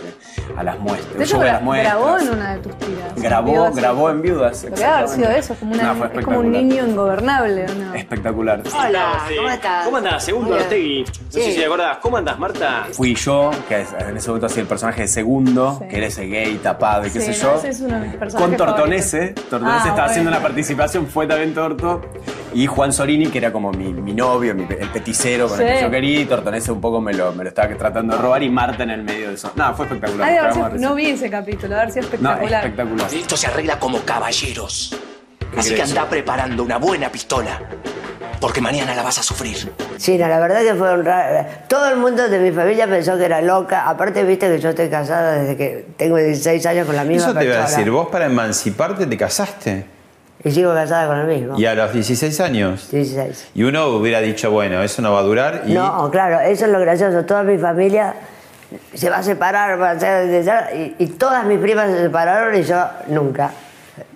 a 0.54 0.62
las 0.62 0.78
muestras. 0.78 1.16
De 1.16 1.24
hecho, 1.24 1.32
yo 1.32 1.38
voy 1.38 1.46
a 1.46 1.50
gra- 1.50 1.52
las 1.54 1.62
muestras. 1.62 1.94
grabó 1.96 2.18
en 2.18 2.28
una 2.28 2.52
de 2.54 2.58
tus 2.60 2.78
tiras. 2.78 3.14
Grabó, 3.16 3.52
Viudas. 3.52 3.74
grabó 3.76 4.10
en 4.10 4.20
viudas. 4.22 4.62
Debe 4.62 4.84
haber 4.84 5.08
sido 5.08 5.30
eso, 5.30 5.54
como, 5.54 5.72
una- 5.72 5.82
No, 5.82 5.94
fue 5.94 6.18
es 6.18 6.24
como 6.26 6.38
un 6.40 6.52
niño 6.52 6.86
ingobernable, 6.86 7.64
¿o 7.64 7.74
no? 7.74 7.94
Espectacular. 7.94 8.62
Hola, 8.78 9.22
¿cómo 9.34 9.48
estás? 9.48 9.84
¿Cómo 9.86 9.96
andás? 9.96 10.24
Segundo. 10.24 10.54
Ortegui. 10.56 11.04
No 11.04 11.30
sé 11.30 11.42
si 11.52 11.56
te 11.58 11.64
acordás. 11.64 11.96
¿Cómo 12.02 12.16
andás, 12.18 12.38
Marta? 12.38 12.86
Fui 12.92 13.14
yo, 13.14 13.50
que 13.66 13.76
en 13.98 14.16
ese 14.18 14.28
momento 14.28 14.46
hacía 14.48 14.60
el 14.62 14.68
personaje 14.68 15.00
de 15.02 15.08
segundo, 15.08 15.78
Sí. 15.80 15.88
que 15.88 15.96
era 15.96 16.06
ese 16.08 16.26
gay 16.26 16.54
tapado 16.62 17.06
y 17.06 17.10
qué 17.10 17.18
Sí, 17.22 17.32
sé 17.32 17.44
no, 17.46 17.52
yo. 17.54 17.58
ese 17.60 17.68
es 17.70 17.80
uno 17.80 17.94
de 17.94 18.00
mis 18.00 18.10
con 18.10 18.18
personajes 18.18 18.56
Tortonese. 18.58 19.28
Tortonese 19.48 19.78
Ah, 19.86 19.88
estaba 19.88 20.04
haciendo 20.08 20.30
una 20.30 20.40
participación, 20.40 21.06
fue 21.06 21.26
también 21.26 21.54
Torto. 21.54 22.02
Y 22.54 22.66
Juan 22.66 22.92
Sorini, 22.92 23.26
que 23.28 23.38
era 23.38 23.52
como 23.52 23.72
mi, 23.72 23.92
mi 23.92 24.12
novio, 24.12 24.54
mi- 24.54 24.64
el 24.78 24.88
peticero 24.88 25.48
con 25.48 25.60
el 25.60 25.66
que 25.74 25.80
yo 25.82 25.90
quería. 25.90 26.20
Y 26.20 26.24
Tortonese 26.26 26.70
un 26.72 26.80
poco 26.80 27.00
me 27.00 27.14
lo, 27.14 27.32
me 27.32 27.44
lo 27.44 27.48
estaba 27.48 27.68
tratando 27.76 28.14
de 28.16 28.22
robar. 28.22 28.42
Y 28.42 28.50
Marta 28.50 28.82
en 28.82 28.90
el 28.90 29.02
medio 29.02 29.28
de 29.28 29.34
eso. 29.34 29.52
No, 29.56 29.74
fue 29.74 29.86
espectacular. 29.86 30.78
No 30.78 30.94
vi 30.94 31.10
ese 31.10 31.30
capítulo, 31.30 31.74
de 31.74 31.80
haber 31.80 31.92
sido 31.92 32.08
No, 32.20 32.32
espectacular. 32.42 33.14
Esto 33.14 33.36
se 33.36 33.46
arregla 33.46 33.78
como 33.78 34.00
caballeros. 34.00 34.96
Así 35.56 35.74
que 35.74 35.82
anda 35.82 36.08
preparando 36.08 36.62
una 36.62 36.78
buena 36.78 37.08
pistola. 37.10 37.60
Porque 38.40 38.60
mañana 38.60 38.94
la 38.96 39.02
vas 39.04 39.18
a 39.18 39.22
sufrir. 39.22 39.70
Sí, 39.98 40.18
no, 40.18 40.26
la 40.26 40.40
verdad 40.40 40.62
que 40.62 40.74
fue 40.74 40.92
un 40.92 41.04
raro. 41.04 41.46
Todo 41.68 41.88
el 41.88 41.96
mundo 41.96 42.28
de 42.28 42.40
mi 42.40 42.50
familia 42.50 42.88
pensó 42.88 43.16
que 43.16 43.24
era 43.26 43.40
loca. 43.40 43.88
Aparte, 43.88 44.24
viste 44.24 44.48
que 44.48 44.58
yo 44.58 44.70
estoy 44.70 44.88
casada 44.88 45.34
desde 45.34 45.56
que 45.56 45.86
tengo 45.96 46.16
16 46.16 46.66
años 46.66 46.86
con 46.86 46.96
la 46.96 47.04
misma 47.04 47.28
Eso 47.30 47.38
te 47.38 47.44
iba 47.44 47.54
a 47.54 47.58
persona. 47.58 47.78
decir, 47.78 47.92
vos 47.92 48.08
para 48.08 48.26
emanciparte 48.26 49.06
te 49.06 49.16
casaste. 49.16 49.84
Y 50.44 50.50
sigo 50.50 50.74
casada 50.74 51.06
con 51.06 51.18
el 51.18 51.26
mismo. 51.40 51.58
Y 51.58 51.66
a 51.66 51.74
los 51.74 51.92
16 51.92 52.40
años. 52.40 52.88
16. 52.90 53.48
Y 53.54 53.62
uno 53.62 53.86
hubiera 53.88 54.20
dicho, 54.20 54.50
bueno, 54.50 54.82
eso 54.82 55.00
no 55.02 55.12
va 55.12 55.20
a 55.20 55.22
durar. 55.22 55.62
Y 55.66 55.72
No, 55.74 56.10
claro, 56.10 56.40
eso 56.40 56.64
es 56.66 56.70
lo 56.72 56.80
gracioso. 56.80 57.24
Toda 57.24 57.42
mi 57.44 57.58
familia 57.58 58.14
se 58.94 59.08
va 59.10 59.18
a 59.18 59.22
separar, 59.22 59.80
va 59.80 59.90
a 59.90 59.92
hacer, 59.92 60.74
y, 60.98 61.04
y 61.04 61.06
todas 61.08 61.44
mis 61.46 61.58
primas 61.58 61.90
se 61.90 62.02
separaron 62.02 62.58
y 62.58 62.62
yo 62.64 62.84
nunca. 63.08 63.52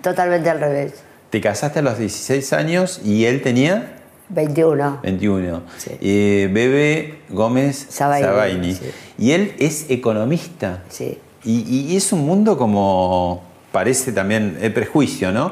Totalmente 0.01 0.49
al 0.49 0.59
revés. 0.59 0.93
te 1.29 1.39
casaste 1.39 1.79
a 1.79 1.81
los 1.81 1.97
16 1.97 2.51
años 2.53 2.99
y 3.05 3.25
él 3.25 3.41
tenía 3.41 3.93
21. 4.29 4.99
21. 5.03 5.61
Sí. 5.77 5.91
Eh, 6.01 6.49
Bebe 6.51 7.19
Gómez 7.29 7.85
Sabaini, 7.89 8.25
Sabaini. 8.27 8.73
sí. 8.73 8.91
Y 9.17 9.31
él 9.31 9.53
es 9.59 9.89
economista. 9.89 10.79
Sí. 10.89 11.17
Y, 11.45 11.91
y 11.93 11.95
es 11.95 12.11
un 12.11 12.25
mundo 12.25 12.57
como 12.57 13.43
parece 13.71 14.11
también 14.11 14.57
el 14.61 14.73
prejuicio, 14.73 15.31
¿no? 15.31 15.51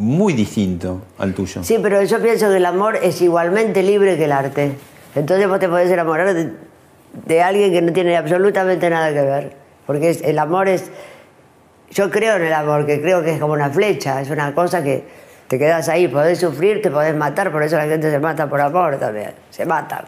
Muy 0.00 0.32
distinto 0.32 1.02
al 1.18 1.34
tuyo. 1.34 1.62
Sí, 1.62 1.78
pero 1.82 2.02
yo 2.02 2.20
pienso 2.22 2.48
que 2.48 2.56
el 2.56 2.64
amor 2.64 2.96
es 2.96 3.20
igualmente 3.20 3.82
libre 3.82 4.16
que 4.16 4.24
el 4.24 4.32
arte. 4.32 4.72
Entonces 5.14 5.46
vos 5.46 5.58
te 5.60 5.68
podés 5.68 5.90
enamorar 5.90 6.32
de, 6.32 6.52
de 7.26 7.42
alguien 7.42 7.70
que 7.70 7.82
no 7.82 7.92
tiene 7.92 8.16
absolutamente 8.16 8.88
nada 8.88 9.12
que 9.12 9.20
ver. 9.20 9.56
Porque 9.86 10.08
es- 10.10 10.22
el 10.22 10.38
amor 10.38 10.68
es... 10.68 10.90
Yo 11.90 12.08
creo 12.10 12.36
en 12.36 12.44
el 12.44 12.52
amor, 12.54 12.86
que 12.86 13.00
creo 13.02 13.22
que 13.22 13.32
es 13.34 13.40
como 13.40 13.52
una 13.52 13.68
flecha, 13.68 14.22
es 14.22 14.30
una 14.30 14.54
cosa 14.54 14.82
que 14.82 15.04
te 15.48 15.58
quedas 15.58 15.88
ahí, 15.90 16.08
podés 16.08 16.38
sufrir, 16.38 16.80
te 16.80 16.90
podés 16.90 17.14
matar, 17.14 17.52
por 17.52 17.62
eso 17.62 17.76
la 17.76 17.84
gente 17.86 18.10
se 18.10 18.18
mata 18.20 18.48
por 18.48 18.60
amor 18.60 18.96
también, 18.98 19.32
se 19.50 19.66
matan. 19.66 20.04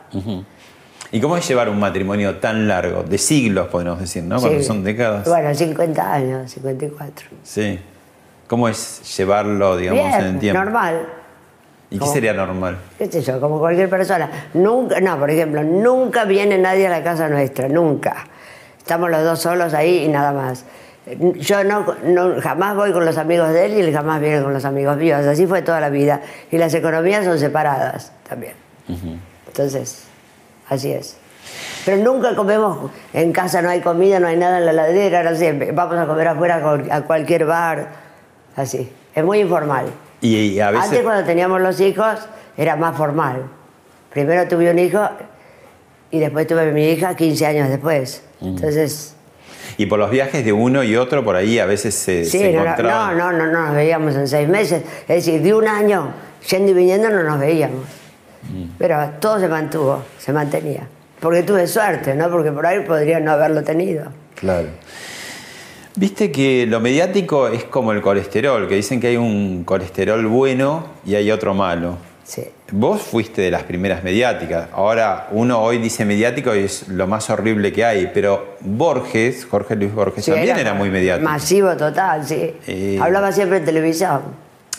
¿Y 1.10 1.20
cómo 1.20 1.36
es 1.36 1.46
llevar 1.46 1.68
un 1.68 1.78
matrimonio 1.80 2.36
tan 2.38 2.66
largo? 2.66 3.02
De 3.02 3.18
siglos, 3.18 3.66
podemos 3.68 3.98
decir, 4.00 4.22
¿no? 4.22 4.38
Cuando 4.40 4.60
Sí. 4.60 4.64
son 4.64 4.82
décadas. 4.84 5.28
Bueno, 5.28 5.52
50 5.54 6.14
años, 6.14 6.50
54. 6.52 7.26
Sí. 7.42 7.78
¿Cómo 8.52 8.68
es 8.68 9.16
llevarlo, 9.16 9.78
digamos, 9.78 10.04
en 10.14 10.20
el 10.20 10.24
Bien, 10.32 10.38
tiempo? 10.38 10.62
normal. 10.62 11.06
¿Y 11.88 11.94
qué 11.94 12.00
¿Cómo? 12.00 12.12
sería 12.12 12.34
normal? 12.34 12.76
qué 12.98 13.06
sé 13.10 13.22
yo, 13.22 13.40
como 13.40 13.58
cualquier 13.58 13.88
persona. 13.88 14.28
Nunca, 14.52 15.00
no, 15.00 15.18
por 15.18 15.30
ejemplo, 15.30 15.62
nunca 15.62 16.26
viene 16.26 16.58
nadie 16.58 16.86
a 16.86 16.90
la 16.90 17.02
casa 17.02 17.30
nuestra, 17.30 17.68
nunca. 17.70 18.26
Estamos 18.76 19.10
los 19.10 19.24
dos 19.24 19.40
solos 19.40 19.72
ahí 19.72 20.04
y 20.04 20.08
nada 20.08 20.32
más. 20.34 20.66
Yo 21.36 21.64
no, 21.64 21.86
no- 22.04 22.42
jamás 22.42 22.76
voy 22.76 22.92
con 22.92 23.06
los 23.06 23.16
amigos 23.16 23.48
de 23.54 23.64
él 23.64 23.72
y 23.72 23.80
él 23.80 23.90
jamás 23.94 24.20
viene 24.20 24.42
con 24.42 24.52
los 24.52 24.66
amigos 24.66 24.98
míos. 24.98 25.24
Así 25.24 25.46
fue 25.46 25.62
toda 25.62 25.80
la 25.80 25.88
vida. 25.88 26.20
Y 26.50 26.58
las 26.58 26.74
economías 26.74 27.24
son 27.24 27.38
separadas 27.38 28.12
también. 28.28 28.52
Entonces, 29.46 30.04
así 30.68 30.92
es. 30.92 31.16
Pero 31.86 32.04
nunca 32.04 32.36
comemos 32.36 32.90
en 33.14 33.32
casa, 33.32 33.62
no 33.62 33.70
hay 33.70 33.80
comida, 33.80 34.20
no 34.20 34.26
hay 34.28 34.36
nada 34.36 34.58
en 34.58 34.66
la 34.66 34.74
ladera, 34.74 35.22
no 35.22 35.34
sé, 35.34 35.70
vamos 35.72 35.96
a 35.96 36.06
comer 36.06 36.28
afuera 36.28 36.62
a 36.90 37.00
cualquier 37.00 37.46
bar, 37.46 38.01
así. 38.56 38.90
Es 39.14 39.24
muy 39.24 39.40
informal. 39.40 39.86
Y, 40.20 40.36
y 40.36 40.60
a 40.60 40.70
veces... 40.70 40.86
Antes 40.86 41.02
cuando 41.02 41.24
teníamos 41.24 41.60
los 41.60 41.80
hijos 41.80 42.18
era 42.56 42.76
más 42.76 42.96
formal. 42.96 43.42
Primero 44.10 44.46
tuve 44.48 44.70
un 44.70 44.78
hijo 44.78 45.00
y 46.10 46.18
después 46.18 46.46
tuve 46.46 46.70
mi 46.72 46.90
hija 46.90 47.16
15 47.16 47.46
años 47.46 47.68
después. 47.68 48.22
Entonces, 48.40 49.14
Y 49.78 49.86
por 49.86 49.98
los 49.98 50.10
viajes 50.10 50.44
de 50.44 50.52
uno 50.52 50.82
y 50.82 50.96
otro, 50.96 51.24
por 51.24 51.36
ahí 51.36 51.58
a 51.58 51.66
veces 51.66 51.94
se, 51.94 52.24
sí, 52.24 52.38
se 52.38 52.52
no, 52.52 52.58
no, 52.58 52.70
encontraban. 52.70 53.16
no, 53.18 53.32
no, 53.32 53.46
no 53.46 53.66
nos 53.66 53.74
veíamos 53.74 54.14
en 54.16 54.28
seis 54.28 54.48
meses. 54.48 54.82
Es 55.08 55.24
decir, 55.24 55.40
de 55.42 55.54
un 55.54 55.66
año 55.66 56.12
yendo 56.50 56.70
y 56.72 56.74
viniendo 56.74 57.08
no 57.08 57.22
nos 57.22 57.40
veíamos. 57.40 57.86
Pero 58.78 59.10
todo 59.20 59.38
se 59.40 59.48
mantuvo, 59.48 60.02
se 60.18 60.32
mantenía. 60.32 60.86
Porque 61.20 61.42
tuve 61.44 61.66
suerte, 61.68 62.14
¿no? 62.14 62.28
Porque 62.28 62.50
por 62.50 62.66
ahí 62.66 62.80
podría 62.80 63.20
no 63.20 63.30
haberlo 63.32 63.62
tenido. 63.62 64.06
Claro. 64.34 64.68
Viste 65.94 66.32
que 66.32 66.66
lo 66.66 66.80
mediático 66.80 67.48
es 67.48 67.64
como 67.64 67.92
el 67.92 68.00
colesterol, 68.00 68.66
que 68.66 68.76
dicen 68.76 68.98
que 69.00 69.08
hay 69.08 69.16
un 69.18 69.62
colesterol 69.64 70.26
bueno 70.26 70.86
y 71.04 71.14
hay 71.16 71.30
otro 71.30 71.52
malo. 71.54 71.96
Sí. 72.24 72.44
Vos 72.70 73.02
fuiste 73.02 73.42
de 73.42 73.50
las 73.50 73.64
primeras 73.64 74.02
mediáticas. 74.02 74.68
Ahora 74.72 75.28
uno 75.32 75.60
hoy 75.60 75.76
dice 75.78 76.06
mediático 76.06 76.54
y 76.56 76.60
es 76.60 76.88
lo 76.88 77.06
más 77.06 77.28
horrible 77.28 77.72
que 77.74 77.84
hay. 77.84 78.10
Pero 78.14 78.56
Borges, 78.60 79.44
Jorge 79.44 79.76
Luis 79.76 79.92
Borges, 79.92 80.24
Sí, 80.24 80.30
también 80.30 80.56
era, 80.58 80.72
muy 80.72 80.88
mediático. 80.88 81.28
Masivo 81.28 81.76
total, 81.76 82.24
sí. 82.26 82.52
Eh. 82.66 82.98
Hablaba 83.00 83.30
siempre 83.32 83.58
en 83.58 83.66
televisión. 83.66 84.22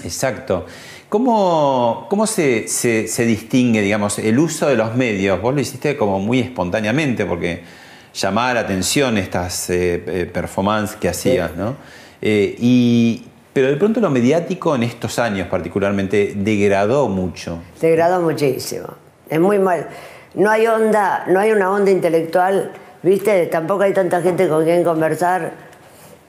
Exacto. 0.03 0.65
¿Cómo, 1.09 2.07
cómo 2.09 2.25
se, 2.25 2.67
se- 2.67 3.07
se 3.07 3.25
distingue, 3.25 3.81
digamos, 3.81 4.17
el 4.17 4.39
uso 4.39 4.67
de 4.67 4.75
los 4.75 4.95
medios? 4.95 5.39
Vos 5.39 5.53
lo 5.53 5.61
hiciste 5.61 5.95
como 5.95 6.17
muy 6.19 6.39
espontáneamente, 6.39 7.25
porque 7.27 7.61
llamaba 8.13 8.53
la 8.53 8.59
atención 8.61 9.17
estas 9.17 9.69
eh, 9.69 10.03
eh, 10.05 10.29
performances 10.31 10.95
que 10.97 11.09
hacías, 11.09 11.55
¿no? 11.55 11.75
Eh, 12.21 12.55
y, 12.59 13.25
pero 13.51 13.67
de 13.67 13.75
pronto 13.75 13.99
lo 13.99 14.09
mediático 14.09 14.75
en 14.75 14.83
estos 14.83 15.19
años 15.19 15.47
particularmente 15.47 16.33
degradó 16.35 17.09
mucho. 17.09 17.59
Degradó 17.81 18.21
muchísimo. 18.21 18.87
Es 19.29 19.39
muy 19.39 19.59
mal. 19.59 19.87
No 20.35 20.49
hay 20.49 20.67
onda, 20.67 21.25
no 21.27 21.39
hay 21.39 21.51
una 21.51 21.71
onda 21.71 21.91
intelectual, 21.91 22.71
¿viste? 23.01 23.47
Tampoco 23.47 23.83
hay 23.83 23.93
tanta 23.93 24.21
gente 24.21 24.47
con 24.47 24.63
quien 24.63 24.83
conversar 24.83 25.51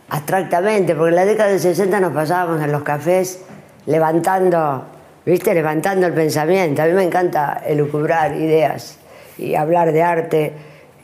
abstractamente, 0.09 0.95
porque 0.95 1.11
en 1.11 1.17
la 1.17 1.25
década 1.25 1.51
del 1.51 1.61
60 1.61 2.01
nos 2.01 2.13
pasábamos 2.13 2.63
en 2.63 2.73
los 2.73 2.83
cafés 2.83 3.41
levantando, 3.87 4.85
¿viste? 5.25 5.55
Levantando 5.55 6.07
el 6.07 6.13
pensamiento. 6.13 6.83
A 6.83 6.87
mí 6.87 6.93
me 6.93 7.05
encanta 7.05 7.63
elucubrar 7.67 8.35
ideas 8.37 8.99
y 9.39 9.55
hablar 9.55 9.93
de 9.93 10.03
arte 10.03 10.53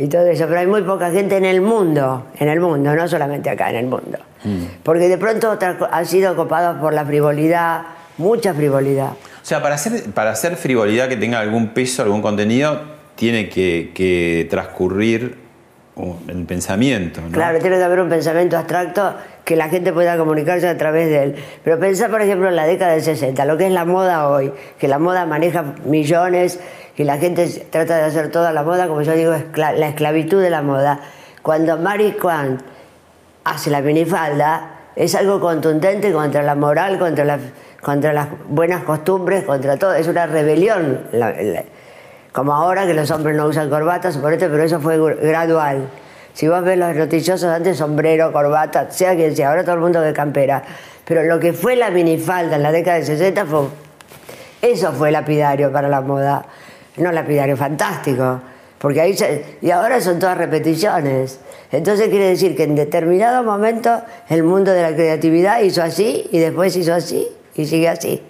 y 0.00 0.08
todo 0.08 0.26
eso, 0.26 0.46
pero 0.48 0.60
hay 0.60 0.66
muy 0.66 0.82
poca 0.82 1.10
gente 1.10 1.36
en 1.36 1.44
el 1.44 1.60
mundo, 1.60 2.26
en 2.38 2.48
el 2.48 2.58
mundo, 2.58 2.94
no 2.96 3.06
solamente 3.06 3.50
acá, 3.50 3.70
en 3.70 3.76
el 3.76 3.86
mundo. 3.86 4.18
Porque 4.82 5.08
de 5.08 5.18
pronto 5.18 5.50
otra 5.50 5.76
co- 5.76 5.88
ha 5.90 6.04
sido 6.06 6.34
copado 6.34 6.80
por 6.80 6.94
la 6.94 7.04
frivolidad, 7.04 7.82
mucha 8.16 8.54
frivolidad. 8.54 9.10
O 9.10 9.44
sea, 9.44 9.60
para 9.62 9.74
hacer, 9.74 10.04
para 10.12 10.30
hacer 10.30 10.56
frivolidad 10.56 11.08
que 11.08 11.16
tenga 11.16 11.38
algún 11.40 11.68
peso, 11.68 12.02
algún 12.02 12.22
contenido, 12.22 12.80
tiene 13.14 13.50
que, 13.50 13.92
que 13.94 14.46
transcurrir 14.48 15.36
el 16.28 16.44
pensamiento, 16.46 17.20
¿no? 17.20 17.28
Claro, 17.30 17.58
tiene 17.58 17.76
que 17.76 17.82
haber 17.84 18.00
un 18.00 18.08
pensamiento 18.08 18.56
abstracto 18.56 19.14
que 19.44 19.54
la 19.56 19.68
gente 19.68 19.92
pueda 19.92 20.16
comunicarse 20.16 20.66
a 20.66 20.78
través 20.78 21.10
de 21.10 21.22
él. 21.24 21.34
Pero 21.62 21.78
pensar, 21.78 22.10
por 22.10 22.22
ejemplo, 22.22 22.48
en 22.48 22.56
la 22.56 22.64
década 22.64 22.92
del 22.92 23.02
60, 23.02 23.44
lo 23.44 23.58
que 23.58 23.66
es 23.66 23.72
la 23.72 23.84
moda 23.84 24.28
hoy, 24.30 24.50
que 24.78 24.88
la 24.88 24.98
moda 24.98 25.26
maneja 25.26 25.74
millones 25.84 26.58
y 27.00 27.04
la 27.04 27.16
gente 27.16 27.48
trata 27.70 27.96
de 27.96 28.02
hacer 28.02 28.30
toda 28.30 28.52
la 28.52 28.62
moda, 28.62 28.86
como 28.86 29.00
yo 29.00 29.12
digo, 29.14 29.32
la 29.54 29.88
esclavitud 29.88 30.42
de 30.42 30.50
la 30.50 30.60
moda. 30.60 31.00
Cuando 31.40 31.78
Mary 31.78 32.12
Quant 32.20 32.60
hace 33.44 33.70
la 33.70 33.80
minifalda, 33.80 34.72
es 34.94 35.14
algo 35.14 35.40
contundente 35.40 36.12
contra 36.12 36.42
la 36.42 36.54
moral, 36.54 36.98
contra, 36.98 37.24
la- 37.24 37.38
contra 37.80 38.12
las 38.12 38.28
buenas 38.48 38.84
costumbres, 38.84 39.44
contra 39.44 39.78
todo. 39.78 39.94
Es 39.94 40.08
una 40.08 40.26
rebelión. 40.26 41.06
la- 41.12 41.30
la- 41.32 41.64
como 42.32 42.52
ahora 42.52 42.86
que 42.86 42.92
los 42.92 43.10
hombres 43.10 43.34
no 43.34 43.46
usan 43.46 43.70
corbatas, 43.70 44.12
suponete, 44.12 44.50
pero 44.50 44.62
eso 44.62 44.78
fue 44.78 44.98
gradual. 45.16 45.88
Si 46.34 46.48
vos 46.48 46.62
ves 46.62 46.76
los 46.78 46.94
noticiosos 46.94 47.48
antes, 47.50 47.78
sombrero, 47.78 48.30
corbata, 48.30 48.90
sea 48.90 49.16
quien 49.16 49.34
sea, 49.34 49.48
ahora 49.48 49.62
todo 49.64 49.76
el 49.76 49.80
mundo 49.80 50.02
de 50.02 50.12
campera. 50.12 50.62
Pero 51.06 51.22
lo 51.22 51.40
que 51.40 51.54
fue 51.54 51.76
la 51.76 51.90
minifalda 51.90 52.56
en 52.56 52.62
la 52.62 52.72
década 52.72 52.98
del 52.98 53.06
60 53.06 53.46
fue 53.46 53.62
Eso 54.60 54.92
fue 54.92 55.10
lapidario 55.10 55.72
para 55.72 55.88
la 55.88 56.02
moda. 56.02 56.44
No 57.00 57.10
lapidario, 57.12 57.56
fantástico. 57.56 58.40
Porque 58.78 59.00
ahí 59.00 59.16
se- 59.16 59.56
y 59.60 59.70
ahora 59.70 60.00
son 60.00 60.18
todas 60.18 60.38
repeticiones. 60.38 61.38
Entonces 61.72 62.08
quiere 62.08 62.28
decir 62.28 62.56
que 62.56 62.64
en 62.64 62.74
determinado 62.74 63.42
momento 63.42 64.02
el 64.28 64.42
mundo 64.42 64.72
de 64.72 64.82
la 64.82 64.94
creatividad 64.94 65.60
hizo 65.60 65.82
así 65.82 66.26
y 66.32 66.38
después 66.38 66.74
hizo 66.76 66.94
así 66.94 67.28
y 67.54 67.66
sigue 67.66 67.88
así. 67.88 68.22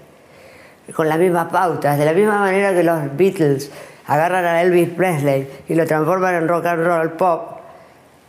Con 0.95 1.09
las 1.09 1.19
mismas 1.19 1.51
pautas, 1.53 1.99
de 1.99 2.05
la 2.05 2.13
misma 2.13 2.39
manera 2.41 2.75
que 2.75 2.83
los 2.83 3.17
Beatles 3.17 3.71
agarran 4.09 4.45
a 4.45 4.61
Elvis 4.63 4.89
Presley 4.91 5.49
y 5.69 5.75
lo 5.75 5.87
transforman 5.87 6.35
en 6.35 6.49
rock 6.49 6.67
and 6.67 6.85
roll 6.85 7.13
pop 7.13 7.59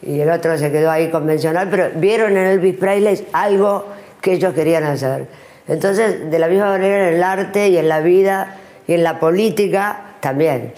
y 0.03 0.19
el 0.19 0.29
otro 0.29 0.55
se 0.57 0.71
quedó 0.71 0.91
ahí 0.91 1.09
convencional, 1.09 1.67
pero 1.71 1.89
vieron 1.95 2.37
en 2.37 2.45
Elvis 2.45 2.75
Presley 2.75 3.27
algo 3.33 3.87
que 4.21 4.33
ellos 4.33 4.53
querían 4.53 4.83
hacer. 4.83 5.25
Entonces, 5.67 6.29
de 6.29 6.39
la 6.39 6.47
misma 6.47 6.67
manera 6.67 7.09
en 7.09 7.15
el 7.15 7.23
arte 7.23 7.69
y 7.69 7.77
en 7.77 7.89
la 7.89 7.99
vida 8.01 8.57
y 8.87 8.93
en 8.93 9.03
la 9.03 9.19
política 9.19 10.01
también. 10.21 10.73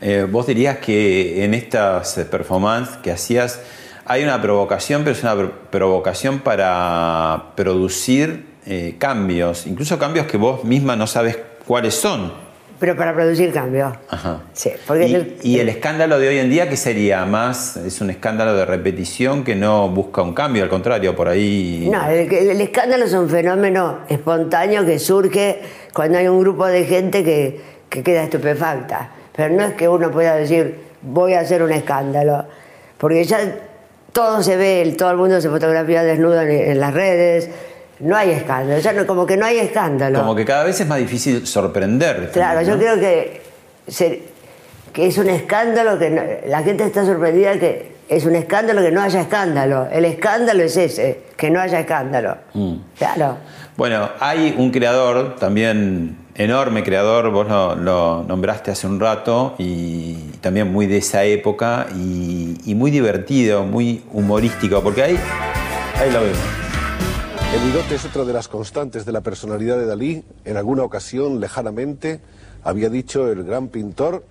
Eh, 0.00 0.26
vos 0.30 0.46
dirías 0.46 0.78
que 0.78 1.44
en 1.44 1.54
estas 1.54 2.18
eh, 2.18 2.24
performances 2.24 2.96
que 2.98 3.10
hacías 3.12 3.60
hay 4.04 4.22
una 4.24 4.40
provocación, 4.40 5.02
pero 5.04 5.16
es 5.16 5.22
una 5.22 5.34
pro- 5.34 5.52
provocación 5.70 6.40
para 6.40 7.52
producir 7.56 8.46
eh, 8.66 8.96
cambios, 8.98 9.66
incluso 9.66 9.98
cambios 9.98 10.26
que 10.26 10.36
vos 10.36 10.64
misma 10.64 10.96
no 10.96 11.06
sabes 11.06 11.38
cuáles 11.66 11.94
son. 11.94 12.32
Pero 12.80 12.94
para 12.96 13.12
producir 13.12 13.52
cambio. 13.52 13.92
Ajá. 14.08 14.42
Sí, 14.52 14.70
porque 14.86 15.08
y, 15.08 15.14
el- 15.14 15.36
y 15.42 15.58
el 15.58 15.68
escándalo 15.68 16.18
de 16.20 16.28
hoy 16.28 16.38
en 16.38 16.48
día, 16.48 16.68
¿qué 16.68 16.76
sería? 16.76 17.24
Más 17.26 17.76
es 17.76 18.00
un 18.00 18.08
escándalo 18.10 18.54
de 18.54 18.64
repetición 18.64 19.42
que 19.42 19.56
no 19.56 19.88
busca 19.88 20.22
un 20.22 20.32
cambio, 20.32 20.62
al 20.62 20.68
contrario, 20.68 21.16
por 21.16 21.28
ahí. 21.28 21.88
No, 21.90 22.06
el, 22.08 22.32
el 22.32 22.60
escándalo 22.60 23.04
es 23.04 23.12
un 23.14 23.28
fenómeno 23.28 23.98
espontáneo 24.08 24.86
que 24.86 25.00
surge 25.00 25.60
cuando 25.92 26.18
hay 26.18 26.28
un 26.28 26.38
grupo 26.40 26.66
de 26.66 26.84
gente 26.84 27.24
que, 27.24 27.60
que 27.88 28.02
queda 28.02 28.22
estupefacta. 28.24 29.10
Pero 29.34 29.54
no 29.54 29.62
es 29.64 29.74
que 29.74 29.88
uno 29.88 30.10
pueda 30.10 30.34
decir, 30.36 30.80
voy 31.02 31.34
a 31.34 31.40
hacer 31.40 31.62
un 31.62 31.72
escándalo. 31.72 32.44
Porque 32.98 33.22
ya 33.24 33.38
todo 34.12 34.42
se 34.42 34.56
ve, 34.56 34.94
todo 34.98 35.10
el 35.12 35.16
mundo 35.16 35.40
se 35.40 35.48
fotografía 35.48 36.02
desnudo 36.02 36.40
en, 36.42 36.50
en 36.50 36.80
las 36.80 36.92
redes. 36.92 37.48
No 38.00 38.16
hay 38.16 38.30
escándalo. 38.30 38.80
Ya 38.80 38.92
no- 38.92 39.06
como 39.06 39.26
que 39.26 39.36
no 39.36 39.46
hay 39.46 39.58
escándalo. 39.58 40.18
Como 40.20 40.34
que 40.34 40.44
cada 40.44 40.64
vez 40.64 40.80
es 40.80 40.86
más 40.86 40.98
difícil 40.98 41.46
sorprender. 41.46 42.30
Claro, 42.32 42.62
yo 42.62 42.72
¿no? 42.74 42.78
creo 42.78 42.98
que, 42.98 43.42
se- 43.86 44.22
que 44.92 45.06
es 45.06 45.18
un 45.18 45.28
escándalo 45.28 45.98
que 45.98 46.10
no- 46.10 46.22
la 46.46 46.62
gente 46.62 46.84
está 46.84 47.04
sorprendida 47.04 47.58
que 47.58 47.92
es 48.08 48.24
un 48.24 48.34
escándalo 48.34 48.82
que 48.82 48.90
no 48.90 49.02
haya 49.02 49.20
escándalo. 49.20 49.86
El 49.92 50.04
escándalo 50.04 50.62
es 50.62 50.76
ese, 50.76 51.20
que 51.36 51.50
no 51.50 51.60
haya 51.60 51.80
escándalo. 51.80 52.36
Mm. 52.54 52.74
Claro. 52.96 53.36
Bueno, 53.76 54.08
hay 54.18 54.54
un 54.58 54.70
creador, 54.70 55.36
también 55.36 56.16
enorme 56.38 56.82
creador, 56.84 57.30
vos 57.30 57.48
lo, 57.48 57.74
lo 57.74 58.22
nombraste 58.22 58.70
hace 58.70 58.86
un 58.86 59.00
rato, 59.00 59.54
y 59.58 60.14
también 60.40 60.72
muy 60.72 60.86
de 60.86 60.98
esa 60.98 61.24
época, 61.24 61.88
y, 61.94 62.56
y 62.64 62.74
muy 62.74 62.90
divertido, 62.90 63.64
muy 63.64 64.04
humorístico, 64.12 64.80
porque 64.82 65.02
ahí, 65.02 65.18
ahí 65.96 66.10
lo 66.10 66.20
vemos. 66.20 66.38
El 67.54 67.60
bigote 67.72 67.96
es 67.96 68.04
otra 68.04 68.24
de 68.24 68.32
las 68.32 68.46
constantes 68.46 69.04
de 69.04 69.12
la 69.12 69.20
personalidad 69.20 69.78
de 69.78 69.86
Dalí. 69.86 70.22
En 70.44 70.56
alguna 70.56 70.84
ocasión, 70.84 71.40
lejanamente, 71.40 72.20
había 72.62 72.88
dicho 72.88 73.32
el 73.32 73.42
gran 73.42 73.68
pintor 73.68 74.22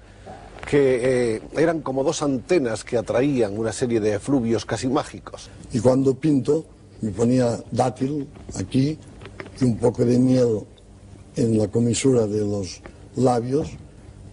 que 0.70 1.36
eh, 1.36 1.42
eran 1.58 1.82
como 1.82 2.04
dos 2.04 2.22
antenas 2.22 2.84
que 2.84 2.98
atraían 2.98 3.58
una 3.58 3.72
serie 3.72 4.00
de 4.00 4.14
efluvios 4.14 4.66
casi 4.66 4.88
mágicos. 4.88 5.50
Y 5.74 5.80
cuando 5.80 6.14
pinto, 6.14 6.66
me 7.02 7.12
ponía 7.12 7.58
dátil 7.72 8.28
aquí 8.60 9.00
y 9.60 9.66
un 9.66 9.78
poco 9.78 10.06
de 10.06 10.20
miel 10.20 10.60
en 11.38 11.58
la 11.58 11.68
comisura 11.68 12.28
de 12.28 12.42
los 12.42 12.82
labios 13.16 13.70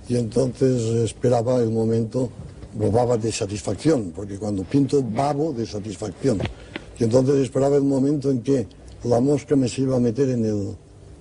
y 0.09 0.17
entonces 0.17 0.83
esperaba 1.05 1.57
el 1.57 1.71
momento, 1.71 2.31
bobaba 2.75 3.17
de 3.17 3.31
satisfacción, 3.33 4.13
porque 4.15 4.39
cuando 4.39 4.65
pinto 4.65 5.03
babo 5.03 5.53
de 5.53 5.65
satisfacción. 5.67 6.39
Y 6.99 7.05
entonces 7.05 7.37
esperaba 7.37 7.77
el 7.77 7.83
momento 7.85 8.31
en 8.31 8.43
que 8.43 8.67
la 9.05 9.21
mosca 9.21 9.57
me 9.57 9.69
se 9.69 9.83
iba 9.83 9.97
a 9.97 10.01
meter 10.01 10.29
en, 10.31 10.45
el, 10.45 10.77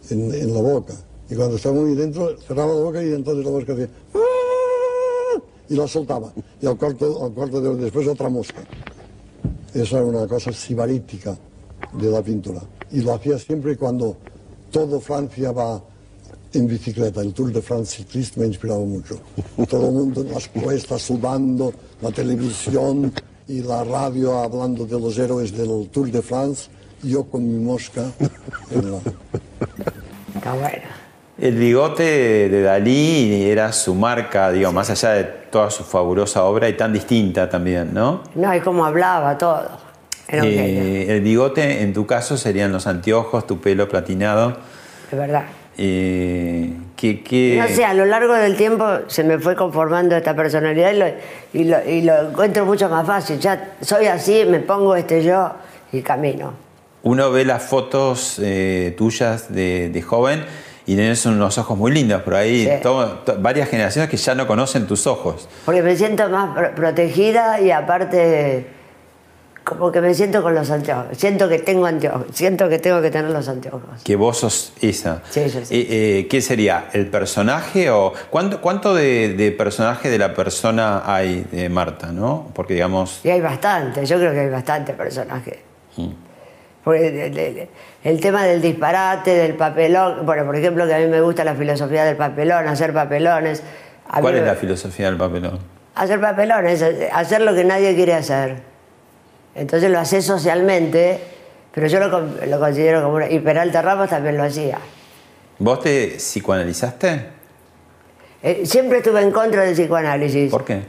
en, 0.09 0.53
la 0.53 0.61
boca. 0.61 0.93
Y 1.29 1.36
cuando 1.36 1.55
estaba 1.55 1.75
muy 1.75 1.95
dentro, 1.95 2.38
cerraba 2.39 2.73
la 2.73 2.81
boca 2.81 3.03
y 3.03 3.13
entonces 3.13 3.45
la 3.45 3.51
mosca 3.51 3.73
hacía... 3.73 3.89
"Ah", 4.13 5.39
Y 5.69 5.75
la 5.75 5.88
soltaba. 5.88 6.34
Y 6.61 6.65
al 6.67 6.77
cuarto, 6.77 7.23
al 7.25 7.31
cuarto 7.31 7.61
de 7.61 7.69
hora 7.69 7.81
después 7.84 8.07
otra 8.07 8.29
mosca. 8.29 8.63
Esa 9.73 9.97
era 9.97 10.05
una 10.05 10.27
cosa 10.27 10.51
sibarítica 10.51 11.38
de 11.93 12.09
la 12.11 12.21
pintura. 12.21 12.61
Y 12.91 13.01
lo 13.01 13.13
hacía 13.13 13.39
siempre 13.39 13.75
cuando 13.77 14.17
todo 14.74 14.99
Francia 14.99 15.51
va 15.51 15.80
en 16.51 16.67
bicicleta. 16.67 17.21
El 17.21 17.32
Tour 17.32 17.53
de 17.53 17.61
France 17.61 17.97
Cycliste 17.97 18.39
me 18.39 18.47
inspiraba 18.47 18.80
mucho. 18.80 19.19
Todo 19.69 19.88
el 19.88 19.93
mundo 19.93 20.21
en 20.21 20.32
las 20.32 20.47
cuestas 20.49 21.01
sudando, 21.03 21.71
la 22.01 22.11
televisión 22.11 23.13
y 23.47 23.61
la 23.61 23.84
radio 23.84 24.39
hablando 24.39 24.86
de 24.86 24.99
los 24.99 25.17
héroes 25.17 25.55
del 25.55 25.89
Tour 25.89 26.09
de 26.09 26.21
France. 26.24 26.69
Y 27.03 27.11
yo 27.11 27.24
con 27.26 27.47
mi 27.47 27.63
mosca 27.63 28.11
en 28.71 28.91
la... 28.91 28.97
Está 30.36 30.53
bueno. 30.53 31.03
El 31.38 31.55
bigote 31.55 32.03
de 32.49 32.61
Dalí 32.61 33.43
era 33.43 33.71
su 33.71 33.93
marca, 33.93 34.51
digo, 34.51 34.71
más 34.71 34.89
allá 34.89 35.11
de 35.13 35.24
toda 35.24 35.69
su 35.69 35.84
fabulosa 35.84 36.43
obra 36.45 36.67
y 36.69 36.78
tan 36.78 36.93
distinta 36.93 37.49
también, 37.49 37.93
¿no? 37.93 38.24
No, 38.36 38.55
y 38.55 38.59
cómo 38.61 38.86
hablaba 38.86 39.38
todo. 39.38 39.82
Era 40.34 40.43
un 40.43 40.49
Eh, 40.49 41.05
el 41.09 41.21
bigote, 41.21 41.84
en 41.84 41.93
tu 41.93 42.05
caso, 42.07 42.38
serían 42.38 42.71
los 42.71 42.88
anteojos, 42.88 43.45
tu 43.45 43.61
pelo 43.61 43.88
platinado. 43.88 44.57
de 45.11 45.17
verdad. 45.17 45.43
Eh, 45.77 46.71
¿qué, 46.95 47.21
qué- 47.23 47.57
No 47.61 47.67
sé, 47.67 47.86
a 47.86 47.93
lo 47.93 48.05
largo 48.05 48.34
del 48.34 48.55
tiempo 48.55 48.86
se 49.07 49.23
me 49.23 49.38
fue 49.38 49.55
conformando 49.55 50.15
esta 50.15 50.36
personalidad 50.36 50.91
y 50.91 50.97
lo, 50.97 51.05
y 51.53 51.63
lo- 51.65 51.89
y 51.89 52.01
lo 52.01 52.29
encuentro 52.29 52.65
mucho 52.65 52.89
más 52.89 53.05
fácil. 53.05 53.39
Ya 53.39 53.73
soy 53.81 54.07
así, 54.07 54.43
me 54.47 54.59
pongo 54.59 54.95
este 54.95 55.23
yo 55.23 55.51
y 55.91 56.01
camino. 56.01 56.53
Uno 57.03 57.31
ve 57.31 57.45
las 57.45 57.61
fotos 57.63 58.39
eh, 58.41 58.95
tuyas 58.97 59.53
de, 59.53 59.89
de 59.89 60.01
joven 60.01 60.43
y 60.88 60.95
tienes 60.95 61.25
unos 61.27 61.57
ojos 61.59 61.77
muy 61.77 61.91
lindos, 61.91 62.21
por 62.23 62.36
ahí 62.36 62.65
Sí. 62.65 62.71
to- 62.81 63.21
varias 63.39 63.69
generaciones 63.69 64.09
que 64.09 64.17
ya 64.17 64.34
no 64.36 64.47
conocen 64.47 64.88
tus 64.88 65.05
ojos. 65.05 65.47
Porque 65.65 65.81
me 65.84 65.95
siento 65.95 66.27
más 66.29 66.55
pro- 66.55 66.73
protegida 66.75 67.59
y 67.61 67.69
aparte 67.71 68.65
como 69.64 69.91
que 69.91 70.01
me 70.01 70.14
siento 70.14 70.41
con 70.43 70.53
los 70.55 70.70
anteojos. 70.72 71.18
Siento 71.18 71.47
que 71.47 71.59
tengo 71.59 71.86
anteojos, 71.86 72.26
siento 72.34 72.68
que 72.70 72.80
tengo 72.80 73.01
que 73.01 73.09
tener 73.11 73.32
los 73.32 73.47
anteojos. 73.47 74.03
Que 74.03 74.16
vos 74.16 74.38
sos 74.39 74.74
esa. 74.82 75.22
Sí, 75.30 75.45
yo 75.47 75.64
sí. 75.66 75.76
Eh, 75.76 75.88
eh, 76.20 76.28
¿Qué 76.30 76.41
sería? 76.41 76.89
¿El 76.93 77.07
personaje 77.07 77.89
o 77.89 78.14
cuánto, 78.30 78.59
cuánto 78.61 78.93
de, 78.93 79.34
de 79.36 79.51
personaje 79.51 80.09
de 80.09 80.18
la 80.18 80.34
persona 80.34 81.03
hay 81.05 81.45
de 81.51 81.70
Marta, 81.70 82.11
no? 82.11 82.49
Porque 82.53 82.74
digamos, 82.74 83.22
Y 83.24 83.30
hay 83.30 83.39
bastante, 83.41 84.05
yo 84.05 84.18
creo 84.18 84.34
que 84.34 84.39
hay 84.41 84.49
bastante 84.49 84.93
personaje. 84.93 85.61
Porque 86.84 87.26
el, 87.28 87.38
el- 87.38 87.70
el 88.03 88.20
tema 88.20 88.43
del 88.43 88.61
disparate, 88.61 89.32
del 89.32 89.53
papelón, 89.55 90.26
bueno, 90.26 90.43
por 90.45 90.57
ejemplo, 90.57 90.86
que 90.86 90.93
a 90.93 90.97
mí 90.99 91.05
me 91.07 91.22
gusta 91.22 91.45
la 91.45 91.55
filosofía 91.55 92.03
del 92.03 92.18
papelón, 92.18 92.68
hacer 92.68 92.91
papelones. 92.91 93.64
A 94.09 94.20
¿cuál 94.20 94.36
es 94.36 94.41
me- 94.41 94.47
la 94.47 94.55
filosofía 94.55 95.05
del 95.05 95.16
papelón? 95.16 95.59
Hacer 95.95 96.20
papelones, 96.20 96.84
hacer 97.14 97.39
lo 97.41 97.55
que 97.55 97.64
nadie 97.64 97.95
quiere 97.95 98.14
hacer. 98.16 98.72
Entonces 99.56 99.91
lo 99.91 99.99
haces 99.99 100.26
socialmente, 100.26 101.20
pero 101.74 101.88
yo 101.88 101.99
lo, 101.99 102.20
lo 102.45 102.60
considero 102.60 103.04
como 103.04 103.16
una... 103.16 103.30
Y 103.30 103.39
Peralta 103.39 103.82
Ramos 103.82 104.10
también 104.10 104.38
lo 104.38 104.43
hacía. 104.43 104.80
¿Vos 105.60 105.82
te 105.82 106.16
psicoanalizaste? 106.18 107.26
Eh, 108.41 108.64
siempre 108.66 108.97
estuve 108.97 109.22
en 109.22 109.32
contra 109.32 109.64
del 109.64 109.74
psicoanálisis. 109.74 110.51
¿Por 110.51 110.66
qué? 110.66 110.82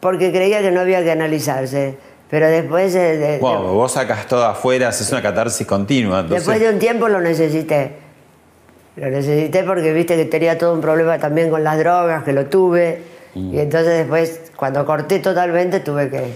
Porque 0.00 0.30
creía 0.30 0.62
que 0.62 0.70
no 0.70 0.80
había 0.80 1.02
que 1.02 1.10
analizarse. 1.10 1.96
Pero 2.30 2.46
después, 2.46 2.94
eh, 2.94 3.16
de, 3.16 3.38
Bueno, 3.38 3.72
vos 3.74 3.92
sacas 3.92 4.26
todo 4.26 4.44
afuera, 4.44 4.88
haces 4.88 5.10
una 5.10 5.22
catarsis 5.22 5.66
continua. 5.66 6.20
Entonces, 6.20 6.46
después 6.46 6.60
de 6.60 6.72
un 6.72 6.78
tiempo 6.78 7.08
lo 7.08 7.20
necesité. 7.20 7.92
Lo 8.96 9.10
necesité 9.10 9.62
porque 9.64 9.92
viste 9.92 10.16
que 10.16 10.24
tenía 10.24 10.58
todo 10.58 10.74
un 10.74 10.80
problema 10.80 11.18
también 11.18 11.50
con 11.50 11.64
las 11.64 11.78
drogas, 11.78 12.24
que 12.24 12.32
lo 12.32 12.46
tuve. 12.46 13.02
Mm. 13.34 13.54
Y 13.54 13.60
entonces 13.60 13.98
después, 13.98 14.52
cuando 14.56 14.84
corté 14.84 15.18
totalmente, 15.18 15.80
tuve 15.80 16.10
que 16.10 16.34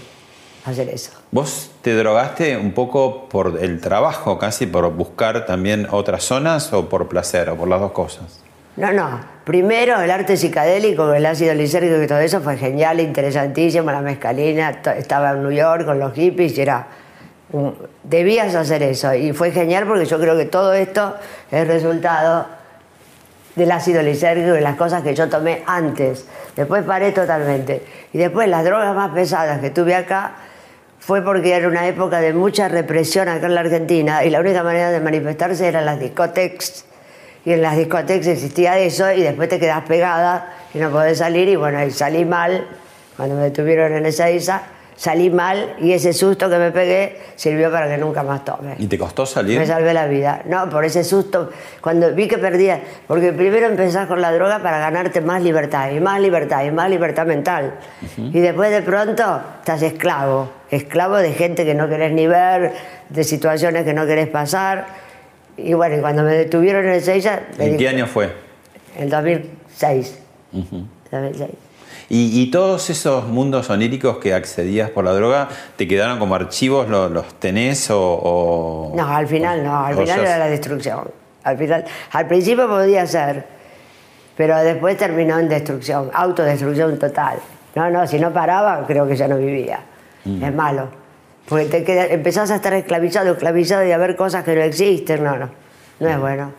hacer 0.65 0.89
eso. 0.89 1.11
¿Vos 1.31 1.71
te 1.81 1.93
drogaste 1.95 2.57
un 2.57 2.71
poco 2.73 3.27
por 3.29 3.57
el 3.61 3.81
trabajo, 3.81 4.37
casi 4.39 4.65
por 4.65 4.91
buscar 4.93 5.45
también 5.45 5.87
otras 5.91 6.23
zonas 6.23 6.71
o 6.73 6.87
por 6.89 7.07
placer 7.09 7.49
o 7.49 7.55
por 7.55 7.67
las 7.67 7.79
dos 7.81 7.91
cosas? 7.91 8.39
No, 8.75 8.91
no. 8.91 9.19
Primero 9.43 10.01
el 10.01 10.09
arte 10.09 10.35
psicadélico, 10.37 11.13
el 11.13 11.25
ácido 11.25 11.53
lisérgico 11.53 12.01
y 12.01 12.07
todo 12.07 12.19
eso 12.19 12.41
fue 12.41 12.57
genial, 12.57 12.99
interesantísimo. 12.99 13.91
La 13.91 14.01
mezcalina, 14.01 14.69
estaba 14.97 15.31
en 15.31 15.43
New 15.43 15.51
York 15.51 15.85
con 15.85 15.99
los 15.99 16.13
hippies 16.13 16.57
y 16.57 16.61
era. 16.61 16.87
un- 17.51 17.75
debías 18.03 18.55
hacer 18.55 18.81
eso. 18.81 19.13
Y 19.13 19.31
fue 19.33 19.51
genial 19.51 19.85
porque 19.85 20.05
yo 20.05 20.19
creo 20.19 20.35
que 20.37 20.45
todo 20.45 20.73
esto 20.73 21.13
es 21.51 21.67
resultado 21.67 22.47
del 23.55 23.71
ácido 23.71 24.01
lisérgico 24.01 24.55
y 24.55 24.61
las 24.61 24.75
cosas 24.75 25.03
que 25.03 25.13
yo 25.13 25.29
tomé 25.29 25.61
antes. 25.67 26.25
Después 26.55 26.83
paré 26.83 27.11
totalmente. 27.11 27.85
Y 28.11 28.17
después 28.17 28.47
las 28.49 28.63
drogas 28.65 28.95
más 28.95 29.11
pesadas 29.11 29.59
que 29.59 29.69
tuve 29.69 29.93
acá 29.93 30.31
fue 31.05 31.21
porque 31.21 31.53
era 31.53 31.67
una 31.67 31.85
época 31.85 32.21
de 32.21 32.31
mucha 32.31 32.69
represión 32.69 33.27
acá 33.27 33.47
en 33.47 33.55
la 33.55 33.61
Argentina 33.61 34.23
y 34.23 34.29
la 34.29 34.39
única 34.39 34.63
manera 34.63 34.89
de 34.89 35.01
manifestarse 35.01 35.67
eran 35.67 35.85
las 35.85 35.99
discotecas. 35.99 36.85
Y 37.43 37.51
en 37.51 37.61
las 37.61 37.75
discotecas 37.75 38.27
existía 38.27 38.79
eso 38.79 39.11
y 39.11 39.21
después 39.21 39.49
te 39.49 39.59
quedás 39.59 39.83
pegada 39.83 40.53
y 40.73 40.77
no 40.77 40.91
podés 40.91 41.17
salir 41.17 41.49
y 41.49 41.57
bueno, 41.57 41.77
ahí 41.77 41.91
salí 41.91 42.23
mal, 42.23 42.65
cuando 43.17 43.35
me 43.35 43.43
detuvieron 43.43 43.91
en 43.91 44.05
esa 44.05 44.31
isla, 44.31 44.63
salí 45.03 45.29
mal 45.29 45.75
y 45.81 45.91
ese 45.91 46.13
susto 46.13 46.49
que 46.49 46.57
me 46.57 46.71
pegué 46.71 47.17
sirvió 47.35 47.69
para 47.69 47.89
que 47.89 47.97
nunca 47.97 48.23
más 48.23 48.45
tome. 48.45 48.75
¿Y 48.79 48.87
te 48.87 48.97
costó 48.97 49.25
salir? 49.25 49.59
Me 49.59 49.67
salvé 49.67 49.93
la 49.93 50.07
vida. 50.07 50.43
No, 50.45 50.69
por 50.69 50.85
ese 50.85 51.03
susto, 51.03 51.49
cuando 51.81 52.13
vi 52.13 52.29
que 52.29 52.37
perdía, 52.37 52.79
porque 53.05 53.33
primero 53.33 53.67
empezás 53.67 54.07
con 54.07 54.21
la 54.21 54.31
droga 54.31 54.59
para 54.59 54.79
ganarte 54.79 55.19
más 55.19 55.43
libertad, 55.43 55.91
y 55.91 55.99
más 55.99 56.21
libertad, 56.21 56.63
y 56.63 56.71
más 56.71 56.89
libertad 56.89 57.25
mental. 57.25 57.73
Y 58.17 58.39
después 58.39 58.71
de 58.71 58.81
pronto 58.81 59.41
estás 59.59 59.81
esclavo, 59.81 60.49
esclavo 60.71 61.17
de 61.17 61.33
gente 61.33 61.65
que 61.65 61.75
no 61.75 61.89
querés 61.89 62.13
ni 62.13 62.25
ver, 62.25 62.71
de 63.09 63.25
situaciones 63.25 63.83
que 63.83 63.93
no 63.93 64.05
querés 64.05 64.29
pasar. 64.29 64.85
Y 65.57 65.73
bueno, 65.73 65.97
y 65.97 65.99
cuando 65.99 66.23
me 66.23 66.31
detuvieron 66.31 66.85
en 66.85 67.01
me 67.57 67.65
¿En 67.65 67.77
qué 67.77 67.89
año 67.89 68.07
fue? 68.07 68.31
En 68.97 69.09
2006. 69.09 70.17
Ujú. 70.53 70.85
2006. 71.11 71.49
Y, 72.15 72.41
y 72.43 72.51
todos 72.51 72.91
esos 72.91 73.27
mundos 73.27 73.71
oníricos 73.71 74.19
que 74.19 74.35
accedías 74.35 74.91
por 74.91 75.03
la 75.03 75.13
droga, 75.13 75.49
¿te 75.77 75.87
quedaron 75.87 76.19
como 76.19 76.35
archivos? 76.35 76.87
¿Los, 76.87 77.09
los 77.09 77.39
tenés 77.39 77.89
o, 77.89 77.99
o- 77.99 78.93
No, 78.95 79.07
al 79.07 79.25
final 79.25 79.63
no, 79.63 79.83
al 79.83 79.95
final 79.97 80.19
era 80.19 80.37
la 80.37 80.45
destrucción. 80.45 81.09
Al, 81.43 81.57
final, 81.57 81.83
al 82.11 82.27
principio 82.27 82.67
podía 82.67 83.07
ser, 83.07 83.47
pero 84.37 84.55
después 84.57 84.95
terminó 84.95 85.39
en 85.39 85.49
destrucción, 85.49 86.11
autodestrucción 86.13 86.99
total. 86.99 87.39
No, 87.73 87.89
no, 87.89 88.05
si 88.05 88.19
no 88.19 88.31
paraba, 88.31 88.85
creo 88.85 89.07
que 89.07 89.15
ya 89.15 89.27
no 89.27 89.37
vivía. 89.37 89.79
Mm. 90.25 90.43
Es 90.43 90.53
malo. 90.53 90.89
Porque 91.49 91.65
te 91.81 92.13
empezás 92.13 92.51
a 92.51 92.57
estar 92.57 92.75
esclavizado, 92.75 93.31
esclavizado 93.31 93.87
y 93.87 93.91
a 93.91 93.97
ver 93.97 94.15
cosas 94.15 94.43
que 94.43 94.53
no 94.53 94.61
existen. 94.61 95.23
No, 95.23 95.35
no, 95.35 95.49
no 95.99 96.09
es 96.09 96.19
bueno. 96.19 96.51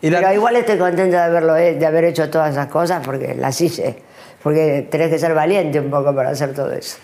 Pero 0.00 0.32
igual 0.32 0.56
estoy 0.56 0.78
contenta 0.78 1.18
de, 1.18 1.24
haberlo, 1.24 1.52
de 1.52 1.84
haber 1.86 2.04
hecho 2.04 2.30
todas 2.30 2.52
esas 2.52 2.68
cosas 2.68 3.02
porque 3.04 3.34
las 3.34 3.60
hice. 3.60 4.07
Porque 4.42 4.86
tenés 4.90 5.10
que 5.10 5.18
ser 5.18 5.34
valiente 5.34 5.80
un 5.80 5.90
poco 5.90 6.14
para 6.14 6.30
hacer 6.30 6.54
todo 6.54 6.72
eso. 6.72 6.98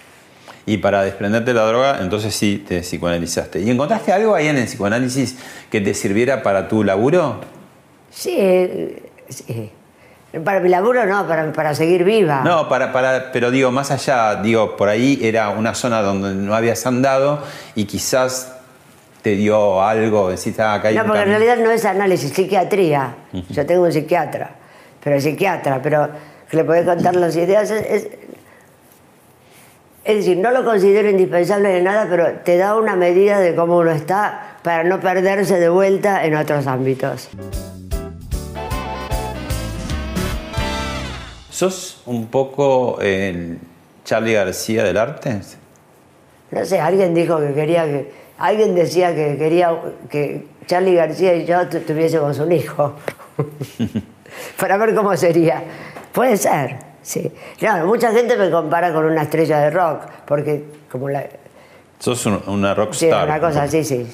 Y 0.66 0.78
para 0.78 1.03
desprenderte 1.03 1.53
de 1.53 1.55
la 1.61 1.66
droga, 1.66 1.99
entonces 2.01 2.35
sí 2.35 2.64
te 2.66 2.80
psicoanalizaste. 2.80 3.61
¿Y 3.61 3.70
encontraste 3.70 4.12
algo 4.12 4.35
ahí 4.35 4.49
en 4.49 4.57
el 4.57 4.64
psicoanálisis 4.64 5.37
que 5.70 5.80
te 5.80 5.93
sirviera 5.95 6.43
para 6.43 6.68
tu 6.68 6.82
laburo? 6.85 7.41
Sí, 8.11 8.97
sí. 9.28 9.70
Para 10.45 10.61
mi 10.61 10.68
laburo 10.68 11.05
no, 11.07 11.28
para, 11.28 11.53
para 11.53 11.74
seguir 11.74 12.03
viva. 12.03 12.41
No, 12.45 12.68
para, 12.68 12.93
para, 12.93 13.30
pero 13.30 13.51
digo, 13.51 13.70
más 13.70 13.91
allá, 13.91 14.37
digo, 14.37 14.76
por 14.76 14.89
ahí 14.89 15.18
era 15.22 15.51
una 15.51 15.74
zona 15.74 16.03
donde 16.03 16.35
no 16.35 16.55
habías 16.55 16.85
andado 16.87 17.41
y 17.76 17.85
quizás 17.85 18.53
te 19.22 19.37
dio 19.37 19.80
algo, 19.82 20.30
decís, 20.30 20.59
ah, 20.61 20.74
acá 20.74 20.89
hay 20.89 20.97
No, 20.97 21.03
porque 21.05 21.18
en 21.20 21.24
camino". 21.26 21.39
realidad 21.39 21.64
no 21.64 21.70
es 21.70 21.85
análisis, 21.85 22.32
psiquiatría. 22.32 23.14
Yo 23.51 23.64
tengo 23.64 23.85
un 23.85 23.93
psiquiatra, 23.93 24.51
pero 25.03 25.20
psiquiatra, 25.20 25.80
pero 25.80 26.09
que 26.55 26.59
le 26.59 26.65
podés 26.65 26.85
contar 26.87 27.17
las 27.17 27.35
ideas. 27.37 27.69
Es, 27.71 27.85
es- 28.05 28.09
es 30.05 30.17
decir, 30.17 30.37
no 30.37 30.51
lo 30.51 30.65
considero 30.67 31.09
indispensable 31.09 31.71
de 31.71 31.81
nada, 31.83 32.07
pero 32.11 32.31
te 32.45 32.59
da 32.59 32.77
una 32.77 32.95
medida 32.95 33.41
de 33.41 33.55
cómo 33.55 33.79
uno 33.79 33.91
está 33.91 34.59
para 34.63 34.85
no 34.85 35.01
perderse 35.01 35.59
de 35.59 35.69
vuelta 35.71 36.25
en 36.27 36.37
otros 36.37 36.67
ámbitos. 36.67 37.31
¿Sos 41.51 42.03
un 42.07 42.27
poco 42.27 42.99
el 43.01 43.59
Charlie 44.05 44.35
García 44.35 44.85
del 44.85 44.99
arte? 44.99 45.41
No 46.51 46.65
sé, 46.67 46.81
alguien 46.81 47.15
dijo 47.15 47.39
que 47.41 47.53
quería 47.55 47.85
que. 47.85 48.13
Alguien 48.39 48.75
decía 48.75 49.15
que 49.15 49.37
quería 49.39 49.71
que 50.11 50.45
Charlie 50.67 50.97
García 50.97 51.35
y 51.35 51.47
yo 51.47 51.67
tu- 51.69 51.79
tuviésemos 51.81 52.39
un 52.41 52.53
hijo. 52.53 52.93
Para 54.61 54.77
ver 54.77 54.95
cómo 54.95 55.17
sería. 55.17 55.63
Puede 56.15 56.37
ser, 56.39 56.77
sí. 57.03 57.31
Claro, 57.59 57.87
mucha 57.87 58.11
gente 58.12 58.37
me 58.37 58.51
compara 58.51 58.93
con 58.95 59.05
una 59.05 59.23
estrella 59.23 59.59
de 59.61 59.71
rock, 59.71 60.03
porque 60.27 60.65
como 60.91 61.09
la. 61.11 61.25
Sos 61.99 62.25
un- 62.27 62.41
una 62.47 62.71
Sí, 62.71 62.75
rockstar. 62.77 63.27
una 63.29 63.41
cosa 63.41 63.65
así, 63.65 63.85
sí. 63.85 64.07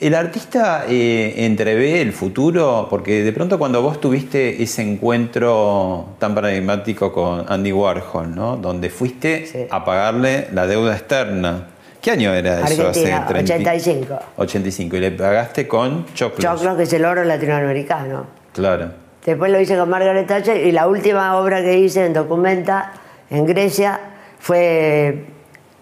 ¿El 0.00 0.14
artista 0.14 0.84
eh, 0.88 1.34
entrevé 1.44 2.00
el 2.02 2.12
futuro? 2.12 2.86
Porque 2.90 3.22
de 3.22 3.32
pronto 3.32 3.58
cuando 3.58 3.80
vos 3.80 4.00
tuviste 4.00 4.62
ese 4.62 4.82
encuentro 4.82 6.16
tan 6.18 6.34
paradigmático 6.34 7.12
con 7.12 7.44
Andy 7.48 7.72
Warhol, 7.72 8.34
¿no? 8.34 8.56
Donde 8.56 8.90
fuiste 8.90 9.68
a 9.70 9.84
pagarle 9.84 10.48
la 10.52 10.66
deuda 10.66 10.94
externa. 10.94 11.68
¿Qué 12.00 12.10
año 12.10 12.34
era 12.34 12.60
eso? 12.68 12.86
Argentina, 12.86 13.18
Hace 13.24 13.32
30 13.34 13.54
85. 13.54 14.18
85. 14.36 14.96
Y 14.96 15.00
le 15.00 15.10
pagaste 15.12 15.66
con 15.68 16.04
choclos. 16.12 16.40
Choclo, 16.40 16.76
que 16.76 16.82
es 16.82 16.92
el 16.92 17.04
oro 17.04 17.24
latinoamericano. 17.24 18.26
Claro. 18.52 19.03
Después 19.24 19.50
lo 19.50 19.58
hice 19.58 19.76
con 19.76 19.88
Margaret 19.88 20.26
Thatcher 20.26 20.58
y 20.58 20.72
la 20.72 20.86
última 20.86 21.36
obra 21.36 21.62
que 21.62 21.78
hice 21.78 22.04
en 22.04 22.12
Documenta, 22.12 22.92
en 23.30 23.46
Grecia, 23.46 23.98
fue 24.38 25.24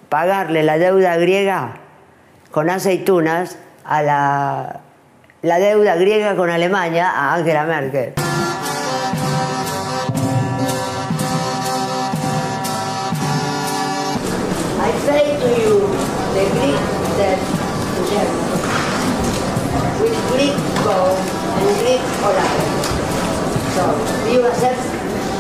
pagarle 0.08 0.62
la 0.62 0.78
deuda 0.78 1.16
griega 1.16 1.74
con 2.52 2.70
aceitunas 2.70 3.58
a 3.84 4.02
la, 4.02 4.80
la 5.42 5.58
deuda 5.58 5.96
griega 5.96 6.36
con 6.36 6.50
Alemania 6.50 7.10
a 7.10 7.34
Angela 7.34 7.64
Merkel. 7.64 8.14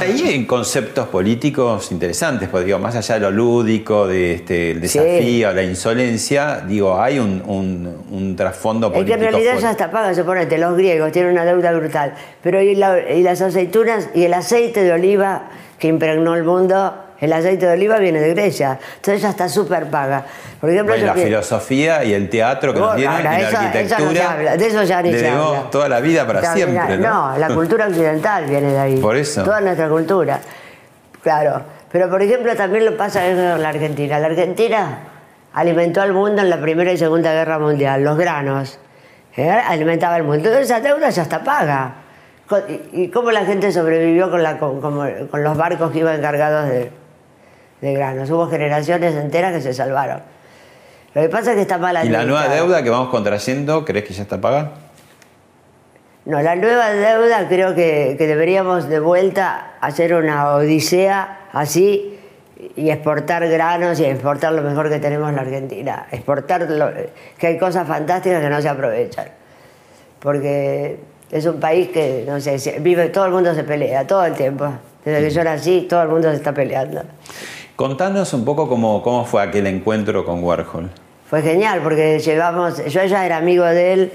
Ahí 0.00 0.20
hay 0.26 0.44
conceptos 0.46 1.06
políticos 1.08 1.92
interesantes, 1.92 2.48
porque 2.48 2.66
digo, 2.66 2.78
más 2.80 2.96
allá 2.96 3.14
de 3.14 3.20
lo 3.20 3.30
lúdico, 3.30 4.08
de 4.08 4.34
este, 4.34 4.72
el 4.72 4.80
desafío, 4.80 5.52
la 5.52 5.62
insolencia, 5.62 6.60
digo, 6.66 7.00
hay 7.00 7.20
un, 7.20 7.40
un- 7.46 8.02
un 8.10 8.34
trasfondo 8.36 8.88
Es 8.88 8.92
que 8.94 8.98
político. 8.98 9.14
en 9.14 9.20
realidad 9.30 9.50
fuerte. 9.52 9.62
ya 9.62 9.70
está 9.70 9.90
paga, 9.92 10.12
suponete, 10.12 10.58
los 10.58 10.76
griegos 10.76 11.12
tienen 11.12 11.30
una 11.32 11.44
deuda 11.44 11.72
brutal. 11.72 12.14
Pero 12.42 12.60
y, 12.60 12.74
la- 12.74 13.12
y 13.12 13.22
las 13.22 13.40
aceitunas 13.42 14.08
y 14.12 14.24
el 14.24 14.34
aceite 14.34 14.82
de 14.82 14.92
oliva 14.92 15.44
que 15.78 15.86
impregnó 15.86 16.34
el 16.34 16.42
mundo, 16.42 16.94
el 17.22 17.32
aceite 17.32 17.64
de 17.66 17.72
oliva 17.72 17.96
viene 17.98 18.20
de 18.20 18.34
Grecia. 18.34 18.78
Entonces 18.96 19.22
ya 19.22 19.30
está 19.30 19.48
súper 19.48 19.86
paga. 19.88 20.24
Por 20.60 20.68
ejemplo, 20.68 20.94
Bueno, 20.94 21.06
la 21.06 21.14
filosofía 21.14 22.04
y 22.04 22.12
el 22.12 22.28
teatro 22.28 22.74
que 22.74 22.80
nos 22.80 22.90
ahora, 22.90 23.00
y 23.00 23.04
la 23.22 23.38
eso- 23.40 23.48
eso 23.48 23.52
no 23.62 23.66
arquitectura. 23.68 24.32
habla, 24.32 24.56
de 24.56 24.66
eso 24.66 24.82
ya 24.82 25.02
ni 25.02 25.12
se 25.14 25.28
habla. 25.28 25.70
toda 25.70 25.88
la 25.88 26.00
vida 26.00 26.26
para 26.26 26.40
Está 26.40 26.54
siempre, 26.54 26.98
¿no? 26.98 27.32
No, 27.32 27.38
la 27.38 27.48
cultura 27.54 27.86
occidental 27.86 28.44
viene 28.44 28.72
de 28.72 28.78
ahí. 28.78 28.96
Por 28.98 29.16
eso. 29.16 29.42
Toda 29.44 29.60
nuestra 29.60 29.88
cultura. 29.88 30.40
Claro. 31.22 31.62
Pero 31.90 32.10
por 32.10 32.22
ejemplo 32.22 32.54
también 32.56 32.84
lo 32.84 32.96
pasa 32.96 33.26
en 33.26 33.62
la 33.62 33.68
Argentina. 33.68 34.18
La 34.18 34.26
Argentina 34.26 34.98
alimentó 35.54 36.00
al 36.02 36.12
mundo 36.12 36.42
en 36.42 36.50
la 36.50 36.60
Primera 36.60 36.90
y 36.92 36.96
Segunda 36.98 37.32
Guerra 37.32 37.58
Mundial, 37.58 38.02
los 38.02 38.16
granos. 38.18 38.78
¿eh? 39.36 39.48
Alimentaba 39.50 40.14
al 40.16 40.22
mundo. 40.24 40.38
Entonces 40.48 40.62
esa 40.70 40.80
deuda 40.80 41.10
ya 41.10 41.22
está 41.22 41.44
paga. 41.44 41.94
¿Y 42.92 43.08
cómo 43.08 43.30
la 43.30 43.44
gente 43.46 43.72
sobrevivió 43.72 44.30
con, 44.30 44.42
la, 44.42 44.58
con, 44.58 44.80
como- 44.80 45.06
con 45.30 45.42
los 45.42 45.56
barcos 45.56 45.90
que 45.92 46.00
iban 46.00 46.20
cargados 46.20 46.68
de, 46.68 46.90
de 47.82 47.92
granos? 47.92 48.30
Hubo 48.30 48.48
generaciones 48.48 49.14
enteras 49.14 49.52
que 49.52 49.60
se 49.60 49.74
salvaron. 49.74 50.22
Lo 51.14 51.20
que 51.20 51.28
pasa 51.28 51.50
es 51.50 51.56
que 51.56 51.62
está 51.62 51.76
mal 51.76 51.94
¿Y 52.06 52.08
la 52.08 52.22
nueva 52.24 52.40
administrado. 52.40 52.66
deuda 52.68 52.82
que 52.82 52.88
vamos 52.88 53.08
contrayendo, 53.10 53.84
crees 53.84 54.06
que 54.06 54.14
ya 54.14 54.22
está 54.22 54.40
pagada? 54.40 54.70
No, 56.24 56.40
la 56.40 56.54
nueva 56.56 56.90
deuda 56.90 57.48
creo 57.48 57.74
que, 57.74 58.14
que 58.16 58.26
deberíamos 58.26 58.88
de 58.88 59.00
vuelta 59.00 59.72
hacer 59.80 60.14
una 60.14 60.54
odisea 60.54 61.48
así 61.52 62.16
y 62.76 62.90
exportar 62.90 63.46
granos 63.48 63.98
y 63.98 64.04
exportar 64.04 64.52
lo 64.52 64.62
mejor 64.62 64.88
que 64.88 65.00
tenemos 65.00 65.28
en 65.28 65.34
la 65.36 65.42
Argentina. 65.42 66.06
Exportar, 66.12 66.62
lo- 66.70 66.92
que 67.36 67.46
hay 67.48 67.58
cosas 67.58 67.86
fantásticas 67.88 68.40
que 68.40 68.48
no 68.48 68.62
se 68.62 68.68
aprovechan. 68.68 69.26
Porque 70.20 71.00
es 71.30 71.44
un 71.46 71.58
país 71.58 71.88
que, 71.88 72.24
no 72.26 72.40
sé, 72.40 72.78
vive, 72.80 73.08
todo 73.08 73.26
el 73.26 73.32
mundo 73.32 73.52
se 73.54 73.64
pelea, 73.64 74.06
todo 74.06 74.24
el 74.24 74.34
tiempo. 74.34 74.72
Desde 75.04 75.20
que 75.28 75.30
yo 75.30 75.42
nací, 75.42 75.86
todo 75.90 76.02
el 76.04 76.08
mundo 76.08 76.30
se 76.30 76.36
está 76.36 76.52
peleando. 76.54 77.02
Contanos 77.86 78.32
un 78.32 78.44
poco 78.44 78.68
cómo, 78.68 79.02
cómo 79.02 79.24
fue 79.24 79.42
aquel 79.42 79.66
encuentro 79.66 80.24
con 80.24 80.44
Warhol. 80.44 80.88
Fue 81.28 81.42
genial 81.42 81.80
porque 81.82 82.20
llegamos, 82.20 82.76
yo 82.86 83.02
ya 83.06 83.26
era 83.26 83.38
amigo 83.38 83.64
de 83.64 83.92
él, 83.92 84.12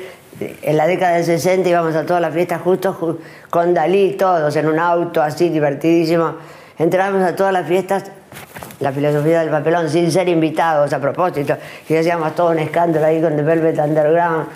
en 0.61 0.77
la 0.77 0.87
década 0.87 1.15
del 1.15 1.25
60 1.25 1.67
íbamos 1.67 1.93
a 1.93 2.05
todas 2.05 2.21
las 2.21 2.33
fiestas 2.33 2.61
justos 2.61 2.95
ju- 2.95 3.17
con 3.49 3.73
Dalí, 3.73 4.13
todos 4.13 4.55
en 4.55 4.67
un 4.69 4.79
auto 4.79 5.21
así 5.21 5.49
divertidísimo. 5.49 6.35
Entrábamos 6.79 7.21
a 7.23 7.35
todas 7.35 7.51
las 7.51 7.67
fiestas, 7.67 8.05
la 8.79 8.93
filosofía 8.93 9.41
del 9.41 9.49
papelón, 9.49 9.89
sin 9.89 10.13
ser 10.13 10.29
invitados 10.29 10.93
a 10.93 10.99
propósito, 11.01 11.57
y 11.89 11.95
hacíamos 11.97 12.35
todo 12.35 12.51
un 12.51 12.59
escándalo 12.59 13.05
ahí 13.05 13.21
con 13.21 13.35
The 13.35 13.41
Velvet 13.43 13.79
Underground. 13.79 14.47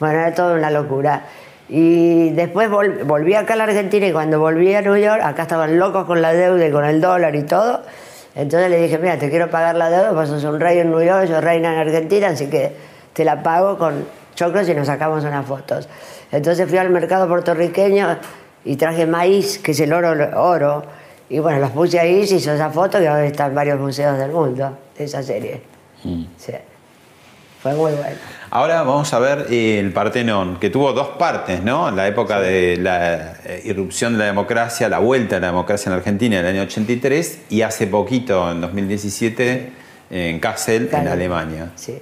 Bueno, 0.00 0.18
era 0.18 0.34
toda 0.34 0.54
una 0.56 0.72
locura. 0.72 1.22
Y 1.68 2.30
después 2.30 2.68
vol- 2.68 3.04
volví 3.04 3.32
acá 3.34 3.54
a 3.54 3.58
la 3.58 3.64
Argentina 3.64 4.08
y 4.08 4.12
cuando 4.12 4.40
volví 4.40 4.74
a 4.74 4.82
New 4.82 4.96
York, 4.96 5.20
acá 5.22 5.42
estaban 5.42 5.78
locos 5.78 6.04
con 6.04 6.20
la 6.20 6.32
deuda 6.32 6.66
y 6.66 6.72
con 6.72 6.84
el 6.84 7.00
dólar 7.00 7.36
y 7.36 7.44
todo. 7.44 7.82
Entonces 8.36 8.70
le 8.70 8.82
dije, 8.82 8.98
mira, 8.98 9.18
te 9.18 9.30
quiero 9.30 9.50
pagar 9.50 9.76
la 9.76 9.88
deuda, 9.88 10.12
pues 10.12 10.28
sos 10.28 10.44
un 10.44 10.60
rey 10.60 10.78
en 10.78 10.90
New 10.90 11.02
York, 11.02 11.26
yo 11.26 11.40
reina 11.40 11.72
en 11.72 11.78
Argentina, 11.78 12.28
así 12.28 12.48
que 12.48 12.70
te 13.14 13.24
la 13.24 13.42
pago 13.42 13.78
con 13.78 14.04
choclos 14.34 14.68
y 14.68 14.74
nos 14.74 14.86
sacamos 14.86 15.24
unas 15.24 15.46
fotos. 15.46 15.88
Entonces 16.30 16.68
fui 16.68 16.76
al 16.76 16.90
mercado 16.90 17.26
puertorriqueño 17.26 18.18
y 18.66 18.76
traje 18.76 19.06
maíz, 19.06 19.58
que 19.58 19.70
es 19.70 19.80
el 19.80 19.92
oro, 19.92 20.12
oro. 20.38 20.84
Y 21.30 21.38
bueno, 21.38 21.60
los 21.60 21.70
puse 21.70 21.98
ahí, 21.98 22.26
se 22.26 22.36
hizo 22.36 22.52
esa 22.52 22.68
foto 22.68 22.98
que 22.98 23.08
ahora 23.08 23.24
está 23.24 23.46
en 23.46 23.54
varios 23.54 23.80
museos 23.80 24.18
del 24.18 24.30
mundo, 24.30 24.76
esa 24.98 25.22
serie. 25.22 25.62
Sí. 26.02 26.52
Fue 27.62 27.74
muy 27.74 27.92
bueno. 27.92 28.16
Ahora 28.50 28.84
vamos 28.84 29.12
a 29.12 29.18
ver 29.18 29.46
el 29.50 29.92
Partenón, 29.92 30.58
que 30.60 30.70
tuvo 30.70 30.92
dos 30.92 31.08
partes, 31.18 31.64
¿no? 31.64 31.90
La 31.90 32.06
época 32.06 32.40
de 32.40 32.76
la 32.76 33.34
eh, 33.44 33.62
irrupción 33.64 34.12
de 34.12 34.20
la 34.20 34.24
democracia, 34.26 34.88
la 34.88 35.00
vuelta 35.00 35.34
de 35.34 35.40
la 35.40 35.48
democracia 35.48 35.90
en 35.90 35.96
Argentina 35.96 36.38
en 36.38 36.46
el 36.46 36.52
año 36.54 36.62
83 36.62 37.40
y 37.50 37.62
hace 37.62 37.88
poquito, 37.88 38.50
en 38.52 38.60
2017, 38.60 39.72
en 40.10 40.38
Kassel, 40.38 40.88
en. 40.92 41.08
Alemania. 41.08 41.72
Sí. 41.74 41.98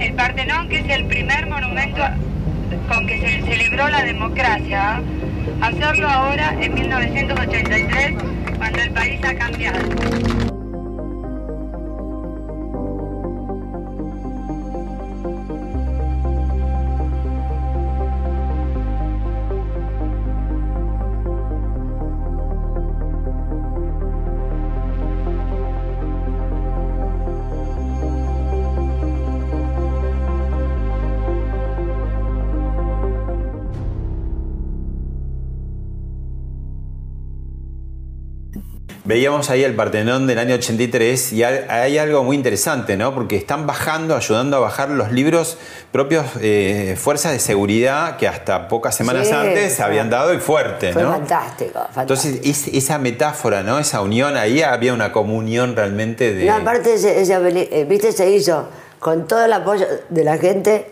El 0.00 0.14
Partenón, 0.14 0.68
que 0.68 0.80
es 0.80 0.88
el 0.88 1.06
primer 1.06 1.46
monumento 1.46 2.02
con 2.92 3.06
que 3.06 3.18
se 3.18 3.42
celebró 3.42 3.88
la 3.88 4.04
democracia, 4.04 5.00
hacerlo 5.60 6.08
ahora 6.08 6.54
en 6.60 6.74
1983, 6.74 8.14
cuando 8.58 8.78
el 8.80 8.90
país 8.90 9.20
ha 9.24 9.34
cambiado. 9.34 10.41
Veíamos 39.12 39.50
ahí 39.50 39.62
el 39.62 39.74
Partenón 39.76 40.26
del 40.26 40.38
año 40.38 40.54
83 40.54 41.34
y 41.34 41.42
hay 41.44 41.66
hay 41.68 41.98
algo 41.98 42.24
muy 42.24 42.34
interesante, 42.34 42.96
¿no? 42.96 43.12
Porque 43.12 43.36
están 43.36 43.66
bajando, 43.66 44.16
ayudando 44.16 44.56
a 44.56 44.60
bajar 44.60 44.88
los 44.88 45.12
libros 45.12 45.58
propios 45.90 46.24
eh, 46.40 46.96
fuerzas 46.98 47.32
de 47.32 47.38
seguridad 47.38 48.16
que 48.16 48.26
hasta 48.26 48.68
pocas 48.68 48.94
semanas 48.94 49.26
Sí, 49.28 49.34
antes 49.34 49.76
fue- 49.76 49.84
habían 49.84 50.08
dado 50.08 50.32
y 50.32 50.38
fuerte, 50.38 50.94
Fue 50.94 51.02
¿no? 51.02 51.10
fantástico, 51.12 51.72
fantástico. 51.92 52.00
Entonces, 52.00 52.40
es- 52.42 52.68
esa 52.74 52.96
metáfora, 52.96 53.62
¿no? 53.62 53.78
Esa 53.78 54.00
unión, 54.00 54.34
ahí 54.38 54.62
había 54.62 54.94
una 54.94 55.12
comunión 55.12 55.76
realmente 55.76 56.32
de... 56.32 56.46
No, 56.46 56.54
aparte, 56.54 56.96
peli- 56.96 57.68
eh, 57.70 57.84
viste, 57.86 58.12
se 58.12 58.30
hizo 58.30 58.66
con 58.98 59.26
todo 59.28 59.44
el 59.44 59.52
apoyo 59.52 59.84
de 60.08 60.24
la 60.24 60.38
gente, 60.38 60.86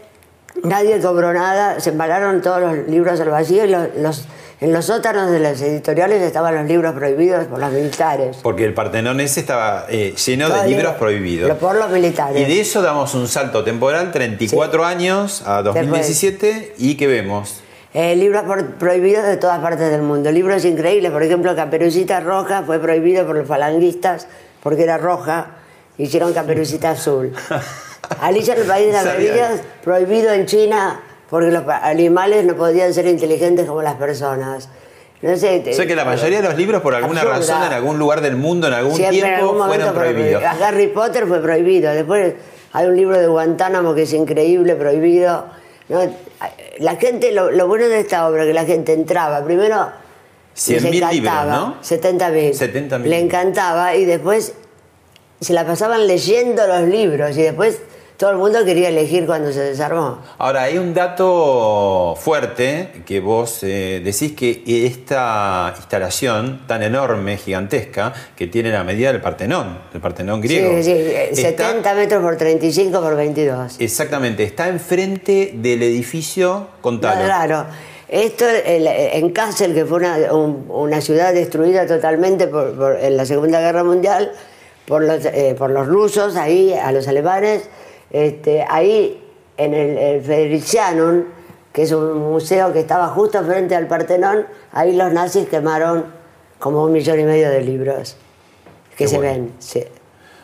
nadie 0.62 1.00
cobró 1.00 1.32
nada, 1.32 1.80
se 1.80 1.88
embalaron 1.88 2.42
todos 2.42 2.60
los 2.60 2.86
libros 2.86 3.18
al 3.18 3.30
vacío 3.30 3.64
y 3.64 3.68
los, 3.70 3.88
los- 3.96 4.24
en 4.60 4.72
los 4.72 4.84
sótanos 4.84 5.30
de 5.30 5.38
las 5.40 5.60
editoriales 5.62 6.20
estaban 6.22 6.54
los 6.54 6.66
libros 6.66 6.92
prohibidos 6.94 7.46
por 7.46 7.58
los 7.60 7.72
militares. 7.72 8.36
Porque 8.42 8.64
el 8.64 8.74
Partenón 8.74 9.18
ese 9.20 9.40
estaba 9.40 9.86
eh, 9.88 10.14
lleno 10.26 10.48
de 10.50 10.54
libros 10.68 10.84
libro- 10.84 10.98
prohibidos. 10.98 11.48
lo- 11.48 11.56
por 11.58 11.76
los 11.76 11.90
militares. 11.90 12.40
Y 12.40 12.44
de 12.44 12.60
eso 12.60 12.82
damos 12.82 13.14
un 13.14 13.26
salto 13.26 13.64
temporal, 13.64 14.12
34 14.12 14.84
años 14.84 15.42
a 15.46 15.62
2017, 15.62 16.74
y 16.78 16.96
¿qué 16.96 17.06
vemos? 17.06 17.60
Eh, 17.94 18.14
libros 18.16 18.42
por- 18.44 18.74
prohibidos 18.74 19.24
de 19.26 19.36
todas 19.38 19.60
partes 19.60 19.90
del 19.90 20.02
mundo. 20.02 20.30
Libros 20.30 20.64
increíbles, 20.64 21.10
por 21.10 21.22
ejemplo, 21.22 21.56
Caperucita 21.56 22.20
Roja 22.20 22.62
fue 22.64 22.78
prohibido 22.78 23.26
por 23.26 23.36
los 23.36 23.48
falanguistas 23.48 24.26
porque 24.62 24.82
era 24.82 24.98
roja, 24.98 25.46
hicieron 25.96 26.32
Caperucita 26.34 26.90
Azul. 26.92 27.32
Alicia 28.20 28.54
en 28.54 28.60
el 28.60 28.66
País 28.66 28.86
de 28.88 28.92
las 28.92 29.04
Maravillas, 29.06 29.60
prohibido 29.82 30.32
en 30.32 30.44
China 30.46 31.00
porque 31.30 31.50
los 31.50 31.62
animales 31.68 32.44
no 32.44 32.54
podían 32.56 32.92
ser 32.92 33.06
inteligentes 33.06 33.66
como 33.66 33.80
las 33.82 33.94
personas. 33.94 34.68
No 35.22 35.36
sé, 35.36 35.62
O 35.70 35.72
sea 35.74 35.86
que 35.86 35.94
la 35.94 36.04
mayoría 36.06 36.40
de 36.40 36.48
los 36.48 36.56
libros, 36.56 36.80
por 36.82 36.94
alguna 36.94 37.20
Absurda. 37.20 37.38
razón, 37.38 37.62
en 37.66 37.72
algún 37.74 37.98
lugar 37.98 38.20
del 38.22 38.36
mundo, 38.36 38.66
en 38.68 38.72
algún 38.72 38.94
Siempre 38.96 39.18
en 39.18 39.24
tiempo, 39.26 39.44
algún 39.52 39.66
fueron 39.66 39.88
fue 39.94 40.02
prohibidos. 40.04 40.42
prohibido. 40.42 40.66
Harry 40.66 40.86
Potter 40.88 41.26
fue 41.26 41.40
prohibido. 41.42 41.92
Después 41.92 42.34
hay 42.72 42.86
un 42.86 42.96
libro 42.96 43.18
de 43.18 43.26
Guantánamo 43.26 43.94
que 43.94 44.02
es 44.02 44.12
increíble, 44.14 44.76
prohibido. 44.76 45.44
No, 45.90 46.00
La 46.78 46.96
gente, 46.96 47.32
lo, 47.32 47.50
lo 47.50 47.66
bueno 47.68 47.86
de 47.88 48.00
esta 48.00 48.26
obra, 48.28 48.44
que 48.46 48.54
la 48.54 48.64
gente 48.64 48.94
entraba, 48.94 49.44
primero 49.44 49.90
les 50.66 50.82
100.000 50.84 50.90
libros, 50.90 51.12
encantaba, 51.12 51.52
¿no? 51.52 51.76
70.000. 51.82 52.50
70.000. 52.88 52.98
Le 53.04 53.18
encantaba 53.20 53.94
y 53.96 54.04
después 54.06 54.54
se 55.40 55.52
la 55.52 55.66
pasaban 55.66 56.06
leyendo 56.06 56.66
los 56.66 56.82
libros 56.82 57.36
y 57.36 57.42
después 57.42 57.80
todo 58.20 58.32
el 58.32 58.36
mundo 58.36 58.62
quería 58.66 58.90
elegir 58.90 59.24
cuando 59.24 59.50
se 59.50 59.60
desarmó. 59.60 60.18
Ahora, 60.36 60.64
hay 60.64 60.76
un 60.76 60.92
dato 60.92 62.14
fuerte 62.20 63.02
que 63.06 63.18
vos 63.18 63.60
eh, 63.62 64.02
decís 64.04 64.32
que 64.32 64.62
esta 64.86 65.72
instalación 65.74 66.60
tan 66.66 66.82
enorme, 66.82 67.38
gigantesca, 67.38 68.12
que 68.36 68.46
tiene 68.46 68.70
la 68.72 68.84
medida 68.84 69.10
del 69.10 69.22
Partenón, 69.22 69.78
del 69.90 70.02
Partenón 70.02 70.42
griego. 70.42 70.70
Sí, 70.76 70.82
sí, 70.84 70.90
eh, 70.90 71.30
está- 71.32 71.64
70 71.68 71.94
metros 71.94 72.22
por 72.22 72.36
35 72.36 73.00
por 73.00 73.16
22. 73.16 73.76
Exactamente, 73.80 74.44
está 74.44 74.68
enfrente 74.68 75.52
del 75.54 75.82
edificio 75.82 76.66
Contalo. 76.82 77.24
Claro. 77.24 77.64
Esto 78.06 78.44
en 78.66 79.30
Kassel, 79.30 79.72
que 79.72 79.86
fue 79.86 79.96
una, 79.96 80.18
un- 80.34 80.66
una 80.68 81.00
ciudad 81.00 81.32
destruida 81.32 81.86
totalmente 81.86 82.48
por- 82.48 82.74
por- 82.76 82.98
en 83.00 83.16
la 83.16 83.24
Segunda 83.24 83.60
Guerra 83.62 83.82
Mundial 83.82 84.32
por 84.86 85.02
los, 85.04 85.24
eh, 85.24 85.54
por 85.56 85.70
los 85.70 85.86
rusos, 85.86 86.36
ahí 86.36 86.74
a 86.74 86.92
los 86.92 87.08
alemanes, 87.08 87.62
este, 88.10 88.64
ahí 88.68 89.22
en 89.56 89.74
el, 89.74 89.98
el 89.98 90.22
Friedrichianum, 90.22 91.24
que 91.72 91.82
es 91.82 91.92
un 91.92 92.18
museo 92.18 92.72
que 92.72 92.80
estaba 92.80 93.08
justo 93.08 93.42
frente 93.44 93.76
al 93.76 93.86
Partenón, 93.86 94.46
ahí 94.72 94.96
los 94.96 95.12
nazis 95.12 95.48
quemaron 95.48 96.04
como 96.58 96.82
un 96.84 96.92
millón 96.92 97.20
y 97.20 97.24
medio 97.24 97.48
de 97.50 97.60
libros 97.62 98.16
que 98.90 99.04
Qué 99.04 99.08
se 99.08 99.16
bueno. 99.16 99.32
ven. 99.32 99.52
Sí. 99.58 99.84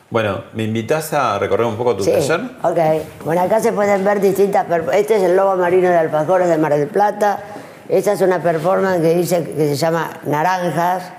Bueno, 0.08 0.44
¿me 0.54 0.62
invitas 0.62 1.12
a 1.12 1.36
recorrer 1.38 1.66
un 1.66 1.76
poco 1.76 1.96
tu 1.96 2.04
Sí, 2.04 2.12
taller? 2.12 2.40
ok. 2.62 2.78
Bueno, 3.24 3.42
acá 3.42 3.58
se 3.60 3.72
pueden 3.72 4.04
ver 4.04 4.20
distintas... 4.20 4.64
Este 4.92 5.16
es 5.16 5.22
el 5.24 5.34
lobo 5.36 5.56
marino 5.56 5.88
de 5.88 5.96
alfajores 5.96 6.48
de 6.48 6.56
Mar 6.58 6.72
del 6.76 6.86
Plata. 6.86 7.40
Esta 7.88 8.12
es 8.12 8.20
una 8.20 8.40
performance 8.40 9.00
que 9.02 9.14
dice 9.16 9.42
que 9.44 9.66
se 9.68 9.74
llama 9.74 10.10
Naranjas 10.24 11.10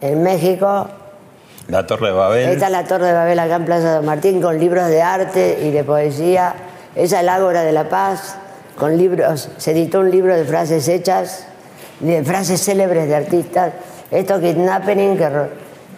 en 0.00 0.22
México. 0.22 0.88
La 1.68 1.86
Torre 1.86 2.08
de 2.08 2.12
Babel. 2.14 2.48
Esta 2.48 2.66
es 2.66 2.72
la 2.72 2.84
Torre 2.84 3.06
de 3.06 3.12
Babel 3.12 3.38
acá 3.38 3.56
en 3.56 3.64
Plaza 3.66 3.94
Don 3.96 4.06
Martín 4.06 4.40
con 4.40 4.58
libros 4.58 4.88
de 4.88 5.02
arte 5.02 5.58
y 5.62 5.70
de 5.70 5.84
poesía. 5.84 6.54
Esa 6.94 7.16
es 7.16 7.22
el 7.22 7.28
Ágora 7.28 7.62
de 7.62 7.72
la 7.72 7.88
Paz 7.88 8.36
con 8.78 8.96
libros. 8.96 9.50
Se 9.58 9.72
editó 9.72 10.00
un 10.00 10.10
libro 10.10 10.34
de 10.34 10.44
frases 10.44 10.88
hechas, 10.88 11.44
de 12.00 12.24
frases 12.24 12.62
célebres 12.64 13.06
de 13.08 13.16
artistas. 13.16 13.72
Esto 14.10 14.40
Kidnapping 14.40 15.18
que, 15.18 15.30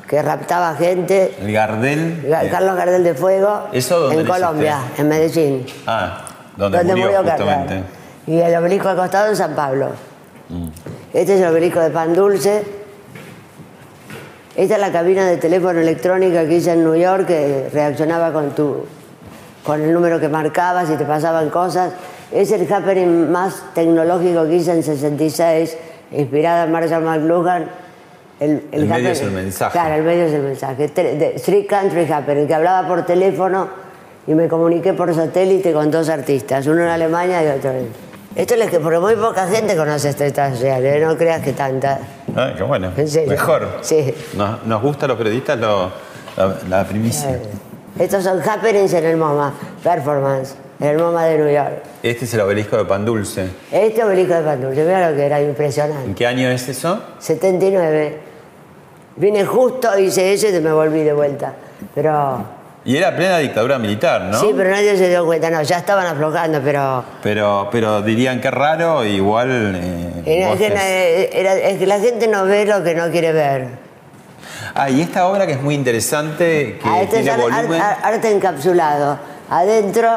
que 0.08 0.22
raptaba 0.22 0.74
gente. 0.74 1.34
El 1.40 1.52
Gardel. 1.52 2.24
Ga- 2.28 2.50
Carlos 2.50 2.74
Gardel 2.76 3.04
de 3.04 3.14
Fuego 3.14 3.68
¿Eso 3.72 4.00
dónde 4.00 4.22
en 4.22 4.26
lo 4.26 4.32
Colombia, 4.34 4.78
hiciste? 4.86 5.02
en 5.02 5.08
Medellín. 5.08 5.66
Ah, 5.86 6.24
donde, 6.56 6.82
murió, 6.84 7.22
Carlos. 7.24 7.30
justamente. 7.48 7.82
Y 8.26 8.40
el 8.40 8.56
obelisco 8.56 8.88
al 8.88 8.96
costado 8.96 9.28
en 9.28 9.36
San 9.36 9.54
Pablo. 9.54 9.90
Mm. 10.48 10.66
Este 11.14 11.34
es 11.36 11.40
el 11.40 11.46
obelisco 11.48 11.78
de 11.78 11.90
Pan 11.90 12.12
Dulce. 12.12 12.79
Esta 14.60 14.74
es 14.74 14.80
la 14.80 14.92
cabina 14.92 15.26
de 15.26 15.38
teléfono 15.38 15.80
electrónica 15.80 16.44
que 16.46 16.56
hice 16.56 16.72
en 16.72 16.84
New 16.84 16.94
York 16.94 17.26
que 17.26 17.70
reaccionaba 17.72 18.30
con 18.30 18.50
tu 18.54 18.84
con 19.64 19.80
el 19.80 19.90
número 19.92 20.20
que 20.20 20.28
marcabas 20.28 20.90
y 20.90 20.96
te 20.96 21.04
pasaban 21.04 21.48
cosas. 21.48 21.92
Es 22.30 22.52
el 22.52 22.70
happening 22.70 23.30
más 23.30 23.62
tecnológico 23.74 24.44
que 24.46 24.56
hice 24.56 24.72
en 24.72 24.82
66, 24.82 25.76
inspirada 26.12 26.64
en 26.64 26.72
Marshall 26.72 27.02
McLuhan. 27.04 27.70
El, 28.38 28.64
El 28.72 28.86
medio 28.86 28.94
happening- 29.08 29.10
es 29.12 29.20
el 29.22 29.30
mensaje. 29.30 29.72
Claro, 29.72 29.94
el 29.94 30.02
medio 30.02 30.24
es 30.24 30.32
el 30.34 30.42
mensaje. 30.42 30.88
Three 30.88 31.64
Country 31.66 32.10
Happening, 32.12 32.46
que 32.46 32.54
hablaba 32.54 32.86
por 32.86 33.06
teléfono 33.06 33.68
y 34.26 34.34
me 34.34 34.46
comuniqué 34.46 34.92
por 34.92 35.14
satélite 35.14 35.72
con 35.72 35.90
dos 35.90 36.08
artistas, 36.10 36.66
uno 36.66 36.82
en 36.82 36.88
Alemania 36.88 37.42
y 37.44 37.48
otro 37.58 37.70
en... 37.70 37.88
Esto 38.36 38.54
es 38.54 38.70
que, 38.70 38.78
porque 38.78 38.98
muy 38.98 39.16
poca 39.16 39.46
gente 39.48 39.74
conoce 39.76 40.10
este 40.10 40.30
taller, 40.30 40.84
¿eh? 40.84 41.00
no 41.04 41.16
creas 41.16 41.40
que 41.42 41.52
tanta. 41.52 41.98
Ah, 42.36 42.52
qué 42.56 42.62
bueno. 42.62 42.92
Mejor. 43.26 43.68
Sí. 43.82 44.14
Nos, 44.34 44.64
nos 44.66 44.82
gusta 44.82 45.06
a 45.06 45.08
los 45.08 45.18
periodistas 45.18 45.58
lo- 45.58 45.90
la, 46.36 46.56
la 46.68 46.84
primicia. 46.84 47.38
Estos 47.98 48.24
son 48.24 48.40
happenings 48.48 48.92
en 48.94 49.04
el 49.04 49.16
MoMA, 49.16 49.52
performance, 49.82 50.54
en 50.78 50.86
el 50.88 50.98
MoMA 50.98 51.24
de 51.26 51.38
New 51.38 51.52
York. 51.52 51.82
Este 52.02 52.24
es 52.24 52.34
el 52.34 52.40
obelisco 52.40 52.76
de 52.76 52.84
Pan 52.84 53.04
Dulce. 53.04 53.48
Este 53.70 54.02
obelisco 54.04 54.34
de 54.34 54.42
Pandulce, 54.42 54.84
mira 54.84 55.10
lo 55.10 55.16
que 55.16 55.26
era 55.26 55.40
impresionante. 55.42 56.04
¿En 56.06 56.14
qué 56.14 56.26
año 56.26 56.48
es 56.48 56.68
eso? 56.68 57.00
79. 57.18 58.18
Vine 59.16 59.44
justo, 59.44 59.98
hice 59.98 60.32
eso 60.32 60.48
y 60.48 60.60
me 60.60 60.72
volví 60.72 61.02
de 61.02 61.12
vuelta. 61.12 61.52
Pero 61.94 62.42
Y 62.84 62.96
era 62.96 63.14
plena 63.14 63.36
dictadura 63.38 63.78
militar, 63.78 64.22
¿no? 64.22 64.40
Sí, 64.40 64.52
pero 64.56 64.70
nadie 64.70 64.96
se 64.96 65.08
dio 65.10 65.26
cuenta, 65.26 65.50
no, 65.50 65.60
ya 65.62 65.76
estaban 65.78 66.06
aflojando, 66.06 66.60
pero 66.64 67.04
Pero, 67.22 67.68
pero 67.70 68.00
dirían 68.00 68.40
que 68.40 68.50
raro, 68.50 69.04
igual. 69.04 69.74
eh, 69.76 70.22
era- 70.24 70.52
es, 70.52 70.58
que, 70.58 71.30
era- 71.40 71.54
es 71.56 71.80
la 71.86 71.98
gente 72.00 72.26
no 72.26 72.44
ve 72.46 72.64
lo 72.64 72.82
que 72.82 72.94
no 72.94 73.10
quiere 73.10 73.32
ver. 73.32 73.68
Ah, 74.74 74.88
y 74.88 75.02
esta 75.02 75.26
obra 75.28 75.46
que 75.46 75.52
es 75.52 75.60
muy 75.62 75.74
interesante, 75.74 76.78
que 76.82 76.88
Ah, 76.88 77.02
este 77.02 77.18
es 77.18 77.22
tiene 77.24 77.42
ar- 77.42 77.50
volumen. 77.64 77.80
ar- 77.82 77.98
arte 78.02 78.30
encapsulado. 78.30 79.18
Adentro 79.50 80.08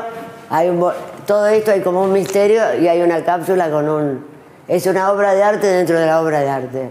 hay 0.49 0.69
un 0.69 0.91
todo 1.25 1.47
esto 1.47 1.71
hay 1.71 1.81
como 1.81 2.01
un 2.01 2.13
misterio 2.13 2.61
y 2.79 2.87
hay 2.87 3.01
una 3.01 3.23
cápsula 3.23 3.69
con 3.69 3.89
un. 3.89 4.25
Es 4.67 4.85
una 4.85 5.11
obra 5.11 5.33
de 5.33 5.43
arte 5.43 5.67
dentro 5.67 5.97
de 5.99 6.05
la 6.05 6.21
obra 6.21 6.39
de 6.41 6.49
arte. 6.49 6.89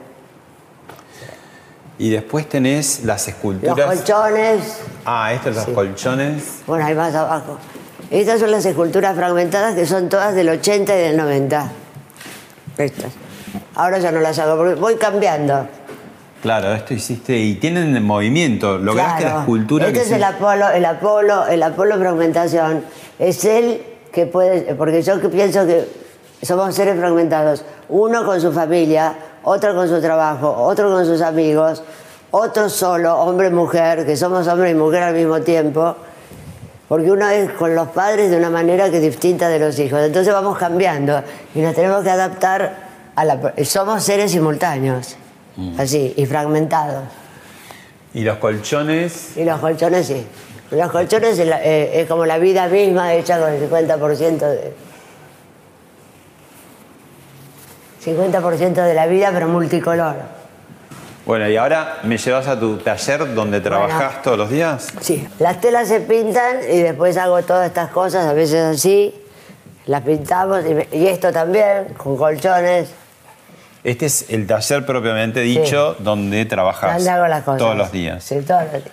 Y 2.03 2.11
después 2.11 2.49
tenés 2.49 3.05
las 3.05 3.21
Los 3.21 3.29
esculturas. 3.29 3.87
colchones, 3.87 4.79
Ah, 5.05 5.33
estos 5.33 5.55
los 5.55 5.67
colchones. 5.67 6.43
bueno, 6.67 6.85
hay 6.85 6.97
más 6.97 7.15
abajo. 7.15 7.59
Estas 8.11 8.41
son 8.41 8.51
las 8.51 8.67
esculturas 8.67 9.15
fragmentadas 9.15 9.77
que 9.77 9.87
son 9.87 10.09
todas 10.09 10.35
del 10.35 10.49
80 10.49 10.97
y 10.97 10.99
del 10.99 11.17
90. 11.17 11.71
Estas. 12.77 13.13
Ahora 13.77 14.01
ya 14.01 14.11
no 14.11 14.19
las 14.19 14.37
hago 14.41 14.57
porque 14.57 14.75
voy 14.75 14.97
cambiando. 14.97 15.69
Claro, 16.43 16.73
esto 16.75 16.93
hiciste. 16.93 17.39
Y 17.39 17.55
tienen 17.55 18.03
movimiento. 18.05 18.79
Lograste 18.79 19.23
Claro. 19.23 19.37
la 19.37 19.41
escultura 19.43 19.87
Este 19.87 19.99
que 19.99 20.03
es 20.03 20.09
se- 20.09 20.17
el 20.17 20.25
Apolo, 20.25 20.71
el 20.71 20.85
Apolo, 20.85 21.47
el 21.47 21.63
Apolo 21.63 21.97
fragmentación. 21.99 22.83
Es 23.21 23.45
él 23.45 23.81
que 24.13 24.27
puede, 24.27 24.75
porque 24.75 25.03
yo 25.03 25.21
que 25.21 25.29
pienso 25.29 25.65
que 25.69 25.87
somos 26.43 26.75
seres 26.75 26.99
fragmentados. 26.99 27.65
Uno 27.89 28.25
con 28.27 28.41
su 28.41 28.51
familia, 28.53 29.15
otro 29.45 29.75
con 29.75 29.89
su 29.89 30.01
trabajo, 30.01 30.51
otro 30.57 30.91
con 30.91 31.05
sus 31.07 31.21
amigos, 31.23 31.83
otro 32.31 32.69
solo, 32.69 33.17
hombre 33.21 33.49
y 33.49 33.51
mujer, 33.51 34.07
que 34.07 34.17
somos 34.17 34.47
hombre 34.49 34.71
y 34.71 34.75
mujer 34.75 35.03
al 35.03 35.15
mismo 35.15 35.41
tiempo. 35.41 35.97
Porque 36.89 37.11
uno 37.11 37.29
es 37.29 37.51
con 37.53 37.75
los 37.75 37.89
padres 37.89 38.31
de 38.31 38.37
una 38.37 38.51
manera 38.51 38.91
que 38.91 38.97
es 38.99 39.03
distinta 39.03 39.49
de 39.49 39.59
los 39.59 39.79
hijos. 39.79 40.01
Entonces 40.03 40.33
vamos 40.33 40.59
cambiando 40.59 41.23
y 41.55 41.61
nos 41.61 41.75
tenemos 41.75 42.03
que 42.03 42.11
adaptar 42.11 42.77
a 43.17 43.25
la... 43.25 43.55
Somos 43.65 44.03
seres 44.03 44.31
simultáneos, 44.33 45.17
Mm. 45.57 45.79
así, 45.81 46.15
y 46.17 46.25
fragmentados. 46.25 47.05
Y 48.15 48.23
los 48.25 48.39
colchones. 48.39 49.37
Y 49.37 49.45
los 49.45 49.59
colchones 49.61 50.07
sí. 50.07 50.27
Los 50.71 50.91
colchones 50.91 51.39
es, 51.39 51.47
la- 51.47 51.63
eh, 51.63 52.01
es 52.01 52.09
como 52.09 52.25
la 52.25 52.39
vida 52.39 52.69
misma 52.69 53.13
hecha 53.13 53.39
con 53.39 53.51
el 53.53 53.61
50% 53.61 54.39
de. 54.49 54.73
50% 58.05 58.75
de 58.85 58.95
la 58.95 59.07
vida, 59.07 59.31
pero 59.33 59.49
multicolor. 59.49 60.17
Bueno, 61.25 61.49
y 61.49 61.57
ahora 61.57 61.99
me 62.03 62.19
llevas 62.19 62.49
a 62.49 62.59
tu 62.59 62.79
taller 62.79 63.33
donde 63.35 63.61
trabajás 63.61 64.23
todos 64.23 64.37
los 64.37 64.51
días. 64.51 64.89
Sí. 65.01 65.27
Las 65.39 65.61
telas 65.61 65.87
se 65.89 66.01
pintan 66.01 66.59
y 66.69 66.79
después 66.81 67.17
hago 67.17 67.41
todas 67.43 67.69
estas 67.69 67.91
cosas, 67.91 68.27
a 68.27 68.33
veces 68.33 68.77
así, 68.77 69.15
las 69.87 70.03
pintamos 70.03 70.65
y, 70.93 71.07
esto 71.07 71.31
también, 71.33 71.95
con 71.97 72.17
colchones. 72.17 72.89
Este 73.85 74.07
es 74.07 74.27
el 74.31 74.47
taller 74.49 74.85
propiamente 74.85 75.41
dicho 75.41 75.97
donde 76.01 76.45
trabajas 76.45 76.97
Donde 76.97 77.11
hago 77.11 77.27
las 77.29 77.43
cosas. 77.45 77.59
todos 77.59 77.77
los 77.77 77.93
días. 77.93 78.23
Sí, 78.25 78.41
todos 78.41 78.63
los 78.65 78.73
días. 78.73 78.85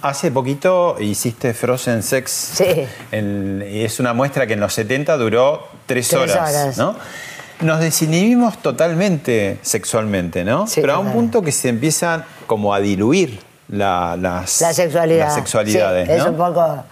Hace 0.00 0.30
poquito 0.30 0.96
hiciste 1.00 1.54
Frozen 1.54 2.04
Sex. 2.04 2.30
Sí. 2.30 2.86
En- 3.10 3.62
es 3.66 3.98
una 3.98 4.12
muestra 4.12 4.46
que 4.46 4.52
en 4.52 4.60
los 4.60 4.72
70 4.74 5.16
duró 5.16 5.66
tres, 5.86 6.08
Tres 6.08 6.20
horas, 6.20 6.36
horas. 6.36 6.78
¿no? 6.78 6.94
Nos 7.60 7.80
desinhibimos 7.80 8.58
totalmente 8.62 9.58
sexualmente, 9.62 10.44
¿no? 10.44 10.66
Pero 10.74 10.94
a 10.94 10.98
un 10.98 11.12
punto 11.12 11.42
que 11.42 11.50
se 11.52 11.68
empiezan 11.68 12.24
como 12.46 12.72
a 12.72 12.80
diluir 12.80 13.40
la- 13.68 14.16
las, 14.16 14.60
La 14.60 14.72
sexualidad. 14.72 15.26
las 15.26 15.34
sexualidades, 15.34 16.06
Sí, 16.06 16.14
Es 16.14 16.24
¿no? 16.24 16.30
un 16.30 16.36
poco. 16.36 16.84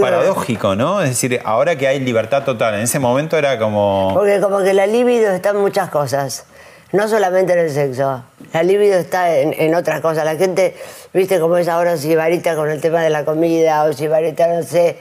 Paradójico, 0.00 0.76
¿no? 0.76 1.00
Es 1.02 1.10
decir, 1.10 1.40
ahora 1.44 1.76
que 1.76 1.88
hay 1.88 2.00
libertad 2.00 2.44
total, 2.44 2.74
en 2.74 2.80
ese 2.82 2.98
momento 2.98 3.36
era 3.36 3.58
como... 3.58 4.10
Porque 4.14 4.40
como 4.40 4.58
que 4.62 4.72
la 4.74 4.86
libido 4.86 5.32
está 5.32 5.50
en 5.50 5.56
muchas 5.56 5.90
cosas, 5.90 6.44
no 6.92 7.08
solamente 7.08 7.54
en 7.54 7.58
el 7.60 7.70
sexo. 7.70 8.22
La 8.52 8.62
libido 8.62 8.98
está 8.98 9.34
en, 9.36 9.52
en 9.56 9.74
otras 9.74 10.00
cosas. 10.00 10.24
La 10.24 10.36
gente, 10.36 10.76
viste 11.14 11.40
cómo 11.40 11.56
es 11.56 11.66
ahora 11.66 11.96
Sibarita 11.96 12.54
con 12.56 12.68
el 12.70 12.80
tema 12.80 13.00
de 13.00 13.10
la 13.10 13.24
comida 13.24 13.82
o 13.84 13.92
Sibarita, 13.92 14.46
no 14.48 14.62
sé. 14.62 14.96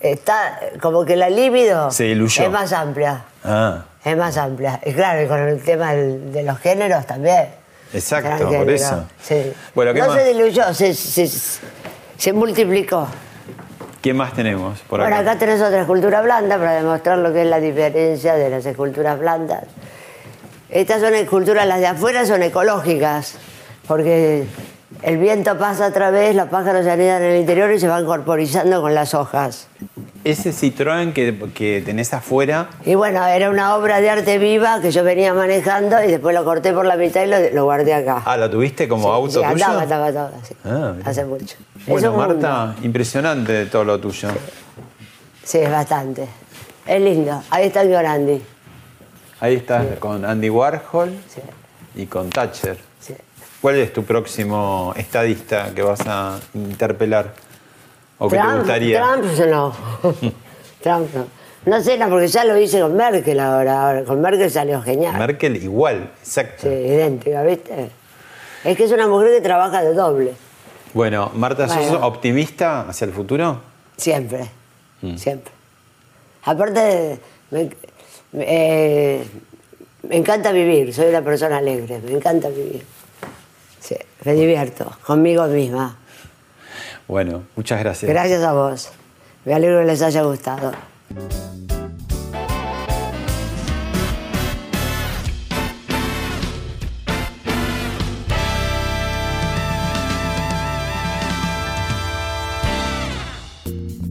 Está 0.00 0.58
como 0.80 1.04
que 1.04 1.14
la 1.16 1.28
libido 1.28 1.88
es 1.90 2.50
más 2.50 2.72
amplia. 2.72 3.24
Ah, 3.44 3.84
Es 4.04 4.16
más 4.16 4.36
amplia. 4.36 4.80
Y 4.84 4.92
claro, 4.92 5.22
y 5.22 5.26
con 5.26 5.38
el 5.40 5.62
tema 5.62 5.92
de 5.94 6.42
los 6.42 6.58
géneros 6.58 7.06
también. 7.06 7.48
exacto, 7.92 8.48
por 8.48 8.70
eso. 8.70 9.04
Sí. 9.22 9.52
Bueno, 9.74 9.92
¿qué 9.92 10.00
no 10.00 10.08
más? 10.08 10.16
se 10.22 10.28
diluyó, 10.32 10.72
se, 10.74 10.94
se- 10.94 11.28
se 12.16 12.32
multiplicó. 12.32 13.06
¿Qué 14.00 14.14
más 14.14 14.32
tenemos 14.32 14.80
por 14.80 15.00
Bueno, 15.00 15.16
acá? 15.16 15.32
acá 15.32 15.38
tenés 15.40 15.60
otra 15.60 15.82
escultura 15.82 16.22
blanda 16.22 16.56
para 16.56 16.72
demostrar 16.76 17.18
lo 17.18 17.32
que 17.34 17.42
es 17.42 17.46
la 17.46 17.60
diferencia 17.60 18.34
de 18.34 18.48
las 18.48 18.64
esculturas 18.64 19.18
blandas. 19.18 19.64
Estas 20.70 21.00
son 21.02 21.14
esculturas, 21.14 21.66
las 21.66 21.80
de 21.80 21.86
afuera 21.88 22.24
son 22.24 22.42
ecológicas, 22.42 23.34
porque 23.86 24.46
el 25.02 25.18
viento 25.18 25.58
pasa 25.58 25.86
a 25.86 25.92
través, 25.92 26.34
los 26.34 26.48
pájaros 26.48 26.84
se 26.84 26.90
anidan 26.92 27.22
en 27.22 27.32
el 27.32 27.40
interior 27.40 27.70
y 27.72 27.78
se 27.80 27.88
van 27.88 28.06
corporizando 28.06 28.80
con 28.80 28.94
las 28.94 29.12
hojas. 29.12 29.66
Ese 30.22 30.50
Citroën 30.52 31.14
que, 31.14 31.34
que 31.54 31.82
tenés 31.84 32.12
afuera, 32.12 32.68
Y 32.84 32.94
bueno, 32.94 33.24
era 33.26 33.48
una 33.48 33.74
obra 33.74 34.00
de 34.02 34.10
arte 34.10 34.36
viva 34.36 34.80
que 34.82 34.90
yo 34.90 35.02
venía 35.02 35.32
manejando 35.32 36.02
y 36.04 36.08
después 36.08 36.34
lo 36.34 36.44
corté 36.44 36.74
por 36.74 36.84
la 36.84 36.96
mitad 36.96 37.22
y 37.24 37.26
lo, 37.26 37.38
lo 37.54 37.64
guardé 37.64 37.94
acá. 37.94 38.22
ah, 38.26 38.36
¿la 38.36 38.50
tuviste 38.50 38.86
como 38.86 39.10
auto 39.10 39.40
Sí, 39.40 39.46
tuyo? 39.50 39.50
andaba, 39.66 39.82
andaba, 39.82 40.06
andaba, 40.08 40.30
sí. 40.46 40.54
Ah. 40.64 40.92
Hace 41.04 41.24
mucho. 41.24 41.56
Bueno, 41.86 42.12
mundo. 42.12 42.26
Marta, 42.34 42.76
impresionante 42.82 43.64
todo 43.66 43.84
lo 43.84 43.98
tuyo. 43.98 44.28
Sí, 45.42 45.58
es 45.58 45.70
bastante. 45.70 46.26
Es 46.86 47.00
lindo. 47.00 47.42
Ahí 47.50 47.68
está 47.68 47.80
el 47.80 47.88
Giorandi. 47.88 48.42
Ahí 49.40 49.54
estás 49.56 49.86
con 49.98 50.24
Andy 50.26 50.50
Warhol 50.50 51.14
y 51.94 52.04
con 52.06 52.28
Thatcher. 52.28 52.76
Sí. 53.00 53.14
¿Cuál 53.62 53.76
es 53.76 53.90
tu 53.92 54.04
próximo 54.04 54.92
estadista 54.96 55.72
que 55.74 55.80
vas 55.80 56.00
a 56.06 56.38
interpelar? 56.52 57.32
¿O 58.20 58.28
que 58.28 58.36
te 58.36 58.42
Trump, 58.42 58.58
gustaría? 58.58 59.02
Trump 59.02 59.24
no. 59.50 59.72
Trump 60.82 61.14
no. 61.14 61.26
No 61.66 61.82
sé, 61.82 61.98
no, 61.98 62.08
porque 62.08 62.28
ya 62.28 62.44
lo 62.44 62.56
hice 62.56 62.80
con 62.80 62.96
Merkel 62.96 63.38
ahora. 63.40 63.82
ahora. 63.88 64.04
Con 64.04 64.20
Merkel 64.20 64.50
salió 64.50 64.80
genial. 64.80 65.18
Merkel 65.18 65.56
igual, 65.56 66.10
exacto. 66.22 66.62
Sí, 66.62 66.68
idéntica, 66.68 67.42
¿viste? 67.42 67.90
Es 68.64 68.76
que 68.76 68.84
es 68.84 68.92
una 68.92 69.08
mujer 69.08 69.30
que 69.32 69.40
trabaja 69.40 69.82
de 69.82 69.92
doble. 69.92 70.32
Bueno, 70.94 71.30
Marta, 71.34 71.68
¿sos 71.68 71.76
Bueno. 71.90 72.06
optimista 72.06 72.82
hacia 72.88 73.04
el 73.06 73.12
futuro? 73.12 73.60
Siempre. 73.96 74.48
Mm. 75.02 75.16
Siempre. 75.16 75.52
Aparte, 76.44 77.18
me- 77.50 77.70
eh, 78.34 79.24
me 80.08 80.16
encanta 80.16 80.52
vivir. 80.52 80.94
Soy 80.94 81.08
una 81.08 81.22
persona 81.22 81.58
alegre. 81.58 82.00
Me 82.04 82.12
encanta 82.12 82.48
vivir. 82.48 82.84
Sí, 83.80 83.96
me 84.24 84.32
divierto 84.32 84.90
conmigo 85.06 85.44
misma. 85.46 85.96
Bueno, 87.10 87.42
muchas 87.56 87.80
gracias. 87.80 88.08
Gracias 88.08 88.40
a 88.44 88.52
vos. 88.52 88.88
Me 89.44 89.52
alegro 89.52 89.80
que 89.80 89.86
les 89.86 90.00
haya 90.00 90.22
gustado. 90.22 90.70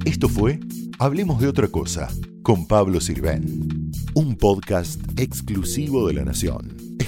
Esto 0.04 0.28
fue 0.28 0.60
Hablemos 1.00 1.40
de 1.40 1.48
otra 1.48 1.70
cosa 1.70 2.10
con 2.44 2.68
Pablo 2.68 3.00
Sirven, 3.00 3.94
un 4.14 4.36
podcast 4.36 5.00
exclusivo 5.18 6.06
de 6.10 6.16
La 6.16 6.26
Nación. 6.26 6.79